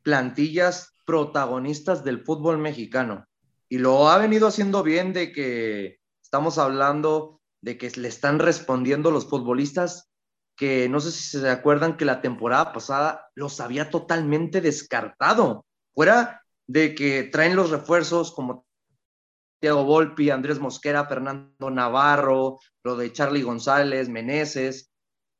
plantillas 0.02 0.92
protagonistas 1.04 2.04
del 2.04 2.24
fútbol 2.24 2.58
mexicano. 2.58 3.26
Y 3.68 3.78
lo 3.78 4.08
ha 4.08 4.18
venido 4.18 4.46
haciendo 4.46 4.82
bien 4.82 5.12
de 5.12 5.32
que 5.32 5.98
estamos 6.22 6.58
hablando 6.58 7.40
de 7.60 7.78
que 7.78 7.90
le 7.90 8.08
están 8.08 8.38
respondiendo 8.38 9.10
los 9.10 9.28
futbolistas 9.28 10.10
que 10.56 10.88
no 10.88 11.00
sé 11.00 11.10
si 11.10 11.38
se 11.38 11.48
acuerdan 11.48 11.96
que 11.96 12.04
la 12.04 12.20
temporada 12.20 12.72
pasada 12.72 13.30
los 13.34 13.60
había 13.60 13.90
totalmente 13.90 14.60
descartado. 14.60 15.64
Fuera 15.94 16.42
de 16.66 16.94
que 16.94 17.24
traen 17.24 17.56
los 17.56 17.70
refuerzos 17.70 18.32
como 18.32 18.64
Thiago 19.62 19.84
Volpi, 19.84 20.28
Andrés 20.28 20.58
Mosquera, 20.58 21.06
Fernando 21.06 21.70
Navarro, 21.70 22.58
lo 22.82 22.96
de 22.96 23.12
Charlie 23.12 23.44
González, 23.44 24.08
Meneses. 24.08 24.90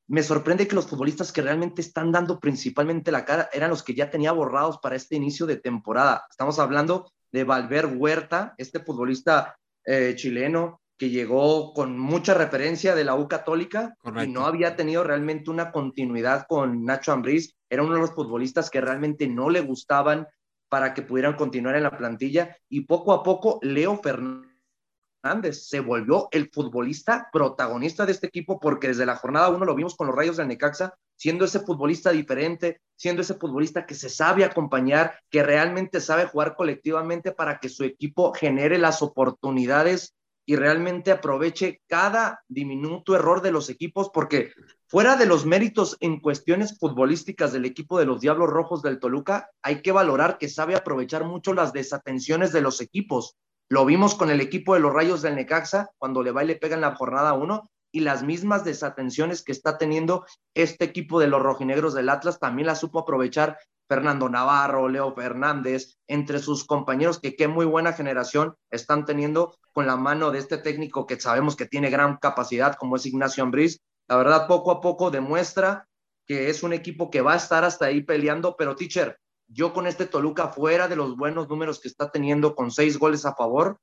Me 0.07 0.23
sorprende 0.23 0.69
que 0.69 0.77
los 0.77 0.87
futbolistas 0.87 1.33
que 1.33 1.43
realmente 1.43 1.83
están 1.83 2.13
dando 2.13 2.39
principalmente 2.39 3.11
la 3.11 3.25
cara 3.25 3.51
eran 3.53 3.71
los 3.71 3.83
que 3.83 3.95
ya 3.95 4.11
tenía 4.11 4.31
borrados 4.31 4.79
para 4.79 4.95
este 4.95 5.17
inicio 5.17 5.45
de 5.47 5.57
temporada. 5.57 6.25
Estamos 6.31 6.61
hablando 6.61 7.11
de 7.33 7.43
Valver 7.43 7.87
Huerta, 7.87 8.55
este 8.59 8.79
futbolista 8.79 9.57
eh, 9.85 10.15
chileno 10.15 10.81
que 10.97 11.11
llegó 11.11 11.73
con 11.73 11.99
mucha 11.99 12.33
referencia 12.33 12.95
de 12.95 13.03
la 13.03 13.17
U 13.17 13.27
Católica 13.27 13.97
y 14.23 14.29
no 14.29 14.47
había 14.47 14.77
tenido 14.77 15.03
realmente 15.03 15.51
una 15.51 15.73
continuidad 15.73 16.47
con 16.49 16.85
Nacho 16.85 17.11
Ambriz. 17.11 17.57
Era 17.69 17.83
uno 17.83 17.95
de 17.95 18.01
los 18.03 18.13
futbolistas 18.13 18.71
que 18.71 18.81
realmente 18.81 19.27
no 19.27 19.51
le 19.51 19.63
gustaban 19.63 20.29
para 20.73 20.95
que 20.95 21.03
pudieran 21.03 21.37
continuar 21.37 21.77
en 21.77 21.83
la 21.83 21.99
plantilla. 21.99 22.57
Y 22.71 22.87
poco 22.87 23.13
a 23.13 23.23
poco 23.23 23.59
Leo 23.61 24.01
Fernández 24.03 25.69
se 25.69 25.81
volvió 25.81 26.29
el 26.31 26.49
futbolista 26.49 27.29
protagonista 27.31 28.07
de 28.07 28.13
este 28.13 28.29
equipo 28.29 28.59
porque 28.59 28.89
desde 28.89 29.05
la 29.05 29.17
jornada 29.17 29.51
uno 29.51 29.67
lo 29.67 29.75
vimos 29.75 29.95
con 29.95 30.07
los 30.07 30.17
Rayos 30.17 30.39
del 30.39 30.49
Necaxa 30.49 30.95
siendo 31.15 31.45
ese 31.45 31.61
futbolista 31.61 32.11
diferente, 32.11 32.81
siendo 32.97 33.21
ese 33.21 33.35
futbolista 33.35 33.85
que 33.85 33.95
se 33.95 34.09
sabe 34.09 34.47
acompañar, 34.47 35.19
que 35.29 35.43
realmente 35.43 36.01
sabe 36.01 36.25
jugar 36.25 36.57
colectivamente 36.57 37.33
para 37.33 37.61
que 37.61 37.69
su 37.69 37.85
equipo 37.85 38.33
genere 38.33 38.79
las 38.79 39.03
oportunidades 39.03 40.15
y 40.45 40.57
realmente 40.57 41.13
aproveche 41.13 41.81
cada 41.87 42.43
diminuto 42.49 43.15
error 43.15 43.43
de 43.43 43.53
los 43.53 43.71
equipos, 43.71 44.11
porque 44.13 44.53
fuera 44.89 45.17
de 45.17 45.27
los 45.27 45.47
méritos 45.47 45.97
en 46.01 46.21
cuestiones 46.21 46.79
futbolísticas 46.79 47.53
del 47.53 47.65
equipo 47.65 47.99
de 47.99 48.07
los 48.07 48.21
Diablos 48.21 48.51
Rojos 48.51 48.83
del 48.83 48.99
Toluca, 48.99 49.51
hay 49.63 49.83
que 49.83 49.93
valorar 49.93 50.39
que 50.39 50.49
sabe 50.49 50.75
aprovechar 50.75 51.25
mucho 51.25 51.55
las 51.55 51.73
desatenciones 51.73 52.53
de 52.53 52.61
los 52.61 52.81
equipos. 52.81 53.37
Lo 53.69 53.87
vimos 53.87 54.15
con 54.15 54.31
el 54.31 54.41
equipo 54.41 54.75
de 54.75 54.81
los 54.81 54.93
Rayos 54.93 55.23
del 55.23 55.37
Necaxa, 55.37 55.91
cuando 55.97 56.23
le 56.23 56.33
va 56.33 56.45
y 56.45 56.49
le 56.49 56.57
pega 56.57 56.75
en 56.75 56.83
la 56.83 56.95
jornada 56.95 57.33
uno, 57.35 57.71
y 57.93 58.01
las 58.01 58.23
mismas 58.23 58.65
desatenciones 58.65 59.43
que 59.43 59.53
está 59.53 59.79
teniendo 59.79 60.27
este 60.55 60.85
equipo 60.85 61.21
de 61.21 61.27
los 61.29 61.43
rojinegros 61.43 61.95
del 61.95 62.09
Atlas 62.09 62.39
también 62.39 62.67
la 62.67 62.75
supo 62.75 63.01
aprovechar 63.01 63.59
Fernando 63.93 64.31
Navarro, 64.31 64.89
Leo 64.89 65.15
Fernández, 65.15 65.99
entre 66.07 66.39
sus 66.39 66.65
compañeros 66.65 67.21
que 67.21 67.37
qué 67.37 67.47
muy 67.47 67.67
buena 67.67 67.93
generación 67.93 68.57
están 68.71 69.05
teniendo 69.05 69.59
con 69.75 69.87
la 69.87 69.97
mano 69.97 70.31
de 70.31 70.39
este 70.39 70.57
técnico 70.57 71.07
que 71.07 71.21
sabemos 71.21 71.57
que 71.57 71.67
tiene 71.67 71.91
gran 71.91 72.17
capacidad 72.17 72.75
como 72.77 72.97
es 72.97 73.05
Ignacio 73.05 73.43
Ambriz. 73.43 73.83
La 74.09 74.17
verdad, 74.17 74.47
poco 74.47 74.71
a 74.71 74.81
poco 74.81 75.11
demuestra 75.11 75.87
que 76.27 76.49
es 76.49 76.63
un 76.63 76.73
equipo 76.73 77.11
que 77.11 77.21
va 77.21 77.35
a 77.35 77.37
estar 77.37 77.65
hasta 77.65 77.85
ahí 77.85 78.03
peleando, 78.03 78.57
pero 78.57 78.77
teacher, 78.77 79.19
yo 79.47 79.75
con 79.75 79.87
este 79.87 80.07
Toluca 80.07 80.49
fuera 80.49 80.89
de 80.89 80.97
los 80.97 81.15
buenos 81.15 81.47
números 81.51 81.79
que 81.79 81.89
está 81.89 82.11
teniendo 82.11 82.55
con 82.55 82.71
seis 82.71 82.99
goles 82.99 83.27
a 83.27 83.35
favor, 83.35 83.79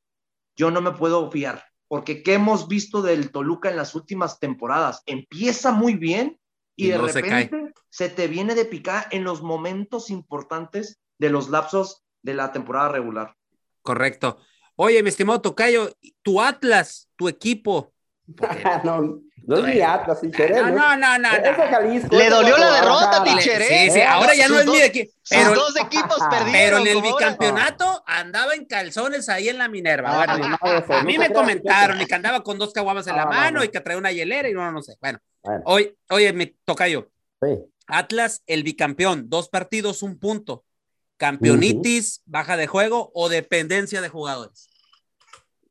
yo 0.55 0.71
no 0.71 0.81
me 0.81 0.93
puedo 0.93 1.29
fiar, 1.29 1.63
porque 1.87 2.23
¿qué 2.23 2.33
hemos 2.33 2.67
visto 2.67 3.03
del 3.03 3.29
Toluca 3.29 3.69
en 3.69 3.75
las 3.75 3.93
últimas 3.93 4.39
temporadas? 4.39 5.03
Empieza 5.05 5.71
muy 5.71 5.93
bien 5.93 6.39
y, 6.75 6.87
de 6.87 6.97
repente 6.97 7.68
se, 7.89 8.09
te 8.09 8.27
viene 8.27 8.55
de 8.55 8.65
picar 8.65 9.07
en 9.11 9.23
los 9.23 9.41
momentos 9.41 10.09
importantes 10.09 10.99
de 11.17 11.29
los 11.29 11.49
lapsos 11.49 12.03
de 12.21 12.33
la 12.33 12.51
temporada 12.51 12.89
regular. 12.89 13.35
Correcto. 13.81 14.37
Oye, 14.75 15.03
mi 15.03 15.09
estimado 15.09 15.41
Tocayo, 15.41 15.91
tu 16.21 16.41
Atlas, 16.41 17.09
tu 17.15 17.27
equipo. 17.27 17.93
no, 18.83 19.19
no 19.45 19.57
es 19.57 19.75
mi 19.75 19.81
Atlas, 19.81 20.19
No, 20.23 20.69
no, 20.69 20.95
no, 20.95 21.17
no. 21.17 21.29
Le 22.11 22.29
dolió 22.29 22.57
la 22.57 22.73
derrota, 22.73 23.23
Ticher, 23.23 23.61
Sí, 23.63 23.73
¿eh? 23.73 23.89
sí, 23.91 24.01
ahora 24.01 24.35
ya 24.35 24.47
no 24.47 24.59
es 24.59 24.67
mi 24.67 24.79
equipo. 24.79 25.11
Pero, 25.29 25.55
dos 25.55 25.75
equipos 25.75 26.19
perdieron. 26.29 26.51
Pero 26.51 26.77
en 26.77 26.87
el 26.87 27.01
bicampeonato 27.01 28.03
andaba 28.05 28.53
en 28.53 28.65
calzones 28.65 29.27
ahí 29.27 29.49
en 29.49 29.57
la 29.57 29.67
Minerva. 29.67 30.23
a 30.23 31.03
mí 31.03 31.17
me 31.17 31.33
comentaron 31.33 31.99
y 32.01 32.05
que 32.05 32.15
andaba 32.15 32.43
con 32.43 32.57
dos 32.57 32.71
caguamas 32.71 33.07
en 33.07 33.15
la 33.15 33.25
mano 33.25 33.63
y 33.63 33.69
que 33.69 33.79
traía 33.79 33.97
una 33.97 34.11
hielera 34.11 34.49
y 34.49 34.53
no, 34.53 34.71
no 34.71 34.81
sé. 34.81 34.95
Bueno, 35.01 35.19
Oye, 35.65 35.95
oye, 36.09 36.31
me 36.33 36.53
toca 36.65 36.87
yo. 36.87 37.07
Atlas, 37.89 38.43
el 38.47 38.63
bicampeón, 38.63 39.29
dos 39.29 39.49
partidos, 39.49 40.03
un 40.03 40.17
punto. 40.17 40.63
Campeonitis, 41.17 42.21
baja 42.25 42.55
de 42.55 42.67
juego 42.67 43.11
o 43.13 43.27
dependencia 43.27 44.01
de 44.01 44.09
jugadores. 44.09 44.69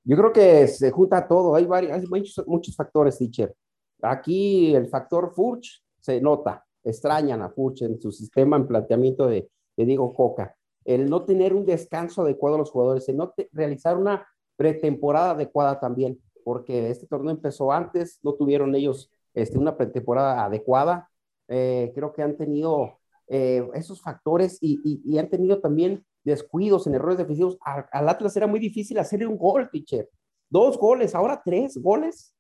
Yo 0.05 0.17
creo 0.17 0.33
que 0.33 0.69
se 0.69 0.91
junta 0.91 1.27
todo. 1.27 1.55
Hay 1.55 1.65
varios, 1.65 1.93
hay 1.93 2.05
muchos, 2.47 2.77
factores, 2.77 3.19
teacher. 3.19 3.55
Aquí 4.03 4.75
el 4.75 4.89
factor 4.89 5.33
Furch 5.35 5.83
se 6.01 6.21
nota. 6.21 6.65
Extrañan 6.85 7.43
a 7.43 7.51
Furch 7.51 7.83
en 7.83 8.01
su 8.01 8.13
sistema 8.13 8.57
en 8.57 8.67
planteamiento 8.67 9.27
de, 9.27 9.49
de 9.77 9.85
Diego 9.85 10.13
Coca. 10.13 10.55
El 10.85 11.09
no 11.09 11.25
tener 11.25 11.55
un 11.55 11.67
descanso 11.67 12.23
adecuado 12.23 12.57
a 12.57 12.59
los 12.59 12.71
jugadores, 12.71 13.09
el 13.09 13.17
no 13.17 13.35
realizar 13.53 13.97
una 13.97 14.27
pretemporada 14.57 15.31
adecuada 15.31 15.79
también 15.79 16.21
porque 16.49 16.89
este 16.89 17.07
torneo 17.07 17.31
empezó 17.31 17.71
antes, 17.73 18.21
no 18.23 18.33
tuvieron 18.33 18.75
ellos 18.75 19.11
este, 19.35 19.59
una 19.59 19.77
pretemporada 19.77 20.47
adecuada. 20.47 21.11
Eh, 21.49 21.93
creo 21.95 22.13
que 22.13 22.23
han 22.23 22.37
tenido 22.37 22.99
eh, 23.27 23.67
esos 23.75 24.01
factores 24.01 24.59
y, 24.61 24.81
y, 25.05 25.19
han 25.19 25.29
tenido 25.29 25.61
también 25.61 26.05
descuidos 26.25 26.87
en 26.87 26.95
errores 26.95 27.19
defensivos. 27.19 27.59
Al, 27.61 28.09
Atlas 28.09 28.37
era 28.37 28.47
muy 28.47 28.61
difícil 28.61 28.99
hacerle 28.99 29.27
un 29.27 29.39
gol, 29.39 29.69
teacher. 29.71 30.09
Dos 30.51 30.79
goles, 30.79 31.15
ahora 31.15 31.43
tres 31.45 31.77
goles, 31.77 32.35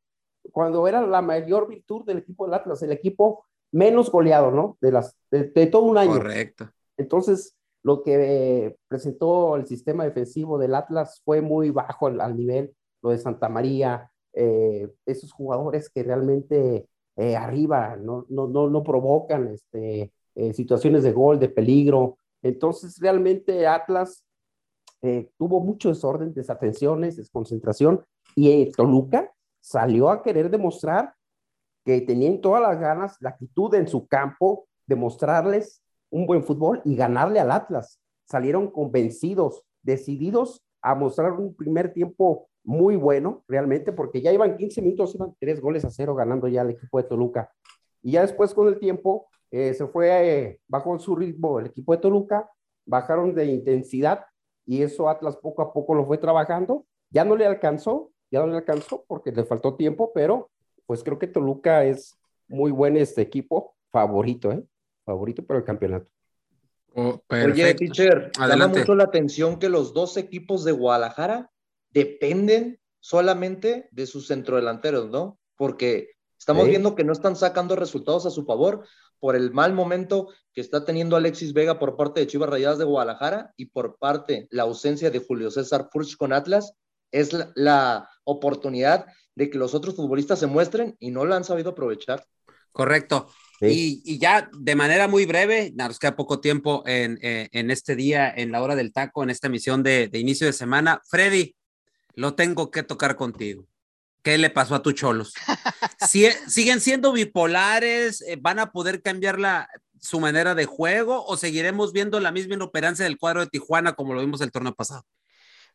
cuando 0.52 0.86
era 0.88 1.06
la 1.06 1.20
mayor 1.20 1.68
virtud 1.68 2.04
del 2.04 2.18
equipo 2.18 2.46
del 2.46 2.54
Atlas, 2.54 2.82
el 2.82 2.92
equipo 2.92 3.44
menos 3.70 4.10
goleado, 4.10 4.50
¿no? 4.50 4.78
De, 4.80 4.92
las, 4.92 5.16
de, 5.30 5.66
todo 5.66 5.82
un 5.82 5.98
año. 5.98 6.12
Correcto. 6.12 6.70
Entonces, 6.96 7.54
lo 7.82 8.02
que 8.02 8.76
presentó 8.88 9.56
el 9.56 9.66
sistema 9.66 10.04
defensivo 10.04 10.58
del 10.58 10.74
Atlas 10.74 11.20
fue 11.24 11.42
muy 11.42 11.70
bajo 11.70 12.06
al, 12.06 12.36
nivel, 12.36 12.74
lo 13.02 13.10
de 13.10 13.18
Santa 13.18 13.48
María, 13.48 14.10
eh, 14.32 14.90
esos 15.04 15.32
jugadores 15.32 15.90
que 15.90 16.02
realmente 16.02 16.88
eh, 17.18 17.36
arriba 17.36 17.96
no, 17.96 18.24
no, 18.28 18.46
no, 18.46 18.70
no, 18.70 18.82
provocan 18.82 19.48
este, 19.48 20.12
eh, 20.34 20.52
situaciones 20.54 21.02
de 21.02 21.12
gol, 21.12 21.38
de 21.38 21.48
peligro. 21.48 22.16
Entonces, 22.42 22.98
realmente 23.00 23.66
Atlas 23.66 24.24
tuvo 25.36 25.60
mucho 25.60 25.90
desorden, 25.90 26.34
desatenciones, 26.34 27.16
desconcentración, 27.16 28.04
y 28.34 28.72
Toluca 28.72 29.32
salió 29.60 30.10
a 30.10 30.22
querer 30.22 30.50
demostrar 30.50 31.14
que 31.84 32.00
tenían 32.00 32.40
todas 32.40 32.62
las 32.62 32.78
ganas, 32.80 33.16
la 33.20 33.30
actitud 33.30 33.72
en 33.74 33.86
su 33.86 34.06
campo, 34.08 34.66
demostrarles 34.86 35.82
un 36.10 36.26
buen 36.26 36.42
fútbol 36.42 36.82
y 36.84 36.96
ganarle 36.96 37.40
al 37.40 37.50
Atlas. 37.50 38.00
Salieron 38.24 38.70
convencidos, 38.70 39.62
decididos 39.82 40.62
a 40.82 40.94
mostrar 40.94 41.32
un 41.32 41.54
primer 41.54 41.92
tiempo 41.92 42.48
muy 42.68 42.96
bueno, 42.96 43.44
realmente, 43.48 43.92
porque 43.92 44.20
ya 44.20 44.30
iban 44.30 44.58
15 44.58 44.82
minutos, 44.82 45.14
iban 45.14 45.34
tres 45.40 45.58
goles 45.58 45.86
a 45.86 45.90
cero 45.90 46.14
ganando 46.14 46.48
ya 46.48 46.60
el 46.60 46.68
equipo 46.68 46.98
de 46.98 47.08
Toluca. 47.08 47.50
Y 48.02 48.12
ya 48.12 48.20
después 48.20 48.52
con 48.52 48.68
el 48.68 48.78
tiempo 48.78 49.26
eh, 49.50 49.72
se 49.72 49.86
fue, 49.86 50.10
eh, 50.10 50.60
bajó 50.68 50.98
su 50.98 51.16
ritmo 51.16 51.58
el 51.58 51.66
equipo 51.68 51.92
de 51.92 52.02
Toluca, 52.02 52.50
bajaron 52.84 53.34
de 53.34 53.46
intensidad 53.46 54.26
y 54.66 54.82
eso 54.82 55.08
Atlas 55.08 55.38
poco 55.38 55.62
a 55.62 55.72
poco 55.72 55.94
lo 55.94 56.04
fue 56.04 56.18
trabajando. 56.18 56.84
Ya 57.08 57.24
no 57.24 57.36
le 57.36 57.46
alcanzó, 57.46 58.10
ya 58.30 58.40
no 58.40 58.48
le 58.48 58.58
alcanzó 58.58 59.02
porque 59.08 59.32
le 59.32 59.44
faltó 59.44 59.74
tiempo, 59.74 60.12
pero 60.14 60.50
pues 60.84 61.02
creo 61.02 61.18
que 61.18 61.26
Toluca 61.26 61.86
es 61.86 62.18
muy 62.48 62.70
buen 62.70 62.98
este 62.98 63.22
equipo, 63.22 63.76
favorito, 63.90 64.52
¿eh? 64.52 64.62
Favorito 65.06 65.42
para 65.42 65.60
el 65.60 65.64
campeonato. 65.64 66.10
Oh, 66.94 67.18
Oye, 67.30 67.72
teacher, 67.72 68.30
llama 68.38 68.68
mucho 68.68 68.94
la 68.94 69.04
atención 69.04 69.58
que 69.58 69.70
los 69.70 69.94
dos 69.94 70.18
equipos 70.18 70.66
de 70.66 70.72
Guadalajara 70.72 71.50
dependen 71.90 72.80
solamente 73.00 73.88
de 73.92 74.06
sus 74.06 74.26
centrodelanteros, 74.26 75.08
¿no? 75.10 75.38
Porque 75.56 76.10
estamos 76.38 76.66
viendo 76.66 76.94
que 76.94 77.04
no 77.04 77.12
están 77.12 77.36
sacando 77.36 77.76
resultados 77.76 78.26
a 78.26 78.30
su 78.30 78.44
favor 78.44 78.86
por 79.18 79.34
el 79.34 79.52
mal 79.52 79.72
momento 79.72 80.28
que 80.52 80.60
está 80.60 80.84
teniendo 80.84 81.16
Alexis 81.16 81.52
Vega 81.52 81.78
por 81.78 81.96
parte 81.96 82.20
de 82.20 82.26
Chivas 82.26 82.50
Rayadas 82.50 82.78
de 82.78 82.84
Guadalajara 82.84 83.52
y 83.56 83.66
por 83.66 83.98
parte 83.98 84.46
la 84.50 84.62
ausencia 84.62 85.10
de 85.10 85.18
Julio 85.18 85.50
César 85.50 85.88
Furch 85.92 86.16
con 86.16 86.32
Atlas 86.32 86.74
es 87.10 87.30
la, 87.54 88.08
oportunidad 88.24 89.06
de 89.34 89.48
que 89.48 89.56
los 89.56 89.72
otros 89.72 89.96
futbolistas 89.96 90.38
se 90.38 90.46
muestren 90.46 90.94
y 90.98 91.10
no 91.10 91.24
la 91.24 91.36
han 91.36 91.44
sabido 91.44 91.70
aprovechar. 91.70 92.26
Correcto. 92.72 93.30
Y, 93.58 94.18
ya 94.18 94.50
de 94.52 94.76
manera 94.76 95.08
muy 95.08 95.24
breve, 95.24 95.72
nos 95.74 95.98
queda 95.98 96.14
poco 96.14 96.38
tiempo 96.38 96.82
en, 96.84 97.18
eh, 97.22 97.48
en, 97.52 97.70
este 97.70 97.96
día, 97.96 98.30
en 98.30 98.52
la 98.52 98.62
hora 98.62 98.76
del 98.76 98.92
taco, 98.92 99.22
en 99.22 99.30
esta 99.30 99.46
emisión 99.46 99.82
de, 99.82 100.08
de, 100.08 100.18
inicio 100.18 100.46
de 100.46 100.52
semana. 100.52 101.00
Freddy, 101.08 101.56
lo 102.18 102.34
tengo 102.34 102.72
que 102.72 102.82
tocar 102.82 103.14
contigo. 103.14 103.64
¿Qué 104.24 104.38
le 104.38 104.50
pasó 104.50 104.74
a 104.74 104.82
tu 104.82 104.90
Cholos? 104.90 105.34
¿Siguen 106.48 106.80
siendo 106.80 107.12
bipolares? 107.12 108.22
Eh, 108.22 108.36
¿Van 108.40 108.58
a 108.58 108.72
poder 108.72 109.02
cambiar 109.02 109.38
la, 109.38 109.68
su 110.00 110.18
manera 110.18 110.56
de 110.56 110.66
juego 110.66 111.24
o 111.24 111.36
seguiremos 111.36 111.92
viendo 111.92 112.18
la 112.18 112.32
misma 112.32 112.54
inoperancia 112.54 113.04
del 113.04 113.18
cuadro 113.18 113.42
de 113.42 113.46
Tijuana 113.46 113.92
como 113.92 114.14
lo 114.14 114.20
vimos 114.20 114.40
el 114.40 114.50
torneo 114.50 114.74
pasado? 114.74 115.04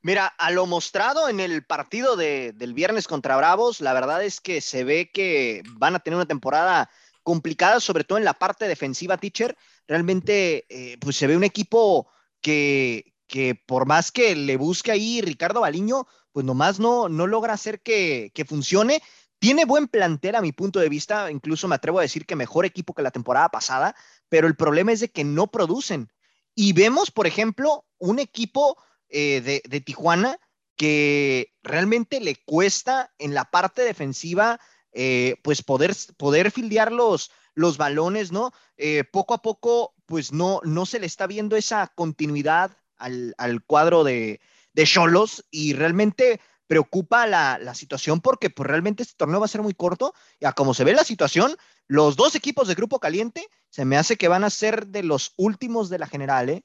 Mira, 0.01 0.27
a 0.37 0.51
lo 0.51 0.65
mostrado 0.65 1.29
en 1.29 1.39
el 1.39 1.63
partido 1.63 2.17
del 2.17 2.73
viernes 2.73 3.07
contra 3.07 3.37
Bravos, 3.37 3.79
la 3.79 3.93
verdad 3.93 4.21
es 4.21 4.41
que 4.41 4.59
se 4.59 4.83
ve 4.83 5.09
que 5.13 5.63
van 5.77 5.95
a 5.95 5.99
tener 5.99 6.17
una 6.17 6.25
temporada 6.25 6.89
complicada, 7.23 7.79
sobre 7.79 8.03
todo 8.03 8.17
en 8.17 8.25
la 8.25 8.33
parte 8.33 8.67
defensiva, 8.67 9.15
teacher. 9.15 9.55
Realmente, 9.87 10.65
eh, 10.67 10.97
pues 10.99 11.15
se 11.15 11.25
ve 11.25 11.37
un 11.37 11.45
equipo 11.45 12.11
que, 12.41 13.13
que 13.27 13.55
por 13.55 13.85
más 13.85 14.11
que 14.11 14.35
le 14.35 14.57
busque 14.57 14.91
ahí 14.91 15.21
Ricardo 15.21 15.61
Baliño, 15.61 16.05
pues 16.33 16.45
nomás 16.45 16.79
no, 16.79 17.07
no 17.07 17.27
logra 17.27 17.53
hacer 17.53 17.81
que, 17.81 18.31
que 18.33 18.43
funcione. 18.43 19.01
Tiene 19.39 19.65
buen 19.65 19.87
plantel 19.87 20.35
a 20.35 20.41
mi 20.41 20.51
punto 20.51 20.79
de 20.79 20.89
vista, 20.89 21.31
incluso 21.31 21.67
me 21.67 21.75
atrevo 21.75 21.99
a 21.99 22.03
decir 22.03 22.25
que 22.25 22.35
mejor 22.35 22.65
equipo 22.65 22.93
que 22.93 23.01
la 23.01 23.11
temporada 23.11 23.49
pasada, 23.49 23.95
pero 24.27 24.47
el 24.47 24.55
problema 24.55 24.91
es 24.91 24.99
de 24.99 25.09
que 25.09 25.23
no 25.23 25.47
producen. 25.47 26.11
Y 26.55 26.73
vemos, 26.73 27.11
por 27.11 27.27
ejemplo, 27.27 27.85
un 27.97 28.19
equipo 28.19 28.77
eh, 29.09 29.61
de, 29.65 29.81
Tijuana 29.81 30.39
que 30.75 31.53
realmente 31.61 32.19
le 32.19 32.35
cuesta 32.43 33.13
en 33.19 33.33
la 33.33 33.45
parte 33.45 33.83
defensiva, 33.83 34.59
eh, 34.91 35.35
pues 35.43 35.61
poder, 35.61 35.95
poder 36.17 36.51
fildear 36.51 36.91
los, 36.91 37.31
los 37.53 37.77
balones, 37.77 38.31
¿no? 38.31 38.51
Eh, 38.77 39.03
poco 39.03 39.33
a 39.33 39.41
poco, 39.41 39.93
pues 40.05 40.31
no, 40.31 40.61
no 40.63 40.85
se 40.85 40.99
le 40.99 41.05
está 41.05 41.27
viendo 41.27 41.55
esa 41.55 41.87
continuidad 41.95 42.75
al, 42.97 43.63
cuadro 43.65 44.03
de 44.03 44.39
Cholos 44.75 45.45
y 45.51 45.73
realmente 45.73 46.41
preocupa 46.67 47.27
la, 47.27 47.59
la, 47.59 47.75
situación 47.75 48.21
porque 48.21 48.49
pues 48.49 48.67
realmente 48.67 49.03
este 49.03 49.15
torneo 49.17 49.39
va 49.39 49.45
a 49.45 49.49
ser 49.49 49.61
muy 49.61 49.73
corto 49.73 50.13
y 50.39 50.45
a 50.45 50.53
como 50.53 50.73
se 50.73 50.83
ve 50.83 50.93
la 50.93 51.03
situación, 51.03 51.55
los 51.87 52.15
dos 52.15 52.35
equipos 52.35 52.67
de 52.67 52.75
Grupo 52.75 52.99
Caliente 52.99 53.47
se 53.69 53.85
me 53.85 53.97
hace 53.97 54.15
que 54.15 54.27
van 54.27 54.43
a 54.43 54.49
ser 54.49 54.87
de 54.87 55.03
los 55.03 55.33
últimos 55.37 55.89
de 55.89 55.99
la 55.99 56.07
general, 56.07 56.49
¿eh? 56.49 56.63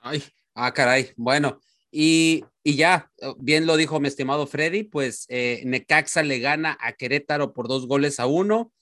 Ay, 0.00 0.24
ah, 0.54 0.72
caray, 0.72 1.12
bueno, 1.16 1.60
y, 1.90 2.44
ya, 2.64 3.10
eh, 3.18 3.34
bien 3.38 3.66
lo 3.66 3.76
dijo 3.76 4.00
mi 4.00 4.08
estimado 4.08 4.46
Freddy, 4.46 4.84
pues 4.84 5.26
eh, 5.28 5.62
Necaxa 5.64 6.22
le 6.22 6.38
gana 6.38 6.76
a 6.80 6.92
Querétaro 6.92 7.52
por 7.52 7.68
dos 7.68 7.86
goles 7.86 8.20
a 8.20 8.26
uno. 8.26 8.72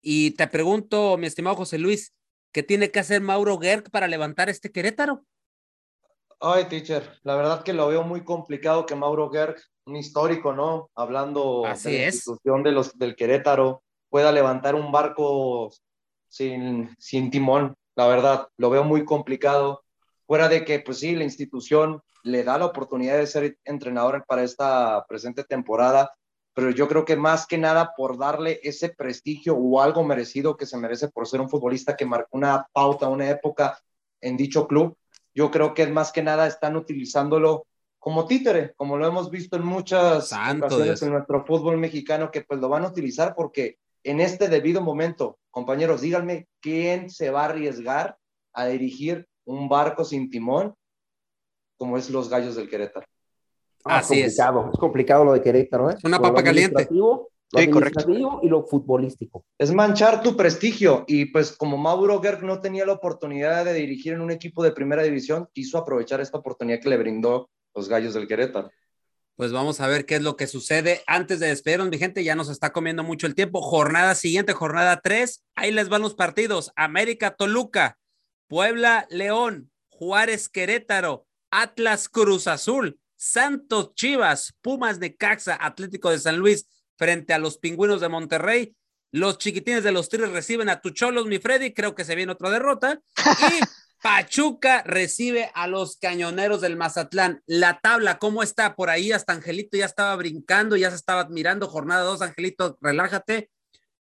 Y 0.00 0.32
te 0.32 0.46
pregunto, 0.48 1.16
mi 1.18 1.26
estimado 1.26 1.56
José 1.56 1.78
Luis, 1.78 2.14
¿qué 2.52 2.62
tiene 2.62 2.90
que 2.90 3.00
hacer 3.00 3.20
Mauro 3.20 3.58
Gerg 3.58 3.90
para 3.90 4.08
levantar 4.08 4.48
este 4.48 4.70
Querétaro? 4.70 5.24
Ay, 6.40 6.66
teacher, 6.66 7.18
la 7.24 7.34
verdad 7.34 7.64
que 7.64 7.72
lo 7.72 7.88
veo 7.88 8.04
muy 8.04 8.22
complicado 8.22 8.86
que 8.86 8.94
Mauro 8.94 9.28
Gerg, 9.30 9.56
un 9.86 9.96
histórico, 9.96 10.52
¿no? 10.52 10.88
Hablando 10.94 11.62
de 11.62 11.92
la 11.92 12.06
institución 12.06 12.62
de 12.62 12.72
los, 12.72 12.96
del 12.96 13.16
Querétaro, 13.16 13.82
pueda 14.08 14.30
levantar 14.30 14.76
un 14.76 14.92
barco 14.92 15.72
sin, 16.28 16.94
sin 16.98 17.30
timón. 17.30 17.74
La 17.96 18.06
verdad, 18.06 18.48
lo 18.56 18.70
veo 18.70 18.84
muy 18.84 19.04
complicado. 19.04 19.82
Fuera 20.26 20.48
de 20.48 20.64
que, 20.64 20.78
pues 20.78 21.00
sí, 21.00 21.16
la 21.16 21.24
institución 21.24 22.02
le 22.22 22.44
da 22.44 22.58
la 22.58 22.66
oportunidad 22.66 23.18
de 23.18 23.26
ser 23.26 23.58
entrenador 23.64 24.24
para 24.26 24.44
esta 24.44 25.04
presente 25.08 25.42
temporada, 25.42 26.12
pero 26.54 26.70
yo 26.70 26.86
creo 26.86 27.04
que 27.04 27.16
más 27.16 27.46
que 27.46 27.58
nada 27.58 27.94
por 27.96 28.18
darle 28.18 28.60
ese 28.62 28.90
prestigio 28.90 29.56
o 29.56 29.80
algo 29.80 30.04
merecido 30.04 30.56
que 30.56 30.66
se 30.66 30.76
merece 30.76 31.08
por 31.08 31.26
ser 31.26 31.40
un 31.40 31.48
futbolista 31.48 31.96
que 31.96 32.06
marcó 32.06 32.36
una 32.36 32.66
pauta, 32.72 33.08
una 33.08 33.28
época 33.28 33.78
en 34.20 34.36
dicho 34.36 34.66
club, 34.66 34.96
yo 35.38 35.52
creo 35.52 35.72
que 35.72 35.86
más 35.86 36.10
que 36.10 36.20
nada 36.20 36.48
están 36.48 36.74
utilizándolo 36.74 37.68
como 38.00 38.26
títere, 38.26 38.74
como 38.74 38.98
lo 38.98 39.06
hemos 39.06 39.30
visto 39.30 39.54
en 39.54 39.64
muchas 39.64 40.32
ocasiones 40.32 41.00
en 41.00 41.12
nuestro 41.12 41.46
fútbol 41.46 41.78
mexicano, 41.78 42.32
que 42.32 42.40
pues 42.40 42.58
lo 42.58 42.68
van 42.68 42.84
a 42.84 42.88
utilizar 42.88 43.36
porque 43.36 43.78
en 44.02 44.18
este 44.18 44.48
debido 44.48 44.80
momento, 44.80 45.38
compañeros, 45.52 46.00
díganme 46.00 46.48
quién 46.60 47.08
se 47.08 47.30
va 47.30 47.42
a 47.42 47.50
arriesgar 47.50 48.16
a 48.52 48.66
dirigir 48.66 49.28
un 49.44 49.68
barco 49.68 50.04
sin 50.04 50.28
timón 50.28 50.74
como 51.76 51.96
es 51.96 52.10
los 52.10 52.28
gallos 52.28 52.56
del 52.56 52.68
Querétaro. 52.68 53.06
Ah, 53.84 53.98
Así 53.98 54.20
es 54.20 54.36
complicado, 54.36 54.70
es. 54.72 54.78
complicado 54.80 55.24
lo 55.24 55.32
de 55.34 55.42
Querétaro, 55.42 55.90
¿eh? 55.92 55.96
Una 56.02 56.18
papa 56.18 56.42
caliente. 56.42 56.88
Lo 57.50 57.60
sí, 57.60 57.70
correcto. 57.70 58.40
y 58.42 58.48
lo 58.48 58.66
futbolístico. 58.66 59.46
Es 59.56 59.72
manchar 59.72 60.22
tu 60.22 60.36
prestigio 60.36 61.04
y 61.06 61.26
pues 61.26 61.52
como 61.52 61.78
Mauro 61.78 62.20
Gerg 62.20 62.42
no 62.44 62.60
tenía 62.60 62.84
la 62.84 62.92
oportunidad 62.92 63.64
de 63.64 63.72
dirigir 63.72 64.12
en 64.12 64.20
un 64.20 64.30
equipo 64.30 64.62
de 64.62 64.72
primera 64.72 65.02
división, 65.02 65.48
quiso 65.54 65.78
aprovechar 65.78 66.20
esta 66.20 66.38
oportunidad 66.38 66.80
que 66.80 66.90
le 66.90 66.98
brindó 66.98 67.48
los 67.74 67.88
gallos 67.88 68.12
del 68.12 68.28
Querétaro. 68.28 68.70
Pues 69.36 69.52
vamos 69.52 69.80
a 69.80 69.86
ver 69.86 70.04
qué 70.04 70.16
es 70.16 70.22
lo 70.22 70.36
que 70.36 70.48
sucede. 70.48 71.02
Antes 71.06 71.38
de 71.38 71.46
despedirnos, 71.46 71.88
mi 71.88 71.96
gente, 71.96 72.24
ya 72.24 72.34
nos 72.34 72.50
está 72.50 72.72
comiendo 72.72 73.04
mucho 73.04 73.26
el 73.26 73.36
tiempo. 73.36 73.62
Jornada 73.62 74.16
siguiente, 74.16 74.52
jornada 74.52 75.00
3. 75.00 75.44
Ahí 75.54 75.70
les 75.70 75.88
van 75.88 76.02
los 76.02 76.16
partidos. 76.16 76.72
América, 76.74 77.36
Toluca, 77.36 77.98
Puebla, 78.48 79.06
León, 79.10 79.70
Juárez, 79.90 80.48
Querétaro, 80.48 81.24
Atlas 81.52 82.08
Cruz 82.08 82.48
Azul, 82.48 82.98
Santos 83.14 83.94
Chivas, 83.94 84.54
Pumas 84.60 84.98
de 84.98 85.14
Caxa, 85.16 85.56
Atlético 85.60 86.10
de 86.10 86.18
San 86.18 86.38
Luis 86.38 86.66
frente 86.98 87.32
a 87.32 87.38
los 87.38 87.56
Pingüinos 87.56 88.00
de 88.00 88.08
Monterrey. 88.08 88.74
Los 89.10 89.38
chiquitines 89.38 89.84
de 89.84 89.92
los 89.92 90.10
Tigres 90.10 90.32
reciben 90.32 90.68
a 90.68 90.80
Tucholos, 90.80 91.26
mi 91.26 91.38
Freddy. 91.38 91.72
Creo 91.72 91.94
que 91.94 92.04
se 92.04 92.14
viene 92.14 92.32
otra 92.32 92.50
derrota. 92.50 93.00
Y 93.16 93.60
Pachuca 94.02 94.82
recibe 94.82 95.50
a 95.54 95.66
los 95.66 95.96
cañoneros 95.96 96.60
del 96.60 96.76
Mazatlán. 96.76 97.42
La 97.46 97.80
tabla, 97.80 98.18
¿cómo 98.18 98.42
está? 98.42 98.74
Por 98.74 98.90
ahí 98.90 99.12
hasta 99.12 99.32
Angelito 99.32 99.78
ya 99.78 99.86
estaba 99.86 100.14
brincando, 100.16 100.76
ya 100.76 100.90
se 100.90 100.96
estaba 100.96 101.22
admirando. 101.22 101.68
Jornada 101.68 102.02
dos, 102.02 102.20
Angelito, 102.20 102.76
relájate. 102.82 103.50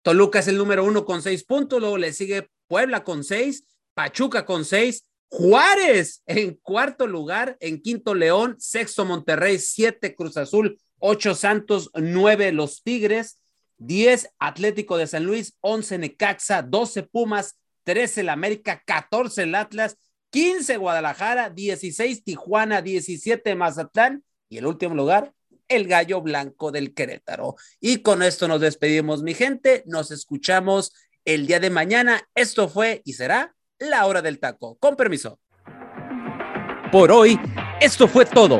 Toluca 0.03 0.39
es 0.39 0.47
el 0.47 0.57
número 0.57 0.83
uno 0.83 1.05
con 1.05 1.21
seis 1.21 1.43
puntos, 1.43 1.79
luego 1.79 1.97
le 1.97 2.13
sigue 2.13 2.49
Puebla 2.67 3.03
con 3.03 3.23
seis, 3.23 3.65
Pachuca 3.93 4.45
con 4.45 4.65
seis, 4.65 5.05
Juárez 5.27 6.23
en 6.25 6.55
cuarto 6.55 7.05
lugar, 7.07 7.55
en 7.59 7.81
quinto 7.81 8.15
León, 8.15 8.55
sexto 8.59 9.05
Monterrey, 9.05 9.59
siete 9.59 10.15
Cruz 10.15 10.37
Azul, 10.37 10.79
ocho 11.01 11.35
Santos, 11.35 11.91
nueve 11.93 12.53
Los 12.53 12.83
Tigres, 12.83 13.41
diez 13.77 14.29
Atlético 14.39 14.97
de 14.97 15.07
San 15.07 15.25
Luis, 15.25 15.57
once 15.59 15.97
Necaxa, 15.97 16.61
doce 16.61 17.03
Pumas, 17.03 17.59
trece 17.83 18.21
el 18.21 18.29
América, 18.29 18.81
catorce 18.85 19.43
el 19.43 19.55
Atlas, 19.55 19.97
quince 20.29 20.77
Guadalajara, 20.77 21.49
dieciséis 21.49 22.23
Tijuana, 22.23 22.81
diecisiete 22.81 23.55
Mazatlán 23.55 24.23
y 24.47 24.57
el 24.57 24.65
último 24.65 24.95
lugar, 24.95 25.33
el 25.67 25.87
Gallo 25.87 26.21
Blanco 26.21 26.71
del 26.71 26.93
Querétaro. 26.93 27.55
Y 27.79 27.97
con 27.97 28.21
esto 28.21 28.47
nos 28.47 28.61
despedimos, 28.61 29.23
mi 29.23 29.33
gente. 29.33 29.83
Nos 29.87 30.11
escuchamos 30.11 30.93
el 31.25 31.47
día 31.47 31.59
de 31.59 31.69
mañana. 31.69 32.29
Esto 32.35 32.69
fue 32.69 33.01
y 33.05 33.13
será 33.13 33.55
la 33.79 34.05
hora 34.05 34.21
del 34.21 34.39
taco. 34.39 34.77
Con 34.77 34.95
permiso. 34.95 35.39
Por 36.91 37.11
hoy, 37.11 37.39
esto 37.79 38.07
fue 38.07 38.25
todo. 38.25 38.59